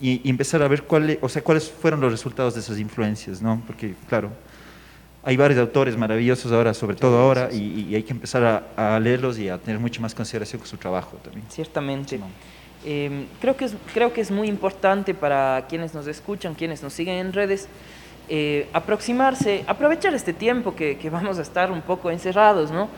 y, 0.00 0.20
y 0.24 0.30
empezar 0.30 0.62
a 0.62 0.68
ver 0.68 0.84
cuáles, 0.84 1.18
o 1.20 1.28
sea, 1.28 1.42
cuáles 1.42 1.70
fueron 1.70 2.00
los 2.00 2.10
resultados 2.10 2.54
de 2.54 2.60
esas 2.60 2.78
influencias, 2.78 3.42
¿no? 3.42 3.62
Porque, 3.66 3.94
claro, 4.08 4.30
hay 5.22 5.36
varios 5.36 5.60
autores 5.60 5.96
maravillosos 5.96 6.50
ahora, 6.52 6.72
sobre 6.72 6.96
todo 6.96 7.18
ahora, 7.18 7.50
y, 7.52 7.88
y 7.90 7.94
hay 7.94 8.02
que 8.02 8.12
empezar 8.12 8.42
a, 8.76 8.94
a 8.96 9.00
leerlos 9.00 9.38
y 9.38 9.48
a 9.48 9.58
tener 9.58 9.78
mucha 9.78 10.00
más 10.00 10.14
consideración 10.14 10.60
con 10.60 10.68
su 10.68 10.76
trabajo 10.78 11.18
también. 11.22 11.44
Ciertamente. 11.50 12.16
Simón. 12.16 12.30
Eh, 12.84 13.26
creo, 13.40 13.56
que 13.56 13.66
es, 13.66 13.74
creo 13.92 14.12
que 14.14 14.22
es 14.22 14.30
muy 14.30 14.48
importante 14.48 15.12
para 15.12 15.66
quienes 15.68 15.92
nos 15.92 16.06
escuchan, 16.06 16.54
quienes 16.54 16.82
nos 16.82 16.94
siguen 16.94 17.16
en 17.16 17.32
redes, 17.34 17.68
eh, 18.30 18.68
aproximarse, 18.72 19.64
aprovechar 19.66 20.14
este 20.14 20.32
tiempo 20.32 20.74
que, 20.74 20.96
que 20.96 21.10
vamos 21.10 21.38
a 21.38 21.42
estar 21.42 21.70
un 21.70 21.82
poco 21.82 22.10
encerrados, 22.10 22.70
¿no? 22.70 22.88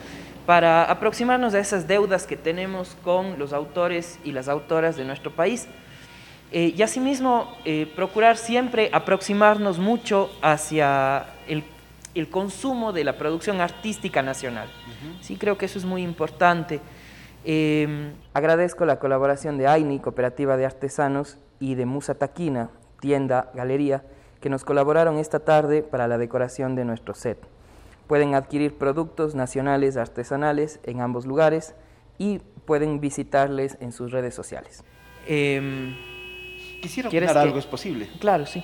Para 0.47 0.85
aproximarnos 0.85 1.55
a 1.55 1.59
esas 1.59 1.89
deudas 1.89 2.27
que 2.27 2.37
tenemos 2.37 2.97
con 3.03 3.39
los 3.39 3.53
autores 3.53 4.21
y 4.25 4.31
las 4.31 4.47
autoras 4.49 4.97
de 4.97 5.05
nuestro 5.05 5.33
país. 5.33 5.67
Eh, 6.55 6.75
y 6.77 6.83
asimismo, 6.83 7.57
eh, 7.65 7.91
procurar 7.97 8.37
siempre 8.37 8.91
aproximarnos 8.93 9.79
mucho 9.79 10.31
hacia 10.43 11.25
el, 11.49 11.65
el 12.15 12.29
consumo 12.29 12.93
de 12.93 13.05
la 13.05 13.17
producción 13.17 13.63
artística 13.63 14.23
nacional. 14.23 14.69
Sí, 15.23 15.37
creo 15.37 15.57
que 15.57 15.65
eso 15.65 15.79
es 15.79 15.87
muy 15.87 16.03
importante. 16.03 16.81
Eh, 17.45 18.13
agradezco 18.35 18.85
la 18.85 18.99
colaboración 18.99 19.57
de 19.57 19.67
AINI, 19.67 19.99
Cooperativa 20.01 20.57
de 20.59 20.67
Artesanos, 20.67 21.39
y 21.59 21.75
de 21.75 21.87
Musa 21.87 22.15
Taquina, 22.15 22.71
tienda, 23.01 23.51
galería, 23.55 24.05
que 24.41 24.51
nos 24.51 24.65
colaboraron 24.65 25.19
esta 25.19 25.39
tarde 25.39 25.83
para 25.83 26.09
la 26.09 26.19
decoración 26.19 26.75
de 26.75 26.85
nuestro 26.85 27.15
set. 27.15 27.39
Pueden 28.09 28.35
adquirir 28.35 28.77
productos 28.77 29.35
nacionales 29.35 29.97
artesanales 29.97 30.81
en 30.83 31.01
ambos 31.01 31.25
lugares 31.25 31.75
y 32.19 32.41
pueden 32.67 33.01
visitarles 33.01 33.79
en 33.81 33.93
sus 33.93 34.11
redes 34.11 34.35
sociales. 34.35 34.85
Em, 36.83 36.89
Quisiera 36.89 37.09
¿Quieres 37.09 37.31
opinar 37.31 37.43
que- 37.45 37.49
algo, 37.49 37.59
es 37.61 37.67
posible. 37.67 38.09
claro, 38.19 38.45
sí. 38.45 38.63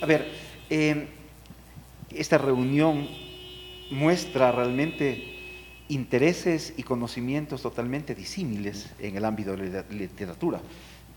A 0.00 0.06
ver, 0.06 0.26
eh, 0.68 1.06
esta 2.10 2.36
reunión 2.38 3.06
muestra 3.90 4.50
realmente 4.50 5.28
intereses 5.88 6.74
y 6.76 6.82
conocimientos 6.82 7.62
totalmente 7.62 8.14
disímiles 8.14 8.90
en 8.98 9.16
el 9.16 9.24
ámbito 9.24 9.56
de 9.56 9.70
la 9.70 9.84
literatura. 9.90 10.60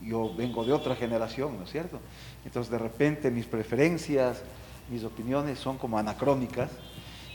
Yo 0.00 0.32
vengo 0.36 0.64
de 0.64 0.72
otra 0.72 0.94
generación, 0.94 1.58
¿no 1.58 1.64
es 1.64 1.70
cierto? 1.72 1.98
Entonces, 2.44 2.70
de 2.70 2.78
repente, 2.78 3.30
mis 3.30 3.46
preferencias, 3.46 4.42
mis 4.90 5.02
opiniones 5.04 5.58
son 5.58 5.78
como 5.78 5.98
anacrónicas 5.98 6.70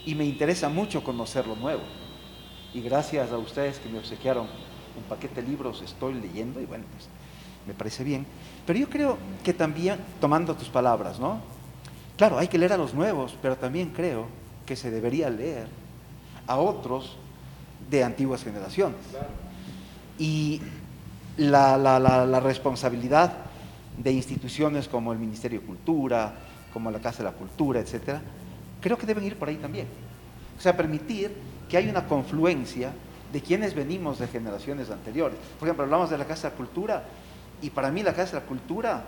y 0.06 0.16
me 0.16 0.24
interesa 0.24 0.70
mucho 0.70 1.04
conocer 1.04 1.48
lo 1.48 1.56
nuevo. 1.56 1.82
Y 2.74 2.82
gracias 2.82 3.32
a 3.32 3.38
ustedes 3.38 3.80
que 3.80 3.90
me 3.90 3.98
obsequiaron 3.98 4.48
un 4.96 5.04
paquete 5.10 5.42
de 5.42 5.48
libros, 5.50 5.82
estoy 5.82 6.14
leyendo 6.14 6.62
y 6.62 6.66
bueno, 6.66 6.86
pues 6.96 7.10
me 7.68 7.74
parece 7.74 8.04
bien. 8.04 8.26
Pero 8.66 8.80
yo 8.80 8.90
creo 8.90 9.18
que 9.44 9.54
también, 9.54 10.00
tomando 10.20 10.56
tus 10.56 10.70
palabras, 10.70 11.20
¿no? 11.20 11.40
Claro, 12.18 12.38
hay 12.38 12.48
que 12.48 12.58
leer 12.58 12.74
a 12.74 12.78
los 12.78 12.94
nuevos, 12.94 13.36
pero 13.42 13.56
también 13.58 13.90
creo 13.90 14.28
que 14.66 14.76
se 14.76 14.92
debería 14.92 15.30
leer 15.30 15.68
a 16.48 16.58
otros 16.58 17.18
de 17.90 18.04
antiguas 18.04 18.44
generaciones. 18.44 18.98
Y 20.20 20.62
la, 21.38 21.78
la- 21.78 22.40
responsabilidad 22.40 23.34
de 23.98 24.12
instituciones 24.12 24.88
como 24.88 25.14
el 25.14 25.20
Ministerio 25.20 25.60
de 25.60 25.66
Cultura, 25.66 26.34
como 26.74 26.92
la 26.92 27.00
Casa 27.00 27.20
de 27.20 27.24
la 27.26 27.32
Cultura, 27.32 27.80
etcétera, 27.80 28.22
creo 28.82 28.98
que 28.98 29.06
deben 29.06 29.24
ir 29.24 29.38
por 29.38 29.50
ahí 29.50 29.56
también. 29.58 29.88
O 30.58 30.62
sea, 30.62 30.76
permitir 30.78 31.36
que 31.70 31.78
haya 31.78 31.90
una 31.90 32.06
confluencia 32.06 32.92
de 33.34 33.42
quienes 33.42 33.74
venimos 33.74 34.20
de 34.20 34.28
generaciones 34.28 34.90
anteriores. 34.90 35.38
Por 35.60 35.68
ejemplo, 35.68 35.86
hablamos 35.86 36.10
de 36.10 36.18
la 36.18 36.26
Casa 36.26 36.50
de 36.50 36.52
la 36.54 36.58
Cultura, 36.58 37.04
y 37.62 37.70
para 37.70 37.92
mí 37.92 38.04
la 38.04 38.14
Casa 38.14 38.34
de 38.34 38.42
la 38.42 38.48
Cultura, 38.48 39.04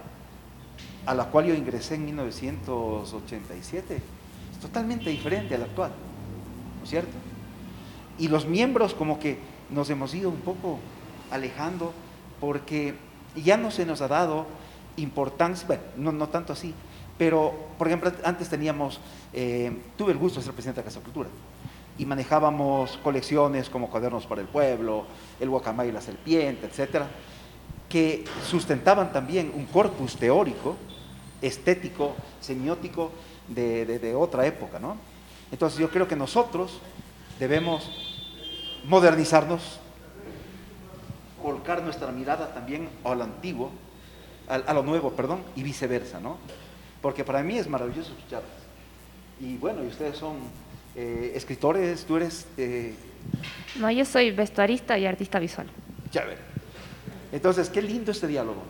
a 1.06 1.14
la 1.14 1.26
cual 1.26 1.46
yo 1.46 1.54
ingresé 1.54 1.96
en 1.96 2.06
1987, 2.06 3.96
es 3.96 4.60
totalmente 4.60 5.10
diferente 5.10 5.56
a 5.56 5.58
la 5.58 5.66
actual, 5.66 5.92
¿no 6.78 6.84
es 6.84 6.90
cierto? 6.90 7.12
Y 8.18 8.28
los 8.28 8.46
miembros 8.46 8.94
como 8.94 9.20
que 9.20 9.40
nos 9.70 9.90
hemos 9.90 10.14
ido 10.14 10.30
un 10.30 10.42
poco 10.42 10.80
alejando 11.32 11.94
porque 12.40 12.96
ya 13.36 13.58
no 13.58 13.72
se 13.72 13.86
nos 13.86 14.02
ha 14.02 14.08
dado 14.08 14.46
importancia, 14.98 15.68
bueno, 15.68 16.12
no, 16.12 16.30
tanto 16.30 16.54
así, 16.54 16.74
pero 17.18 17.54
por 17.78 17.88
ejemplo 17.88 18.12
antes 18.24 18.50
teníamos, 18.50 19.00
eh, 19.34 19.76
tuve 19.98 20.12
el 20.12 20.18
gusto 20.18 20.40
de 20.40 20.46
ser 20.46 20.54
presidente 20.54 20.82
de 20.82 20.84
la 20.84 20.90
Casa 20.90 21.00
de 21.00 21.06
Cultura 21.06 21.30
y 21.98 22.06
manejábamos 22.06 22.98
colecciones 23.04 23.70
como 23.70 23.90
Cuadernos 23.90 24.26
para 24.26 24.42
el 24.42 24.48
Pueblo, 24.48 25.06
El 25.40 25.50
Guacamay 25.50 25.90
y 25.90 25.92
la 25.92 26.02
Serpiente, 26.02 26.66
etcétera, 26.66 27.08
que 27.94 28.26
sustentaban 28.50 29.14
también 29.14 29.52
un 29.54 29.68
corpus 29.68 30.16
teórico, 30.16 30.76
estético, 31.44 32.16
semiótico 32.42 33.12
de, 33.48 33.86
de 33.86 34.16
otra 34.16 34.48
época, 34.48 34.80
¿no? 34.80 34.98
Entonces 35.52 35.78
yo 35.78 35.92
creo 35.92 36.08
que 36.08 36.16
nosotros 36.16 36.80
debemos 37.40 37.88
modernizarnos, 38.86 39.80
volcar 41.44 41.84
nuestra 41.84 42.12
mirada 42.12 42.52
también 42.56 42.90
a 43.04 43.14
lo 43.14 43.26
antiguo, 43.26 43.70
a, 44.48 44.74
lo 44.74 44.82
nuevo, 44.82 45.12
perdón, 45.12 45.44
y 45.56 45.62
viceversa, 45.62 46.20
¿no? 46.20 46.40
Porque 47.00 47.24
para 47.24 47.44
mí 47.44 47.60
es 47.60 47.70
maravilloso 47.70 48.12
escucharlas. 48.14 48.50
Y 49.40 49.56
bueno, 49.58 49.84
y 49.84 49.88
ustedes 49.88 50.18
son 50.18 50.38
eh, 50.96 51.34
escritores, 51.36 52.06
tú 52.06 52.18
eres... 52.18 52.48
Eh, 52.58 52.96
no, 53.76 53.92
yo 53.92 54.04
soy 54.04 54.32
vestuarista 54.32 54.98
y 54.98 55.06
artista 55.06 55.38
visual. 55.38 55.68
Ya 56.12 56.24
ver. 56.26 56.53
Entonces, 57.34 57.70
qué 57.70 57.82
lindo 57.82 58.12
este 58.12 58.28
diálogo, 58.28 58.62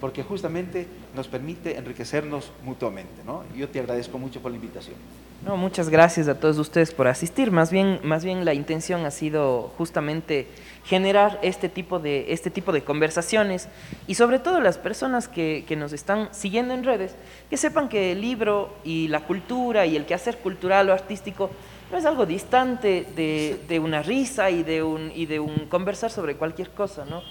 porque 0.00 0.22
justamente 0.22 0.86
nos 1.14 1.26
permite 1.28 1.78
enriquecernos 1.78 2.52
mutuamente, 2.62 3.24
¿no? 3.24 3.42
Yo 3.56 3.68
te 3.70 3.80
agradezco 3.80 4.18
mucho 4.18 4.40
por 4.40 4.50
la 4.50 4.58
invitación. 4.58 4.96
No, 5.44 5.56
muchas 5.56 5.88
gracias 5.88 6.28
a 6.28 6.38
todos 6.38 6.58
ustedes 6.58 6.92
por 6.92 7.08
asistir. 7.08 7.50
Más 7.50 7.70
bien, 7.70 8.00
más 8.02 8.24
bien 8.24 8.44
la 8.44 8.52
intención 8.52 9.06
ha 9.06 9.10
sido 9.10 9.72
justamente 9.78 10.46
generar 10.84 11.38
este 11.42 11.68
tipo 11.68 11.98
de, 11.98 12.32
este 12.32 12.50
tipo 12.50 12.72
de 12.72 12.82
conversaciones 12.82 13.68
y 14.06 14.14
sobre 14.14 14.40
todo 14.40 14.60
las 14.60 14.76
personas 14.76 15.26
que, 15.28 15.64
que 15.66 15.76
nos 15.76 15.92
están 15.92 16.28
siguiendo 16.32 16.74
en 16.74 16.84
redes, 16.84 17.14
que 17.48 17.56
sepan 17.56 17.88
que 17.88 18.12
el 18.12 18.20
libro 18.20 18.74
y 18.84 19.08
la 19.08 19.20
cultura 19.20 19.86
y 19.86 19.96
el 19.96 20.04
quehacer 20.04 20.38
cultural 20.38 20.90
o 20.90 20.92
artístico 20.92 21.50
no 21.90 21.98
es 21.98 22.04
algo 22.04 22.26
distante 22.26 23.06
de, 23.16 23.60
de 23.68 23.78
una 23.78 24.02
risa 24.02 24.50
y 24.50 24.62
de 24.62 24.82
un, 24.82 25.12
y 25.14 25.26
de 25.26 25.40
un 25.40 25.66
conversar 25.68 26.10
sobre 26.10 26.36
cualquier 26.36 26.70
cosa, 26.70 27.04
¿no? 27.04 27.22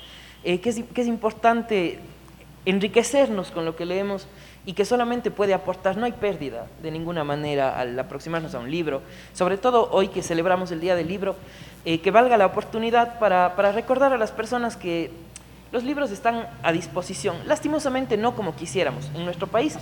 Eh, 0.45 0.61
que, 0.61 0.69
es, 0.69 0.83
que 0.93 1.01
es 1.01 1.07
importante 1.07 1.97
enriquecernos 2.65 3.49
con 3.49 3.65
lo 3.65 3.75
que 3.75 3.83
leemos 3.83 4.27
y 4.63 4.73
que 4.73 4.85
solamente 4.85 5.31
puede 5.31 5.55
aportar, 5.55 5.97
no 5.97 6.05
hay 6.05 6.11
pérdida 6.11 6.67
de 6.83 6.91
ninguna 6.91 7.23
manera 7.23 7.79
al 7.79 7.97
aproximarnos 7.97 8.53
a 8.53 8.59
un 8.59 8.69
libro, 8.69 9.01
sobre 9.33 9.57
todo 9.57 9.89
hoy 9.91 10.07
que 10.07 10.21
celebramos 10.21 10.69
el 10.69 10.81
Día 10.81 10.95
del 10.95 11.07
Libro, 11.07 11.35
eh, 11.83 11.99
que 11.99 12.11
valga 12.11 12.37
la 12.37 12.45
oportunidad 12.45 13.17
para, 13.17 13.55
para, 13.55 13.71
recordar 13.71 14.13
a 14.13 14.19
las 14.19 14.31
personas 14.31 14.77
que 14.77 15.09
los 15.71 15.83
libros 15.83 16.11
están 16.11 16.47
a 16.61 16.71
disposición, 16.71 17.37
lastimosamente 17.47 18.15
no 18.15 18.35
como 18.35 18.55
quisiéramos 18.55 19.09
en 19.15 19.25
nuestro 19.25 19.47
país, 19.47 19.75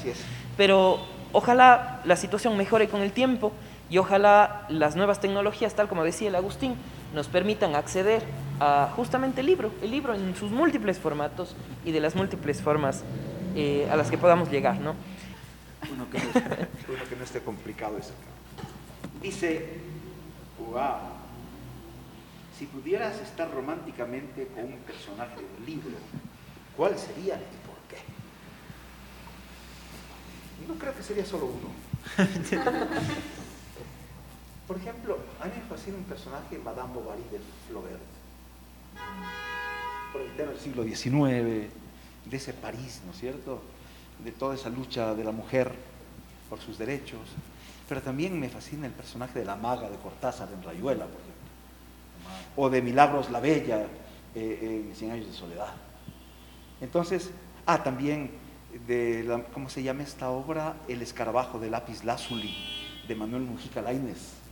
pero 0.55 0.99
ojalá 1.34 1.99
la 2.05 2.16
situación 2.16 2.55
mejore 2.55 2.88
con 2.88 3.01
el 3.01 3.11
tiempo 3.11 3.51
y 3.89 3.97
ojalá 3.97 4.66
las 4.70 4.95
nuevas 4.95 5.20
tecnologías, 5.20 5.74
tal 5.74 5.89
como 5.89 6.05
decía 6.05 6.30
el 6.30 6.36
Agustín, 6.36 6.76
nos 7.14 7.28
permitan 7.28 7.76
acceder 7.76 8.24
a 8.59 8.91
justamente 8.95 9.41
el 9.41 9.47
libro, 9.47 9.72
el 9.82 9.91
libro 9.91 10.14
en 10.16 10.36
sus 10.36 10.51
múltiples 10.51 10.97
formatos 10.97 11.55
y 11.86 11.91
de 11.91 11.99
las 11.99 12.16
múltiples 12.16 12.61
formas 12.61 13.03
eh, 13.55 13.88
a 13.91 13.95
las 13.95 14.09
que 14.09 14.18
podamos 14.18 14.49
llegar, 14.49 14.80
¿no? 14.80 14.95
Uno 15.91 16.09
que 16.09 16.18
no, 16.18 16.26
uno 16.26 17.03
que 17.09 17.16
no 17.16 17.24
esté 17.24 17.41
complicado 17.41 17.97
eso. 17.97 18.14
Dice, 19.22 19.80
wow, 20.72 20.97
si 22.57 22.66
pudieras 22.66 23.20
estar 23.22 23.51
románticamente 23.51 24.47
con 24.47 24.66
un 24.66 24.80
personaje 24.80 25.36
del 25.36 25.66
libro, 25.66 25.97
¿cuál 26.76 26.97
sería 26.97 27.36
y 27.36 27.68
por 27.68 27.78
qué? 27.89 27.97
No 30.68 30.76
creo 30.76 30.95
que 30.95 31.03
sería 31.03 31.26
solo 31.26 31.47
uno. 31.47 31.70
Por 34.68 34.78
ejemplo, 34.78 35.18
a 35.41 35.45
mí 35.45 35.51
me 35.55 35.64
fascina 35.64 35.97
un 35.97 36.03
personaje, 36.05 36.57
Madame 36.57 36.93
Bovary 36.93 37.24
de 37.32 37.39
Flaubert, 37.68 37.99
por 40.14 40.22
el 40.22 40.36
tema 40.38 40.51
del 40.51 40.59
siglo 40.59 40.84
XIX, 40.84 41.70
de 42.26 42.38
ese 42.38 42.53
París, 42.53 43.01
¿no 43.05 43.11
es 43.11 43.20
cierto? 43.20 43.61
De 44.24 44.32
toda 44.32 44.55
esa 44.55 44.70
lucha 44.70 45.16
de 45.16 45.24
la 45.24 45.32
mujer 45.32 45.72
por 46.49 46.59
sus 46.59 46.78
derechos. 46.78 47.20
Pero 47.89 48.01
también 48.01 48.39
me 48.39 48.47
fascina 48.47 48.88
el 48.88 48.93
personaje 48.93 49.39
de 49.39 49.45
la 49.45 49.57
maga 49.57 49.89
de 49.89 49.97
Cortázar 49.97 50.47
en 50.53 50.64
Rayuela, 50.64 51.05
por 51.05 51.20
ejemplo. 51.20 51.34
O 52.55 52.70
de 52.70 52.82
Milagros 52.82 53.30
la 53.32 53.41
Bella 53.41 53.86
eh, 54.34 54.86
en 54.88 54.95
Cien 54.95 55.11
años 55.11 55.28
de 55.28 55.34
soledad. 55.34 55.74
Entonces, 56.80 57.32
ah, 57.66 57.84
también 57.84 58.32
de, 58.88 59.24
la, 59.24 59.43
¿cómo 59.43 59.70
se 59.70 59.84
llama 59.84 60.03
esta 60.03 60.30
obra? 60.30 60.76
El 60.88 61.01
escarabajo 61.01 61.59
de 61.59 61.70
lápiz 61.70 62.03
lazuli 62.05 62.55
de 63.07 63.16
Manuel 63.16 63.43
Mujica 63.43 63.82
Lainez. 63.82 64.43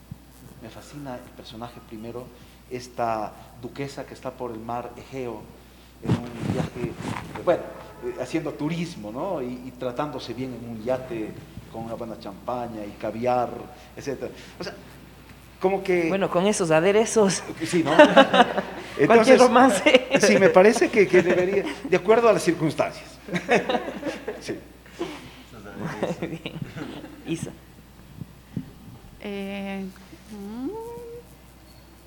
Me 0.62 0.70
fascina 0.70 1.16
el 1.16 1.32
personaje 1.36 1.80
primero, 1.88 2.26
esta 2.70 3.32
duquesa 3.62 4.06
que 4.06 4.14
está 4.14 4.32
por 4.32 4.52
el 4.52 4.60
mar 4.60 4.92
Egeo, 4.96 5.42
en 6.04 6.12
un 6.12 6.54
viaje, 6.54 6.92
bueno, 7.44 7.64
eh, 8.06 8.16
haciendo 8.22 8.52
turismo, 8.54 9.12
¿no? 9.12 9.42
Y, 9.42 9.72
tratándose 9.80 10.34
bien 10.34 10.54
en 10.54 10.70
un 10.70 10.84
yate 10.84 11.30
con 11.72 11.84
una 11.86 11.94
buena 11.94 12.20
champaña 12.20 12.86
y 12.86 12.92
caviar, 13.00 13.50
etc. 13.96 14.26
O 14.60 14.64
sea, 14.64 14.74
como 15.60 15.84
que... 15.84 16.10
Bueno, 16.10 16.30
con 16.30 16.46
esos 16.48 16.72
aderezos. 16.72 17.44
Sí, 17.64 17.84
¿no? 17.84 17.94
Entonces, 18.98 19.08
Cualquier 19.08 19.40
romance. 19.40 20.08
Sí, 20.20 20.38
me 20.38 20.50
parece 20.50 20.90
que, 20.90 21.08
que, 21.08 21.22
debería, 21.22 21.64
de 21.88 21.98
acuerdo 21.98 22.30
a 22.30 22.34
las 22.34 22.44
circunstancias. 22.44 23.10
Sí. 24.42 24.58
Bien. 26.20 26.54
Isa. 27.28 27.52
Eh, 29.22 29.86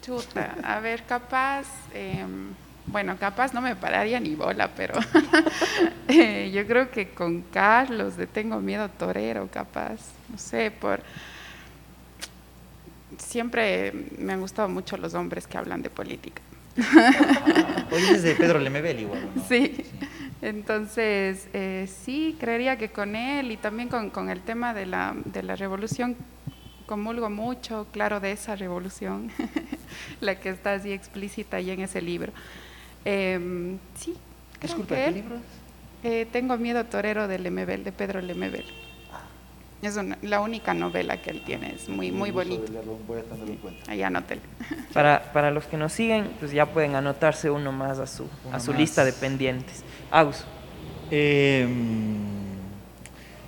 chuta, 0.05 0.57
a 0.63 0.81
ver, 0.81 1.03
capaz... 1.05 1.67
Eh, 1.95 2.25
bueno, 2.87 3.17
capaz 3.19 3.55
no 3.55 3.63
me 3.63 3.77
pararía 3.77 4.21
ni 4.21 4.35
bola, 4.35 4.71
pero 4.77 4.95
eh, 6.09 6.51
yo 6.55 6.67
creo 6.67 6.91
que 6.91 7.09
con 7.09 7.43
Carlos 7.43 8.17
de 8.17 8.27
Tengo 8.27 8.61
Miedo 8.61 8.89
Torero, 8.91 9.49
capaz, 9.51 10.01
no 10.29 10.39
sé, 10.39 10.71
por... 10.71 11.01
Siempre 13.17 13.93
me 14.19 14.35
han 14.35 14.41
gustado 14.41 14.69
mucho 14.69 14.97
los 14.97 15.15
hombres 15.15 15.47
que 15.47 15.57
hablan 15.57 15.83
de 15.83 15.89
política. 15.89 16.43
Hoy 17.91 18.03
es 18.11 18.23
de 18.23 18.35
Pedro 18.35 18.59
Lemebel 18.59 19.01
igual. 19.01 19.31
¿no? 19.35 19.43
Sí. 19.49 19.77
entonces 20.43 21.49
eh, 21.53 21.89
sí, 22.05 22.37
creería 22.39 22.77
que 22.77 22.91
con 22.91 23.15
él 23.15 23.53
y 23.53 23.57
también 23.57 23.89
con, 23.89 24.11
con 24.11 24.29
el 24.29 24.41
tema 24.41 24.75
de 24.75 24.87
la, 24.87 25.15
de 25.25 25.43
la 25.43 25.55
revolución 25.57 26.17
comulgo 26.87 27.31
mucho, 27.31 27.87
claro, 27.93 28.21
de 28.21 28.33
esa 28.33 28.57
revolución, 28.57 29.31
la 30.21 30.39
que 30.41 30.51
está 30.51 30.75
así 30.75 30.93
explícita 30.93 31.57
ahí 31.59 31.71
en 31.71 31.81
ese 31.81 32.01
libro. 32.03 32.33
Eh, 33.05 33.77
sí, 33.97 34.15
creo 34.59 34.63
Disculpa, 34.63 34.95
que 34.97 35.05
¿qué 35.05 35.11
libro 35.11 35.37
es? 35.37 35.43
Eh, 36.05 36.27
Tengo 36.31 36.57
miedo 36.59 36.85
torero 36.85 37.29
de 37.29 37.39
Lemebel, 37.39 37.85
de 37.85 37.93
Pedro 37.93 38.21
Lemebel. 38.21 38.65
Es 39.83 39.97
una- 39.99 40.17
la 40.23 40.41
única 40.41 40.73
novela 40.73 41.21
que 41.21 41.29
él 41.31 41.43
tiene, 41.45 41.75
es 41.75 41.91
muy, 41.91 42.11
muy 42.11 42.31
Un 42.31 42.37
gusto 42.37 42.49
de 42.51 42.57
bonito. 42.57 42.73
leerlo, 42.73 42.99
Voy 43.07 43.19
a 43.21 43.23
tenerlo 43.23 43.53
en 43.53 43.59
cuenta. 43.59 43.93
Ahí 43.93 44.03
anótelo. 44.03 44.41
Para, 44.95 45.31
para 45.35 45.51
los 45.51 45.67
que 45.67 45.77
nos 45.77 45.93
siguen, 45.93 46.31
pues 46.41 46.53
ya 46.53 46.65
pueden 46.67 46.95
anotarse 46.95 47.51
uno 47.51 47.71
más 47.71 47.99
a 47.99 48.07
su, 48.07 48.23
Uno 48.47 48.57
a 48.57 48.61
su 48.61 48.71
más. 48.71 48.81
lista 48.81 49.05
de 49.05 49.13
pendientes. 49.13 49.85
Agus. 50.11 50.45
Eh, 51.11 51.69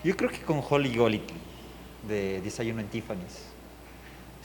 yo 0.05 0.15
creo 0.17 0.29
que 0.31 0.41
con 0.41 0.61
Holly 0.69 0.95
Golightly, 0.95 1.35
de 2.07 2.41
Desayuno 2.43 2.81
en 2.81 2.89
Tiffany's. 2.89 3.46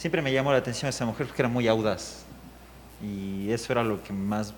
Siempre 0.01 0.23
me 0.23 0.33
llamó 0.33 0.51
la 0.51 0.57
atención 0.57 0.89
esa 0.89 1.05
mujer 1.05 1.27
porque 1.27 1.43
era 1.43 1.47
muy 1.47 1.67
audaz. 1.67 2.23
Y 3.03 3.51
eso 3.51 3.71
era 3.71 3.83
lo 3.83 4.01
que 4.01 4.11
más 4.11 4.51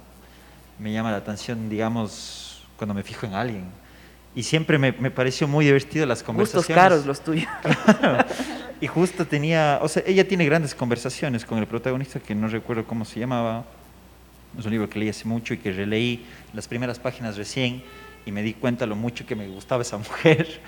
me 0.80 0.94
llama 0.94 1.12
la 1.12 1.18
atención, 1.18 1.68
digamos, 1.68 2.66
cuando 2.78 2.94
me 2.94 3.04
fijo 3.04 3.26
en 3.26 3.34
alguien. 3.34 3.66
Y 4.34 4.44
siempre 4.44 4.78
me, 4.78 4.94
me 4.94 5.12
pareció 5.12 5.46
muy 5.46 5.66
divertido 5.66 6.06
las 6.06 6.24
conversaciones. 6.24 6.66
Gustos 6.66 6.76
caros 6.76 7.06
los 7.06 7.22
tuyos. 7.22 7.50
Y 8.80 8.88
justo 8.88 9.26
tenía, 9.26 9.80
o 9.82 9.88
sea, 9.90 10.04
ella 10.06 10.26
tiene 10.26 10.46
grandes 10.46 10.74
conversaciones 10.74 11.46
con 11.46 11.58
el 11.58 11.68
protagonista 11.68 12.20
que 12.22 12.36
no 12.36 12.48
recuerdo 12.48 12.86
cómo 12.86 13.04
se 13.04 13.20
llamaba. 13.20 13.66
Es 14.58 14.64
un 14.66 14.72
libro 14.72 14.90
que 14.90 15.00
leí 15.00 15.10
hace 15.10 15.26
mucho 15.26 15.54
y 15.54 15.58
que 15.58 15.74
releí 15.74 16.26
las 16.54 16.70
primeras 16.70 17.00
páginas 17.00 17.36
recién. 17.36 17.84
y 18.26 18.32
me 18.32 18.44
di 18.44 18.54
cuenta 18.54 18.86
lo 18.86 18.96
mucho 18.96 19.26
que 19.26 19.36
me 19.36 19.48
gustaba 19.50 19.82
esa 19.82 19.98
mujer. 20.10 20.62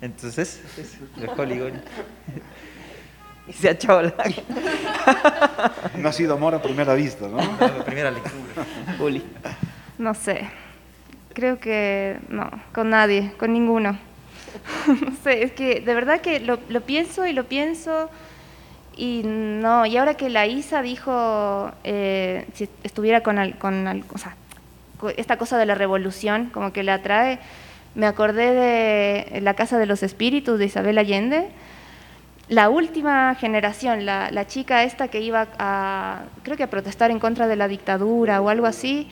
Entonces, 0.00 0.62
es 0.78 1.36
Goñi. 1.36 1.60
Y 3.48 3.52
se 3.52 3.74
la 3.74 4.14
No 5.98 6.08
ha 6.08 6.12
sido 6.12 6.34
amor 6.34 6.54
a 6.54 6.62
primera 6.62 6.94
vista, 6.94 7.28
¿no? 7.28 7.36
La 7.36 7.84
primera 7.84 8.10
lectura. 8.10 8.64
Juli. 8.98 9.22
No 9.98 10.14
sé. 10.14 10.48
Creo 11.34 11.58
que 11.58 12.16
no, 12.28 12.50
con 12.72 12.90
nadie, 12.90 13.32
con 13.38 13.52
ninguno. 13.52 13.98
no 14.86 15.12
sé, 15.22 15.42
es 15.42 15.52
que 15.52 15.80
de 15.80 15.94
verdad 15.94 16.20
que 16.20 16.40
lo, 16.40 16.58
lo 16.68 16.80
pienso 16.82 17.26
y 17.26 17.32
lo 17.32 17.44
pienso 17.44 18.08
y 18.96 19.22
no. 19.24 19.84
Y 19.84 19.96
ahora 19.96 20.14
que 20.14 20.30
la 20.30 20.46
Isa 20.46 20.80
dijo 20.80 21.70
eh, 21.82 22.46
si 22.54 22.68
estuviera 22.82 23.22
con, 23.22 23.38
al- 23.38 23.58
con 23.58 23.86
al- 23.88 24.04
o 24.12 24.18
sea, 24.18 24.36
esta 25.16 25.36
cosa 25.36 25.58
de 25.58 25.66
la 25.66 25.74
revolución, 25.74 26.50
como 26.52 26.72
que 26.72 26.82
la 26.82 26.94
atrae, 26.94 27.40
me 27.94 28.06
acordé 28.06 28.52
de 28.54 29.40
La 29.40 29.54
Casa 29.54 29.78
de 29.78 29.86
los 29.86 30.02
Espíritus 30.02 30.58
de 30.58 30.64
Isabel 30.66 30.96
Allende. 30.98 31.48
La 32.48 32.68
última 32.68 33.34
generación, 33.36 34.04
la, 34.04 34.30
la 34.30 34.46
chica 34.46 34.84
esta 34.84 35.08
que 35.08 35.20
iba 35.20 35.48
a, 35.58 36.24
creo 36.42 36.56
que 36.56 36.62
a 36.62 36.70
protestar 36.70 37.10
en 37.10 37.18
contra 37.18 37.46
de 37.46 37.56
la 37.56 37.68
dictadura 37.68 38.40
o 38.42 38.50
algo 38.50 38.66
así, 38.66 39.08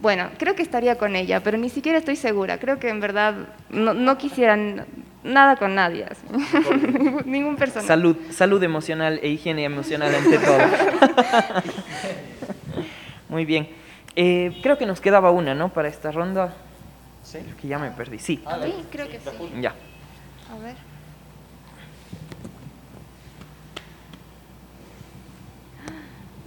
bueno, 0.00 0.28
creo 0.38 0.54
que 0.56 0.62
estaría 0.62 0.98
con 0.98 1.14
ella, 1.14 1.40
pero 1.42 1.56
ni 1.56 1.70
siquiera 1.70 1.98
estoy 1.98 2.16
segura. 2.16 2.58
Creo 2.58 2.78
que 2.78 2.88
en 2.88 3.00
verdad 3.00 3.34
no, 3.70 3.94
no 3.94 4.18
quisieran 4.18 4.86
nada 5.22 5.56
con 5.56 5.74
nadie, 5.74 6.04
así. 6.04 6.26
ningún, 6.92 7.22
ningún 7.26 7.56
personaje. 7.56 7.86
Salud, 7.86 8.16
salud 8.30 8.62
emocional 8.62 9.20
e 9.22 9.28
higiene 9.28 9.64
emocional 9.64 10.14
ante 10.14 10.38
todo. 10.38 10.58
Muy 13.28 13.44
bien. 13.44 13.68
Eh, 14.16 14.58
creo 14.62 14.76
que 14.78 14.86
nos 14.86 15.00
quedaba 15.00 15.30
una, 15.30 15.54
¿no? 15.54 15.72
Para 15.72 15.88
esta 15.88 16.10
ronda. 16.10 16.54
¿Sí? 17.22 17.38
Creo 17.38 17.56
que 17.56 17.68
ya 17.68 17.78
me 17.78 17.90
perdí. 17.90 18.18
Sí. 18.18 18.42
Sí, 18.62 18.74
creo 18.90 19.08
que 19.08 19.18
sí. 19.18 19.60
Ya. 19.60 19.74
A 20.52 20.58
ver. 20.62 20.93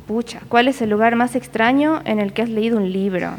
Pucha, 0.07 0.39
¿cuál 0.47 0.67
es 0.69 0.81
el 0.81 0.89
lugar 0.89 1.15
más 1.15 1.35
extraño 1.35 2.01
en 2.05 2.19
el 2.19 2.31
que 2.33 2.41
has 2.41 2.49
leído 2.49 2.77
un 2.77 2.91
libro? 2.91 3.31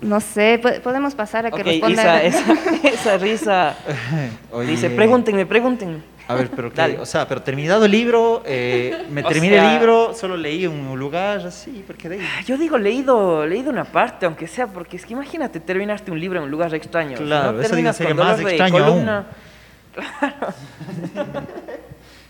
No 0.00 0.20
sé, 0.20 0.58
po- 0.62 0.80
podemos 0.82 1.14
pasar 1.14 1.46
a 1.46 1.50
que 1.50 1.60
Ok, 1.60 1.66
respondan. 1.66 2.04
Isa, 2.06 2.22
esa, 2.22 2.88
esa 2.88 3.18
risa. 3.18 3.76
Oye, 4.52 4.70
Dice, 4.70 4.90
pregúntenme, 4.90 5.46
pregúntenme. 5.46 5.98
A 6.26 6.34
ver, 6.34 6.48
pero 6.56 6.70
qué, 6.70 6.76
Dale. 6.76 6.98
o 6.98 7.04
sea, 7.06 7.28
pero 7.28 7.42
terminado 7.42 7.84
el 7.84 7.90
libro, 7.90 8.42
eh, 8.46 9.04
me 9.10 9.22
O 9.24 9.28
terminé 9.28 9.56
sea- 9.58 9.66
el 9.72 9.78
libro, 9.78 10.14
solo 10.14 10.36
leí 10.38 10.66
un 10.66 10.98
lugar 10.98 11.46
así, 11.46 11.84
porque 11.86 12.08
de 12.08 12.16
ahí. 12.16 12.22
Ah, 12.22 12.42
Yo 12.46 12.56
digo 12.56 12.78
leído, 12.78 13.46
leído 13.46 13.70
una 13.70 13.84
parte, 13.84 14.24
aunque 14.24 14.46
sea, 14.46 14.66
porque 14.66 14.96
es 14.96 15.04
que 15.04 15.12
imagínate 15.12 15.60
terminaste 15.60 16.10
un 16.10 16.18
libro 16.20 16.38
en 16.38 16.44
un 16.46 16.50
lugar 16.50 16.74
extraño. 16.74 17.18
Si 17.18 17.24
Claro, 17.24 17.52
no 17.52 17.60
eso 17.60 17.68
terminas 17.68 17.98
con 17.98 18.16
más 18.16 18.40
extraño 18.40 18.76
aún. 18.78 18.82
columna, 18.92 19.26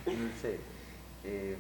No 0.07 0.13
sé. 0.43 0.59
eh, 1.25 1.57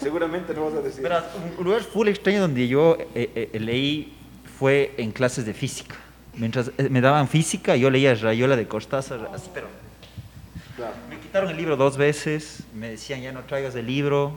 Seguramente 0.00 0.54
no 0.54 0.66
vas 0.66 0.74
a 0.74 0.80
decir. 0.82 1.02
Verás, 1.02 1.24
un- 1.58 1.64
lugar 1.64 1.82
full 1.82 2.08
extraño 2.08 2.40
donde 2.42 2.66
yo 2.68 2.96
eh, 3.14 3.50
eh, 3.52 3.58
leí 3.60 4.12
fue 4.58 4.94
en 4.98 5.12
clases 5.12 5.44
de 5.46 5.54
física. 5.54 5.96
Mientras 6.36 6.70
eh, 6.78 6.88
me 6.90 7.00
daban 7.00 7.28
física, 7.28 7.76
yo 7.76 7.90
leía 7.90 8.14
Rayola 8.14 8.56
de 8.56 8.66
Cortázar, 8.66 9.30
así, 9.34 9.50
pero 9.52 9.66
Claro. 10.76 10.92
me 11.08 11.18
quitaron 11.20 11.50
el 11.50 11.56
libro 11.56 11.76
dos 11.76 11.96
veces, 11.96 12.64
me 12.74 12.88
decían 12.90 13.22
ya 13.22 13.30
no 13.30 13.42
traigas 13.44 13.76
el 13.76 13.86
libro, 13.86 14.32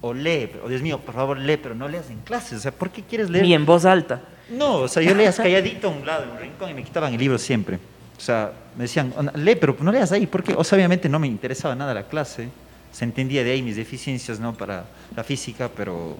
o 0.00 0.14
lee, 0.14 0.48
pero, 0.52 0.64
oh, 0.64 0.68
Dios 0.68 0.82
mío, 0.82 0.98
por 1.00 1.14
favor 1.16 1.36
lee, 1.36 1.56
pero 1.56 1.74
no 1.74 1.88
leas 1.88 2.08
en 2.10 2.20
clases, 2.20 2.58
o 2.58 2.60
sea, 2.60 2.70
¿por 2.70 2.90
qué 2.90 3.02
quieres 3.02 3.28
leer? 3.28 3.44
Ni 3.44 3.54
en 3.54 3.66
voz 3.66 3.84
alta. 3.84 4.20
No, 4.50 4.76
o 4.76 4.88
sea, 4.88 5.02
yo 5.02 5.14
leías 5.14 5.36
calladito 5.36 5.88
a 5.88 5.90
un 5.90 6.06
lado, 6.06 6.24
en 6.24 6.30
un 6.30 6.38
rincón, 6.38 6.70
y 6.70 6.74
me 6.74 6.84
quitaban 6.84 7.12
el 7.12 7.18
libro 7.18 7.38
siempre. 7.38 7.78
O 8.20 8.22
sea, 8.22 8.52
me 8.76 8.82
decían, 8.82 9.14
"Ona, 9.16 9.32
lee, 9.32 9.54
pero 9.56 9.74
no 9.80 9.90
leas 9.90 10.12
ahí, 10.12 10.26
porque, 10.26 10.52
o 10.54 10.62
sea, 10.62 10.76
obviamente 10.76 11.08
no 11.08 11.18
me 11.18 11.26
interesaba 11.26 11.74
nada 11.74 11.94
la 11.94 12.02
clase. 12.02 12.50
Se 12.92 13.06
entendía 13.06 13.42
de 13.42 13.52
ahí 13.52 13.62
mis 13.62 13.76
deficiencias, 13.76 14.38
¿no? 14.38 14.52
Para 14.52 14.84
la 15.16 15.24
física, 15.24 15.70
pero, 15.74 16.18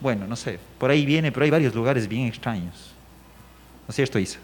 bueno, 0.00 0.26
no 0.26 0.34
sé, 0.34 0.58
por 0.76 0.90
ahí 0.90 1.06
viene, 1.06 1.30
pero 1.30 1.44
hay 1.44 1.50
varios 1.50 1.72
lugares 1.72 2.08
bien 2.08 2.26
extraños. 2.26 2.74
¿No 3.86 3.90
es 3.90 3.94
cierto, 3.94 4.18
Isa? 4.18 4.40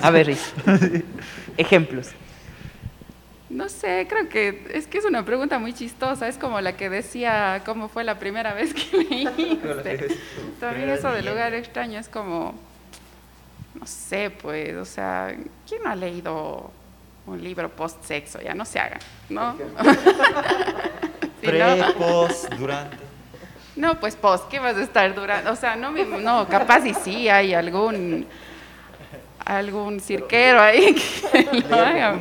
A 0.00 0.10
ver, 0.10 0.30
Isa. 0.30 0.52
Ejemplos. 1.58 2.08
No 3.50 3.68
sé, 3.68 4.06
creo 4.08 4.30
que 4.30 4.70
es 4.72 4.86
que 4.86 4.96
es 4.96 5.04
una 5.04 5.22
pregunta 5.22 5.58
muy 5.58 5.74
chistosa. 5.74 6.28
Es 6.28 6.38
como 6.38 6.62
la 6.62 6.78
que 6.78 6.88
decía 6.88 7.60
cómo 7.66 7.88
fue 7.90 8.04
la 8.04 8.18
primera 8.18 8.54
vez 8.54 8.72
que 8.72 8.96
leíste. 9.10 10.08
También 10.60 10.88
eso 10.88 11.12
de 11.12 11.22
lugar 11.22 11.52
extraño 11.52 12.00
es 12.00 12.08
como, 12.08 12.54
no 13.78 13.86
sé, 13.86 14.30
pues, 14.30 14.74
o 14.76 14.84
sea, 14.84 15.34
¿quién 15.68 15.82
no 15.82 15.90
ha 15.90 15.96
leído 15.96 16.70
un 17.26 17.42
libro 17.42 17.68
post-sexo? 17.70 18.40
Ya 18.40 18.54
no 18.54 18.64
se 18.64 18.78
haga, 18.78 18.98
¿no? 19.28 19.56
Pre, 21.40 21.76
¿no? 21.76 21.92
post, 21.94 22.52
durante. 22.54 22.96
No, 23.76 24.00
pues 24.00 24.16
post, 24.16 24.48
¿qué 24.48 24.58
vas 24.58 24.76
a 24.76 24.82
estar 24.82 25.14
durante? 25.14 25.50
O 25.50 25.56
sea, 25.56 25.76
no, 25.76 25.92
me- 25.92 26.04
no, 26.04 26.48
capaz 26.48 26.84
y 26.86 26.94
sí 26.94 27.28
hay 27.28 27.52
algún 27.54 28.26
algún 29.44 30.00
cirquero 30.00 30.60
ahí 30.60 30.94
que 30.94 31.44
lo 31.68 31.76
haga. 31.76 32.18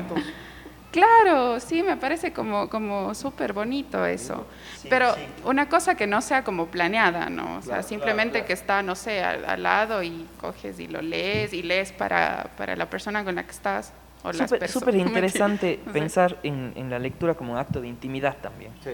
Claro, 1.00 1.60
sí, 1.60 1.84
me 1.84 1.98
parece 1.98 2.32
como, 2.32 2.70
como 2.70 3.14
súper 3.14 3.52
bonito 3.52 4.06
eso. 4.06 4.48
Pero 4.90 5.14
una 5.44 5.68
cosa 5.68 5.96
que 5.96 6.08
no 6.08 6.22
sea 6.22 6.46
como 6.46 6.68
planeada, 6.68 7.30
¿no? 7.30 7.58
O 7.58 7.62
sea, 7.62 7.84
simplemente 7.84 8.46
que 8.46 8.54
está, 8.54 8.82
no 8.82 8.96
sé, 8.96 9.22
al, 9.22 9.44
al 9.44 9.62
lado 9.62 10.02
y 10.04 10.26
coges 10.40 10.80
y 10.80 10.88
lo 10.88 11.02
lees 11.02 11.52
y 11.52 11.64
lees 11.64 11.92
para, 11.92 12.50
para 12.58 12.78
la 12.78 12.90
persona 12.90 13.26
con 13.26 13.36
la 13.36 13.44
que 13.44 13.52
estás. 13.52 13.92
O 14.24 14.32
las 14.32 14.50
Súper 14.68 14.96
interesante 14.96 15.80
pensar 15.92 16.38
en, 16.44 16.72
en 16.78 16.90
la 16.90 16.98
lectura 16.98 17.34
como 17.34 17.52
un 17.52 17.60
acto 17.60 17.82
de 17.82 17.90
intimidad 17.90 18.38
también. 18.42 18.72
Sí. 18.82 18.92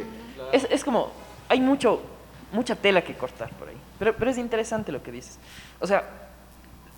Es, 0.52 0.68
es 0.72 0.84
como, 0.84 1.12
hay 1.50 1.62
mucho, 1.62 2.02
mucha 2.52 2.76
tela 2.76 3.04
que 3.04 3.14
cortar 3.14 3.52
por 3.52 3.70
ahí, 3.70 3.78
pero, 4.00 4.16
pero 4.16 4.32
es 4.32 4.40
interesante 4.40 4.92
lo 4.92 5.04
que 5.04 5.12
dices. 5.12 5.38
O 5.80 5.86
sea, 5.86 6.04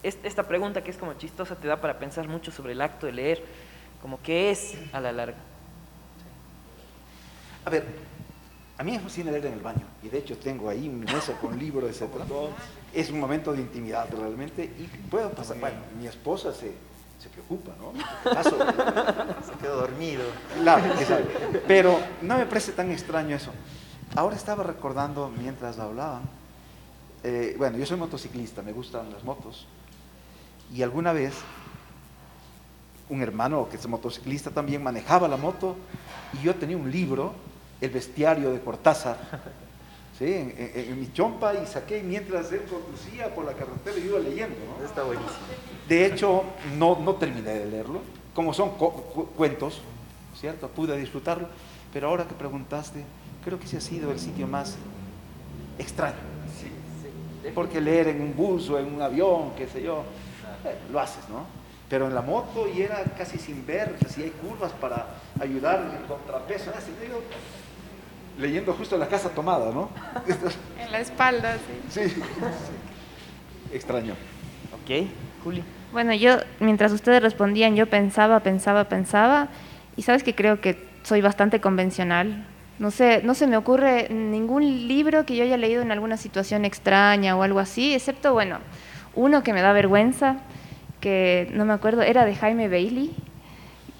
es- 0.01 0.17
esta 0.23 0.43
pregunta 0.43 0.81
que 0.81 0.91
es 0.91 0.97
como 0.97 1.13
chistosa 1.15 1.55
te 1.57 1.67
da 1.67 1.81
para 1.81 1.99
pensar 1.99 2.27
mucho 2.29 2.51
sobre 2.51 2.71
el 2.71 2.81
acto 2.81 3.05
de 3.05 3.11
leer, 3.11 3.43
como 4.03 4.21
qué 4.21 4.51
es 4.51 4.75
a 4.91 4.99
la 4.99 5.13
larga. 5.13 5.37
A 7.63 7.69
ver, 7.69 7.85
a 8.77 8.83
mí 8.83 8.91
me 8.91 8.99
fascina 8.99 9.31
leer 9.31 9.45
en 9.45 9.53
el 9.53 9.61
baño. 9.61 9.85
Y 10.03 10.09
de 10.09 10.17
hecho 10.17 10.37
tengo 10.37 10.67
ahí 10.67 10.89
mi 10.89 11.05
mesa 11.05 11.39
con 11.39 11.57
libros, 11.63 11.89
etc. 11.89 12.09
Es 12.93 13.09
un 13.09 13.21
momento 13.21 13.53
de 13.53 13.61
intimidad 13.61 14.09
realmente. 14.11 14.65
Y 14.65 14.87
puedo 15.09 15.31
pasar. 15.31 15.57
Bueno, 15.57 15.77
mi 15.97 16.05
esposa 16.05 16.53
se, 16.53 16.73
se 17.17 17.29
preocupa, 17.29 17.71
¿no? 17.79 17.93
Paso. 18.33 18.57
Se 18.59 19.57
quedó 19.61 19.77
dormido. 19.77 20.25
Claro. 20.61 20.83
Pero 21.65 21.97
no 22.21 22.37
me 22.37 22.45
parece 22.45 22.73
tan 22.73 22.91
extraño 22.91 23.37
eso. 23.37 23.53
Ahora 24.15 24.35
estaba 24.35 24.63
recordando 24.63 25.29
mientras 25.29 25.79
hablaban. 25.79 26.23
eh, 27.23 27.55
bueno, 27.57 27.77
yo 27.77 27.85
soy 27.85 27.95
motociclista, 27.97 28.61
me 28.61 28.73
gustan 28.73 29.13
las 29.13 29.23
motos. 29.23 29.65
Y 30.73 30.81
alguna 30.83 31.13
vez 31.13 31.33
un 33.09 33.21
hermano 33.21 33.67
que 33.69 33.77
es 33.77 33.87
motociclista 33.87 34.49
también 34.51 34.81
manejaba 34.83 35.27
la 35.27 35.37
moto 35.37 35.75
y 36.33 36.43
yo 36.45 36.55
tenía 36.55 36.77
un 36.77 36.89
libro, 36.91 37.33
El 37.81 37.89
bestiario 37.91 38.51
de 38.51 38.59
Cortázar, 38.61 39.17
¿sí? 40.19 40.25
en, 40.25 40.53
en- 40.57 40.71
en 40.93 40.99
mi 40.99 41.11
chompa 41.11 41.53
y 41.55 41.65
saqué 41.67 42.01
mientras 42.01 42.51
él 42.51 42.61
conducía 42.63 43.33
por 43.35 43.45
la 43.45 43.53
carretera 43.53 43.97
y 43.97 44.05
iba 44.07 44.19
leyendo. 44.19 44.55
¿no? 44.79 44.85
Está 44.85 45.03
buenísimo. 45.03 45.37
De 45.87 46.05
hecho, 46.05 46.43
no, 46.77 46.97
no 46.99 47.15
terminé 47.15 47.49
de 47.53 47.65
leerlo. 47.65 47.99
Como 48.33 48.53
son 48.53 48.71
cu- 48.71 49.27
cuentos, 49.35 49.81
¿cierto? 50.39 50.67
Pude 50.69 50.97
disfrutarlo. 50.97 51.47
Pero 51.91 52.07
ahora 52.07 52.25
que 52.27 52.33
preguntaste, 52.33 53.03
creo 53.43 53.59
que 53.59 53.65
ese 53.65 53.77
ha 53.77 53.81
sido 53.81 54.11
el 54.11 54.19
sitio 54.19 54.47
más 54.47 54.75
extraño. 55.77 56.15
Porque 57.53 57.81
leer 57.81 58.07
en 58.07 58.21
un 58.21 58.35
bus 58.35 58.69
o 58.69 58.79
en 58.79 58.85
un 58.93 59.01
avión, 59.01 59.51
qué 59.57 59.67
sé 59.67 59.83
yo, 59.83 60.03
eh, 60.65 60.75
lo 60.91 60.99
haces, 60.99 61.27
¿no? 61.29 61.45
Pero 61.93 62.07
en 62.07 62.15
la 62.15 62.23
moto 62.23 62.67
y 62.67 62.81
era 62.81 63.03
casi 63.15 63.37
sin 63.37 63.67
ver 63.67 63.93
si 64.09 64.23
hay 64.23 64.31
curvas 64.31 64.71
para 64.71 65.09
ayudar 65.39 65.79
en 65.91 66.01
el 66.01 66.07
contrapeso. 66.07 66.71
así, 66.75 66.91
digo, 66.99 67.21
leyendo 68.39 68.73
justo 68.73 68.97
la 68.97 69.07
casa 69.07 69.29
tomada, 69.29 69.71
¿no? 69.71 69.91
En 70.79 70.91
la 70.91 70.99
espalda, 71.01 71.55
sí. 71.91 72.07
sí. 72.07 72.21
Extraño. 73.71 74.15
¿Ok? 74.73 75.05
Juli. 75.43 75.63
Bueno, 75.91 76.15
yo, 76.15 76.37
mientras 76.59 76.91
ustedes 76.93 77.21
respondían, 77.21 77.75
yo 77.75 77.85
pensaba, 77.85 78.39
pensaba, 78.39 78.85
pensaba, 78.85 79.49
y 79.95 80.01
sabes 80.01 80.23
que 80.23 80.33
creo 80.33 80.61
que 80.61 80.83
soy 81.03 81.21
bastante 81.21 81.61
convencional. 81.61 82.47
No 82.79 82.89
sé, 82.89 83.21
no 83.23 83.35
se 83.35 83.45
me 83.45 83.55
ocurre 83.55 84.09
ningún 84.09 84.87
libro 84.87 85.27
que 85.27 85.35
yo 85.35 85.43
haya 85.43 85.57
leído 85.57 85.83
en 85.83 85.91
alguna 85.91 86.17
situación 86.17 86.65
extraña 86.65 87.35
o 87.35 87.43
algo 87.43 87.59
así, 87.59 87.93
excepto, 87.93 88.33
bueno, 88.33 88.57
uno 89.13 89.43
que 89.43 89.53
me 89.53 89.61
da 89.61 89.73
vergüenza, 89.73 90.37
que 91.03 91.49
no 91.53 91.65
me 91.65 91.73
acuerdo, 91.73 92.01
era 92.01 92.23
de 92.23 92.33
Jaime 92.33 92.69
Bailey, 92.69 93.11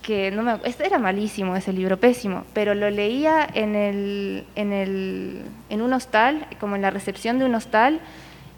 que 0.02 0.32
no 0.32 0.42
me, 0.42 0.54
era 0.86 1.00
malísimo 1.00 1.54
ese 1.58 1.74
libro, 1.74 1.98
pésimo, 2.00 2.46
pero 2.54 2.74
lo 2.76 2.90
leía 2.90 3.46
en, 3.54 3.76
el, 3.76 4.46
en, 4.56 4.72
el, 4.72 5.42
en 5.70 5.82
un 5.82 5.92
hostal, 5.92 6.48
como 6.62 6.78
en 6.78 6.82
la 6.82 6.92
recepción 6.92 7.40
de 7.40 7.46
un 7.46 7.56
hostal, 7.56 8.00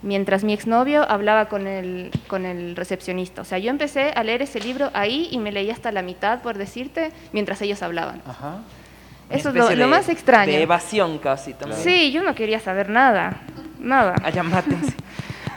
mientras 0.03 0.43
mi 0.43 0.53
exnovio 0.53 1.09
hablaba 1.09 1.45
con 1.45 1.65
el, 1.65 2.11
con 2.27 2.45
el 2.45 2.75
recepcionista. 2.75 3.41
O 3.41 3.45
sea, 3.45 3.57
yo 3.57 3.71
empecé 3.71 4.11
a 4.15 4.23
leer 4.23 4.43
ese 4.43 4.59
libro 4.59 4.91
ahí 4.93 5.27
y 5.31 5.39
me 5.39 5.51
leí 5.51 5.71
hasta 5.71 5.91
la 5.91 6.03
mitad, 6.03 6.43
por 6.43 6.55
decirte, 6.57 7.11
mientras 7.33 7.59
ellos 7.63 7.81
hablaban. 7.81 8.21
Ajá. 8.27 8.59
Eso 9.31 9.49
es 9.49 9.55
lo, 9.55 9.61
especie 9.61 9.75
lo 9.77 9.85
de- 9.85 9.89
más 9.91 10.07
extraño. 10.07 10.51
De 10.51 10.61
evasión 10.61 11.17
casi 11.17 11.53
también. 11.55 11.81
Sí, 11.81 12.11
yo 12.11 12.21
no 12.21 12.35
quería 12.35 12.59
saber 12.59 12.89
nada, 12.89 13.41
nada. 13.79 14.13
Allá 14.23 14.43
mátense. 14.43 14.93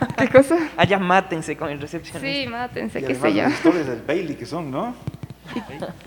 ¿Qué 0.19 0.29
cosa? 0.29 0.57
Allá 0.77 0.99
mátense 0.99 1.57
con 1.57 1.71
el 1.71 1.81
recepcionista. 1.81 2.27
Sí, 2.43 2.47
mátense, 2.47 3.03
qué 3.03 3.15
sé 3.15 3.35
yo. 3.35 3.43
las 3.43 3.53
historias 3.53 3.87
del 3.87 4.03
Bailey 4.03 4.35
que 4.37 4.47
son, 4.47 4.71
¿no? 4.71 4.95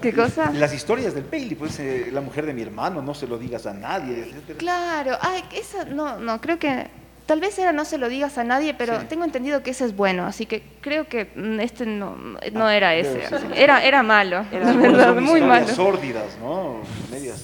¿Qué 0.01 0.13
cosa? 0.13 0.51
Las 0.53 0.73
historias 0.73 1.15
del 1.15 1.23
Bailey, 1.23 1.55
pues 1.55 1.79
eh, 1.79 2.09
la 2.11 2.21
mujer 2.21 2.45
de 2.45 2.53
mi 2.53 2.61
hermano, 2.61 3.01
no 3.01 3.13
se 3.15 3.27
lo 3.27 3.37
digas 3.39 3.65
a 3.65 3.73
nadie, 3.73 4.19
etcétera. 4.19 4.59
Claro, 4.59 5.17
ay, 5.19 5.43
esa, 5.55 5.83
no, 5.85 6.19
no, 6.19 6.39
creo 6.39 6.59
que 6.59 6.87
tal 7.25 7.39
vez 7.39 7.57
era 7.57 7.71
no 7.71 7.83
se 7.85 7.97
lo 7.97 8.07
digas 8.07 8.37
a 8.37 8.43
nadie, 8.43 8.75
pero 8.75 8.99
Sí. 8.99 9.05
tengo 9.09 9.23
entendido 9.25 9.63
que 9.63 9.71
ese 9.71 9.85
es 9.85 9.95
bueno, 9.95 10.25
así 10.27 10.45
que 10.45 10.61
creo 10.81 11.07
que 11.07 11.31
mm, 11.35 11.59
este 11.59 11.85
no, 11.87 12.15
no 12.53 12.65
Ah, 12.67 12.75
era 12.75 12.89
debe 12.91 13.23
ese, 13.25 13.37
era, 13.55 13.83
era 13.83 14.03
malo, 14.03 14.45
Era 14.51 14.65
la 14.65 14.73
verdad, 14.79 15.05
Son 15.15 15.23
muy 15.23 15.39
historias 15.39 15.47
malo. 15.63 15.75
sórdidas, 15.75 16.37
¿no? 16.39 16.81
Medias. 17.11 17.43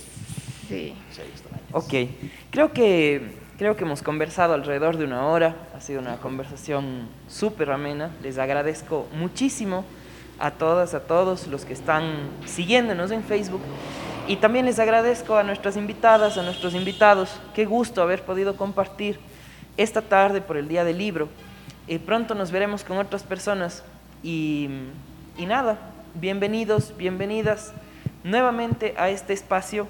Sí. 0.70 0.94
Ok, 1.72 1.94
creo 2.52 2.72
que, 2.74 3.22
creo 3.58 3.76
que 3.76 3.84
hemos 3.84 4.04
conversado 4.04 4.54
alrededor 4.54 4.98
de 4.98 5.06
una 5.06 5.26
hora, 5.26 5.56
ha 5.76 5.82
sido 5.82 6.00
una 6.00 6.18
conversación 6.18 7.08
súper 7.28 7.72
amena, 7.72 8.12
les 8.22 8.38
agradezco 8.38 9.08
muchísimo 9.14 9.84
a 10.40 10.52
todas, 10.52 10.94
a 10.94 11.02
todos 11.02 11.48
los 11.48 11.66
que 11.66 11.74
están 11.74 12.30
siguiéndonos 12.46 13.10
en 13.10 13.24
Facebook 13.24 13.62
y 14.28 14.36
también 14.36 14.66
les 14.66 14.78
agradezco 14.78 15.38
a 15.38 15.44
nuestras 15.44 15.76
invitadas, 15.76 16.38
a 16.38 16.44
nuestros 16.44 16.76
invitados, 16.76 17.40
qué 17.56 17.66
gusto 17.66 18.04
haber 18.04 18.24
podido 18.24 18.56
compartir 18.56 19.20
esta 19.76 20.04
tarde 20.04 20.42
por 20.42 20.58
el 20.58 20.68
Día 20.68 20.84
del 20.84 21.00
Libro. 21.00 21.28
Eh, 21.88 21.98
pronto 21.98 22.36
nos 22.36 22.52
veremos 22.52 22.84
con 22.84 22.98
otras 23.00 23.24
personas 23.24 23.84
y, 24.22 24.70
y 25.36 25.46
nada, 25.48 25.80
bienvenidos, 26.14 26.94
bienvenidas 26.96 27.74
nuevamente 28.24 28.94
a 28.98 29.10
este 29.10 29.34
espacio 29.34 29.88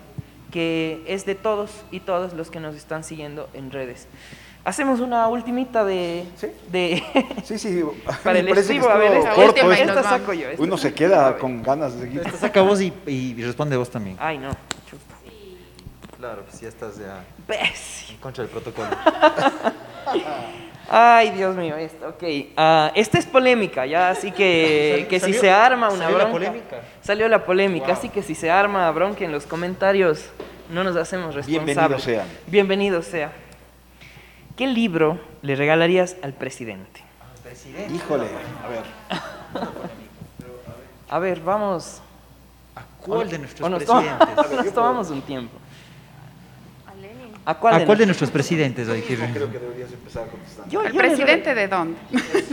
que 0.51 1.03
es 1.07 1.25
de 1.25 1.35
todos 1.35 1.71
y 1.91 1.99
todas 1.99 2.33
los 2.33 2.49
que 2.51 2.59
nos 2.59 2.75
están 2.75 3.03
siguiendo 3.03 3.49
en 3.53 3.71
redes. 3.71 4.07
Hacemos 4.63 4.99
una 4.99 5.27
ultimita 5.29 5.85
de... 5.85 6.25
Sí. 6.35 6.47
de 6.69 7.03
Sí, 7.43 7.57
sí. 7.57 7.83
para 8.23 8.39
el 8.39 8.47
estribo, 8.49 8.89
a 8.89 8.97
ver, 8.97 9.13
esta, 9.13 9.33
corto 9.33 9.61
corto 9.61 9.71
esta 9.71 9.93
esta 9.93 10.03
saco 10.03 10.33
yo. 10.33 10.49
esta 10.49 10.61
Uno 10.61 10.77
se 10.77 10.93
queda 10.93 11.37
con 11.37 11.63
ganas 11.63 11.95
de 11.95 12.01
seguir. 12.01 12.21
Esta 12.25 12.37
saca 12.37 12.61
vos 12.61 12.81
y, 12.81 12.93
y 13.05 13.41
responde 13.41 13.77
vos 13.77 13.89
también. 13.89 14.17
Ay, 14.19 14.37
no. 14.37 14.49
chuta. 14.89 15.15
Claro, 16.17 16.43
pues 16.49 16.59
ya 16.61 16.67
estás 16.67 16.97
ya 16.97 17.23
en 18.09 18.17
contra 18.17 18.43
del 18.43 18.51
protocolo. 18.51 18.89
Ay, 20.89 21.31
Dios 21.31 21.55
mío, 21.55 21.75
esto, 21.75 22.07
ok. 22.09 22.23
Ah, 22.55 22.91
esta 22.95 23.17
es 23.19 23.25
polémica, 23.25 23.85
ya, 23.85 24.09
así 24.09 24.31
que, 24.31 25.05
que 25.09 25.19
si 25.19 25.25
salió- 25.33 25.41
se 25.41 25.49
arma 25.51 25.89
una 25.89 26.03
salió 26.05 26.17
la 26.17 26.23
bronca. 26.25 26.31
polémica. 26.47 26.81
Salió 27.01 27.27
la 27.27 27.43
polémica, 27.45 27.93
así 27.93 28.09
que 28.09 28.23
si 28.23 28.35
se 28.35 28.49
arma 28.49 28.89
bronca 28.91 29.25
en 29.25 29.31
los 29.31 29.45
comentarios, 29.45 30.29
no 30.71 30.83
nos 30.83 30.95
hacemos 30.95 31.35
responsables. 31.35 31.65
Bienvenidos 31.75 32.03
sean. 32.03 32.27
Bienvenidos 32.47 33.05
sea. 33.05 33.31
¿Qué 34.55 34.67
libro 34.67 35.19
le 35.41 35.55
regalarías 35.55 36.15
al 36.23 36.33
presidente? 36.33 37.01
Híjole, 37.93 38.25
a 38.63 38.67
ver. 38.69 38.83
A 41.09 41.19
ver, 41.19 41.39
vamos. 41.41 42.01
¿A 42.75 42.81
cuál 43.01 43.29
de 43.29 43.39
nuestros 43.39 43.65
o 43.65 43.69
nos, 43.69 43.83
presidentes? 43.83 44.51
nos 44.65 44.73
tomamos 44.73 45.09
un 45.09 45.21
tiempo. 45.21 45.57
¿A 47.49 47.55
cuál, 47.55 47.75
¿A 47.75 47.79
de 47.79 47.85
cuál 47.85 47.97
de 47.97 48.05
nuestros- 48.05 48.29
presidentes, 48.29 48.89
Aguirre? 48.89 49.29
Creo 49.33 49.49
que 49.49 49.57
deberías 49.57 49.89
empezar 49.93 50.27
contestando. 50.27 50.69
Yo- 50.69 50.81
¿El 50.83 50.91
yo 50.91 50.99
presidente 50.99 51.55
de 51.55 51.67
dónde? 51.69 51.97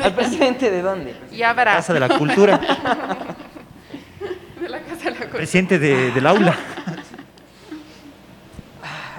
¿Al 0.00 0.14
presidente 0.14 0.70
de 0.70 0.82
dónde? 0.82 1.16
Y 1.32 1.42
habrá. 1.42 1.74
Casa 1.74 1.92
de 1.94 1.98
la 2.00 2.08
Cultura. 2.16 2.58
De 4.60 4.68
la 4.68 4.78
Casa 4.82 5.04
de 5.06 5.10
la 5.10 5.16
Cultura. 5.16 5.36
Presidente 5.38 5.78
de- 5.80 6.12
del 6.12 6.26
aula. 6.28 6.54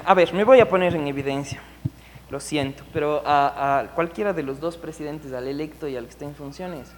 A 0.05 0.13
ver, 0.13 0.33
me 0.33 0.43
voy 0.45 0.59
a 0.61 0.69
poner 0.69 0.95
en 0.95 1.07
evidencia. 1.07 1.59
Lo 2.29 2.39
siento, 2.39 2.83
pero 2.93 3.21
a, 3.25 3.79
a 3.79 3.83
cualquiera 3.87 4.31
de 4.33 4.43
los 4.43 4.59
dos 4.61 4.77
presidentes, 4.77 5.33
al 5.33 5.47
electo 5.47 5.87
y 5.89 5.95
al 5.97 6.05
que 6.05 6.11
está 6.11 6.25
en 6.25 6.35
funciones, 6.35 6.89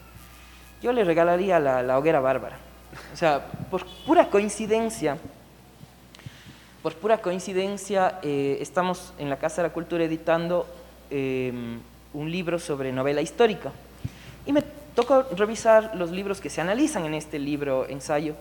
yo 0.82 0.92
le 0.94 1.04
regalaría 1.04 1.60
la, 1.60 1.82
la 1.84 1.98
hoguera 1.98 2.20
bárbara. 2.20 2.58
O 3.14 3.18
sea, 3.18 3.46
por 3.72 3.86
pura 4.06 4.30
coincidencia, 4.30 5.18
por 6.82 6.94
pura 6.96 7.20
coincidencia, 7.20 8.20
eh, 8.24 8.58
estamos 8.62 9.14
en 9.18 9.30
la 9.30 9.38
Casa 9.38 9.62
de 9.62 9.68
la 9.70 9.74
Cultura 9.74 10.04
editando 10.04 10.68
eh, 11.10 11.52
un 12.14 12.32
libro 12.32 12.60
sobre 12.60 12.92
novela 12.92 13.22
histórica. 13.22 13.72
Y 14.46 14.54
me 14.54 14.64
tocó 14.96 15.24
revisar 15.36 15.96
los 15.96 16.12
libros 16.12 16.42
que 16.42 16.50
se 16.50 16.62
analizan 16.62 17.06
en 17.06 17.14
este 17.14 17.38
libro 17.38 17.88
ensayo, 17.88 18.36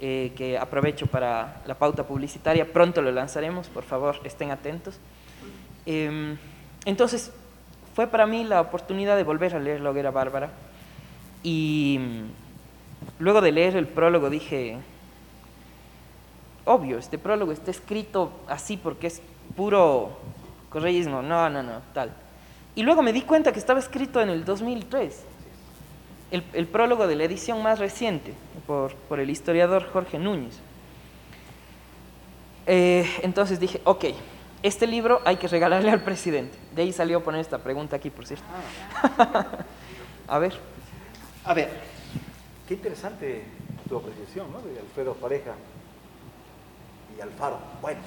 eh, 0.00 0.32
que 0.36 0.56
aprovecho 0.56 1.06
para 1.06 1.60
la 1.66 1.74
pauta 1.74 2.04
publicitaria. 2.06 2.72
Pronto 2.72 3.02
lo 3.02 3.12
lanzaremos, 3.12 3.68
por 3.68 3.84
favor, 3.84 4.16
estén 4.24 4.50
atentos. 4.50 4.98
Eh, 5.84 6.36
entonces, 6.86 7.32
fue 7.94 8.06
para 8.06 8.26
mí 8.26 8.44
la 8.44 8.60
oportunidad 8.60 9.16
de 9.16 9.24
volver 9.24 9.54
a 9.54 9.58
leer 9.58 9.80
La 9.80 9.90
Hoguera 9.90 10.10
Bárbara. 10.10 10.50
Y 11.42 11.98
mm, 12.00 13.22
luego 13.22 13.40
de 13.40 13.52
leer 13.52 13.76
el 13.76 13.86
prólogo 13.86 14.30
dije, 14.30 14.78
obvio, 16.64 16.98
este 16.98 17.18
prólogo 17.18 17.52
está 17.52 17.70
escrito 17.70 18.32
así 18.48 18.76
porque 18.76 19.06
es 19.08 19.22
puro 19.56 20.18
correísmo, 20.70 21.22
no, 21.22 21.50
no, 21.50 21.62
no, 21.62 21.80
tal. 21.92 22.12
Y 22.74 22.82
luego 22.82 23.02
me 23.02 23.12
di 23.12 23.22
cuenta 23.22 23.52
que 23.52 23.58
estaba 23.58 23.80
escrito 23.80 24.20
en 24.20 24.30
el 24.30 24.44
2003, 24.44 25.24
el, 26.30 26.66
prólogo 26.66 27.06
de 27.06 27.16
la 27.16 27.24
edición 27.24 27.62
más 27.62 27.78
reciente, 27.78 28.34
por, 28.66 28.94
por 28.94 29.18
el 29.18 29.30
historiador 29.30 29.90
Jorge 29.92 30.18
Núñez. 30.18 30.58
Eh, 32.66 33.04
entonces 33.22 33.58
dije, 33.58 33.80
ok, 33.84 34.04
este 34.62 34.86
libro 34.86 35.20
hay 35.24 35.36
que 35.36 35.48
regalarle 35.48 35.90
al 35.90 36.02
presidente. 36.02 36.56
De 36.74 36.82
ahí 36.82 36.92
salió 36.92 37.22
poner 37.22 37.40
esta 37.40 37.58
pregunta 37.58 37.96
aquí, 37.96 38.10
por 38.10 38.26
cierto. 38.26 38.44
A 40.28 40.38
ver, 40.38 40.54
A 41.44 41.54
ver, 41.54 41.68
qué 42.68 42.74
interesante 42.74 43.42
tu 43.88 43.96
apreciación, 43.96 44.52
¿no? 44.52 44.60
De 44.60 44.78
Alfredo 44.78 45.14
Pareja 45.14 45.54
Alfaro. 47.20 47.58
Bueno, 47.80 48.00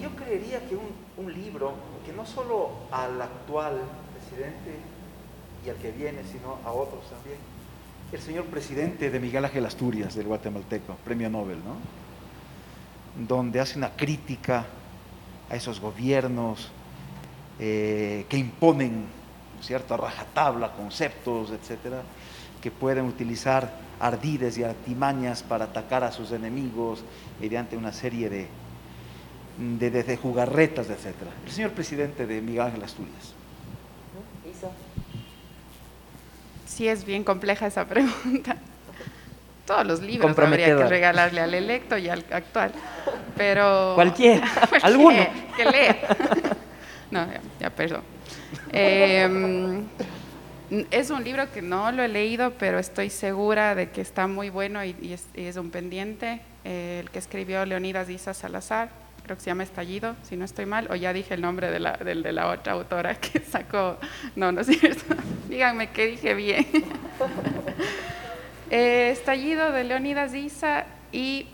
yo 0.00 0.10
creería 0.10 0.60
que 0.68 0.76
un, 0.76 1.32
libro 1.32 1.72
que 2.06 2.12
no 2.12 2.24
solo 2.24 2.70
al 2.90 3.20
actual 3.20 3.80
presidente 4.14 4.76
y 5.66 5.70
al 5.70 5.76
que 5.76 5.90
viene, 5.90 6.22
sino 6.24 6.58
a 6.64 6.72
otros 6.72 7.08
también. 7.10 7.38
El 8.12 8.20
señor 8.20 8.44
presidente 8.44 9.10
de 9.10 9.20
Miguel 9.20 9.44
Ángel 9.44 9.66
Asturias, 9.66 10.14
del 10.14 10.26
guatemalteco, 10.26 10.94
premio 11.04 11.28
Nobel, 11.28 11.58
¿no? 11.58 11.76
Donde 13.26 13.60
hace 13.60 13.76
una 13.76 13.90
crítica 13.90 14.64
a 15.50 15.56
esos 15.56 15.80
gobiernos 15.80 16.70
eh, 17.58 18.24
que 18.28 18.38
imponen 18.38 19.06
¿no 19.54 19.60
es 19.60 19.66
cierto? 19.66 19.94
a 19.94 19.96
rajatabla 19.96 20.72
conceptos, 20.72 21.50
etcétera, 21.50 22.02
que 22.62 22.70
pueden 22.70 23.04
utilizar 23.06 23.70
ardides 24.00 24.58
y 24.58 24.64
artimañas 24.64 25.42
para 25.42 25.66
atacar 25.66 26.04
a 26.04 26.12
sus 26.12 26.32
enemigos 26.32 27.02
mediante 27.40 27.76
una 27.76 27.92
serie 27.92 28.28
de, 28.30 28.46
de, 29.58 29.90
de- 29.90 30.02
de 30.04 30.16
jugarretas, 30.16 30.88
etcétera. 30.90 31.30
El 31.46 31.52
señor 31.52 31.70
presidente 31.72 32.26
de 32.26 32.40
Miguel 32.40 32.62
Ángel 32.62 32.82
Asturias. 32.84 33.34
Sí, 36.66 36.86
es 36.88 37.04
bien 37.04 37.24
compleja 37.24 37.66
esa 37.66 37.84
pregunta. 37.86 38.56
Todos 39.66 39.86
los 39.86 40.00
libros 40.00 40.38
habría 40.38 40.66
que 40.76 40.86
regalarle 40.86 41.40
al 41.40 41.52
electo 41.54 41.96
y 41.98 42.08
al 42.08 42.24
actual. 42.30 42.72
Pero. 43.36 43.92
Cualquiera, 43.94 44.48
Cualquiera, 44.68 44.86
alguno. 44.86 45.26
Que 45.56 45.64
lee. 45.64 45.96
No, 47.10 47.26
ya, 47.26 47.40
ya, 47.60 47.70
perdón. 47.70 48.02
Eh, 48.72 49.82
es 50.90 51.10
un 51.10 51.24
libro 51.24 51.50
que 51.52 51.62
no 51.62 51.90
lo 51.92 52.02
he 52.02 52.08
leído, 52.08 52.52
pero 52.58 52.78
estoy 52.78 53.10
segura 53.10 53.74
de 53.74 53.90
que 53.90 54.00
está 54.00 54.26
muy 54.26 54.50
bueno 54.50 54.84
y, 54.84 55.16
es, 55.34 55.56
un 55.56 55.70
pendiente. 55.70 56.40
Eh, 56.64 57.00
el 57.02 57.10
que 57.10 57.18
escribió 57.18 57.64
Leonidas 57.64 58.10
Isa 58.10 58.34
Salazar, 58.34 58.90
creo 59.24 59.36
que 59.36 59.42
se 59.42 59.50
llama 59.50 59.62
Estallido, 59.62 60.16
si 60.22 60.36
no 60.36 60.44
estoy 60.44 60.66
mal, 60.66 60.88
o 60.90 60.94
ya 60.94 61.12
dije 61.12 61.34
el 61.34 61.40
nombre 61.40 61.70
de 61.70 61.80
la, 61.80 61.92
de 61.92 62.32
la 62.32 62.48
otra 62.48 62.74
autora 62.74 63.14
que 63.14 63.40
sacó. 63.50 63.96
No, 64.36 64.52
no 64.52 64.60
es 64.60 64.66
cierto. 64.66 65.14
Díganme 65.48 65.90
que 65.90 66.06
dije 66.06 66.34
bien. 66.34 66.66
Eh, 68.70 69.12
Estallido 69.12 69.72
de 69.72 69.82
Leonidas 69.82 70.34
Isa 70.34 70.84
y 71.10 71.46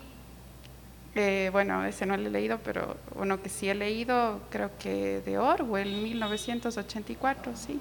eh, 1.15 1.49
bueno, 1.53 1.85
ese 1.85 2.05
no 2.05 2.17
lo 2.17 2.27
he 2.27 2.29
leído, 2.29 2.59
pero 2.61 2.97
uno 3.15 3.41
que 3.41 3.47
sí 3.47 3.69
he 3.69 3.73
leído, 3.73 4.41
creo 4.49 4.71
que 4.77 5.21
de 5.25 5.37
Orwell, 5.37 5.89
1984, 5.89 7.53
sí, 7.55 7.79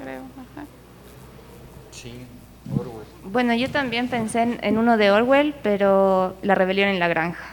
creo. 0.00 0.22
ajá. 0.22 0.66
Sí. 1.90 2.12
Orwell. 2.72 3.06
Bueno, 3.24 3.54
yo 3.54 3.70
también 3.70 4.08
pensé 4.08 4.42
en, 4.42 4.58
en 4.62 4.78
uno 4.78 4.96
de 4.96 5.10
Orwell, 5.10 5.54
pero 5.62 6.34
La 6.42 6.54
rebelión 6.54 6.88
en 6.88 6.98
la 6.98 7.08
granja. 7.08 7.44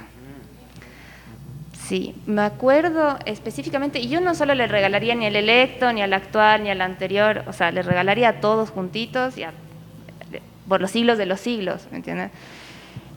Sí, 1.74 2.16
me 2.26 2.42
acuerdo 2.44 3.18
específicamente, 3.26 4.00
y 4.00 4.08
yo 4.08 4.22
no 4.22 4.34
solo 4.34 4.56
le 4.56 4.66
regalaría 4.68 5.14
ni 5.14 5.26
al 5.26 5.36
electo, 5.36 5.92
ni 5.92 6.02
al 6.02 6.14
actual, 6.14 6.64
ni 6.64 6.70
al 6.70 6.80
anterior, 6.80 7.44
o 7.48 7.54
sea, 7.54 7.72
le 7.72 7.82
regalaría 7.82 8.30
a 8.30 8.34
todos 8.40 8.70
juntitos 8.70 9.38
y 9.38 9.44
a- 9.44 9.52
por 10.70 10.80
los 10.80 10.92
siglos 10.92 11.18
de 11.18 11.26
los 11.26 11.42
siglos, 11.42 11.88
¿me 11.92 11.98
entiendes? 11.98 12.32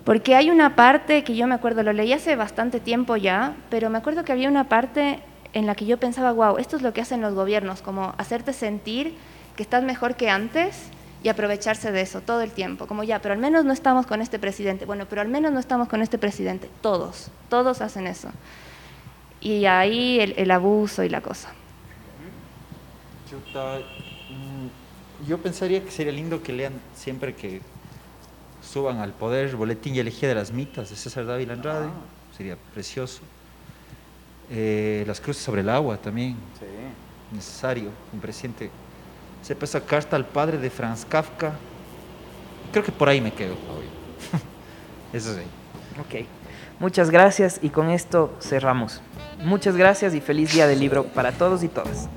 Porque 0.04 0.34
hay 0.34 0.50
una 0.50 0.74
parte 0.74 1.22
que 1.22 1.36
yo 1.36 1.46
me 1.46 1.54
acuerdo, 1.54 1.84
lo 1.84 1.92
leí 1.92 2.12
hace 2.12 2.34
bastante 2.34 2.80
tiempo 2.80 3.16
ya, 3.16 3.54
pero 3.70 3.90
me 3.90 3.98
acuerdo 3.98 4.24
que 4.24 4.32
había 4.32 4.48
una 4.48 4.64
parte 4.64 5.20
en 5.55 5.66
la 5.66 5.74
que 5.74 5.86
yo 5.86 5.98
pensaba, 5.98 6.32
wow, 6.32 6.59
esto 6.59 6.76
es 6.76 6.82
lo 6.82 6.92
que 6.92 7.00
hacen 7.00 7.20
los 7.20 7.34
gobiernos, 7.34 7.80
como 7.80 8.14
hacerte 8.18 8.52
sentir 8.52 9.14
que 9.57 9.62
estás 9.62 9.84
mejor 9.84 10.16
que 10.16 10.28
antes 10.28 10.88
y 11.22 11.28
aprovecharse 11.28 11.92
de 11.92 12.02
eso 12.02 12.20
todo 12.20 12.42
el 12.42 12.50
tiempo, 12.50 12.86
como 12.86 13.02
ya, 13.05 13.20
pero 13.20 13.32
al 13.32 13.40
menos 13.40 13.64
no 13.64 13.72
estamos 13.72 14.07
con 14.07 14.20
este 14.20 14.38
presidente, 14.38 14.84
bueno, 14.84 15.07
pero 15.09 15.22
al 15.22 15.28
menos 15.28 15.52
no 15.52 15.61
estamos 15.61 15.88
con 15.88 16.02
este 16.02 16.18
presidente, 16.18 16.68
todos, 16.82 17.30
todos 17.48 17.80
hacen 17.80 18.07
eso. 18.07 18.28
Y 19.40 19.64
ahí 19.64 20.20
el, 20.20 20.34
el 20.36 20.50
abuso 20.50 21.02
y 21.02 21.09
la 21.09 21.20
cosa. 21.20 21.50
Chuta, 23.30 23.78
mm, 24.30 25.26
yo 25.28 25.38
pensaría 25.38 25.82
que 25.82 25.90
sería 25.90 26.12
lindo 26.12 26.42
que 26.42 26.52
lean 26.52 26.74
siempre 26.94 27.34
que 27.34 27.62
suban 28.62 28.98
al 28.98 29.12
poder 29.12 29.55
Boletín 29.57 29.94
y 29.94 30.00
Elegía 30.00 30.28
de 30.28 30.34
las 30.34 30.50
Mitas 30.50 30.90
de 30.90 30.96
César 30.96 31.26
Dávila 31.26 31.55
Andrade, 31.55 31.88
sería 32.36 32.57
precioso. 32.74 33.22
Eh, 34.51 35.05
las 35.07 35.20
cruces 35.20 35.42
sobre 35.42 35.62
el 35.62 35.68
agua 35.68 35.97
también, 35.97 36.36
Sí. 36.59 36.66
necesario, 37.34 37.90
un 38.12 38.20
presidente. 38.20 38.70
Sepa 39.42 39.64
esa 39.64 39.80
carta 39.80 40.16
al 40.16 40.24
padre 40.26 40.59
de 40.59 40.70
Franz 40.70 41.05
Kafka. 41.05 41.53
Creo 42.72 42.84
que 42.84 42.92
por 42.92 43.09
ahí 43.09 43.20
me 43.20 43.32
quedo 43.32 43.53
hoy. 43.55 43.84
Eso 45.12 45.34
sí. 45.34 45.42
Ok. 46.01 46.26
Muchas 46.80 47.11
gracias 47.11 47.61
y 47.62 47.68
con 47.70 47.88
esto 47.90 48.34
cerramos. 48.40 49.01
Muchas 49.45 49.76
gracias 49.76 50.14
y 50.14 50.20
feliz 50.20 50.53
día 50.53 50.66
del 50.66 50.80
libro 50.80 51.05
para 51.05 51.32
todos 51.32 51.62
y 51.62 51.68
todas. 51.68 52.09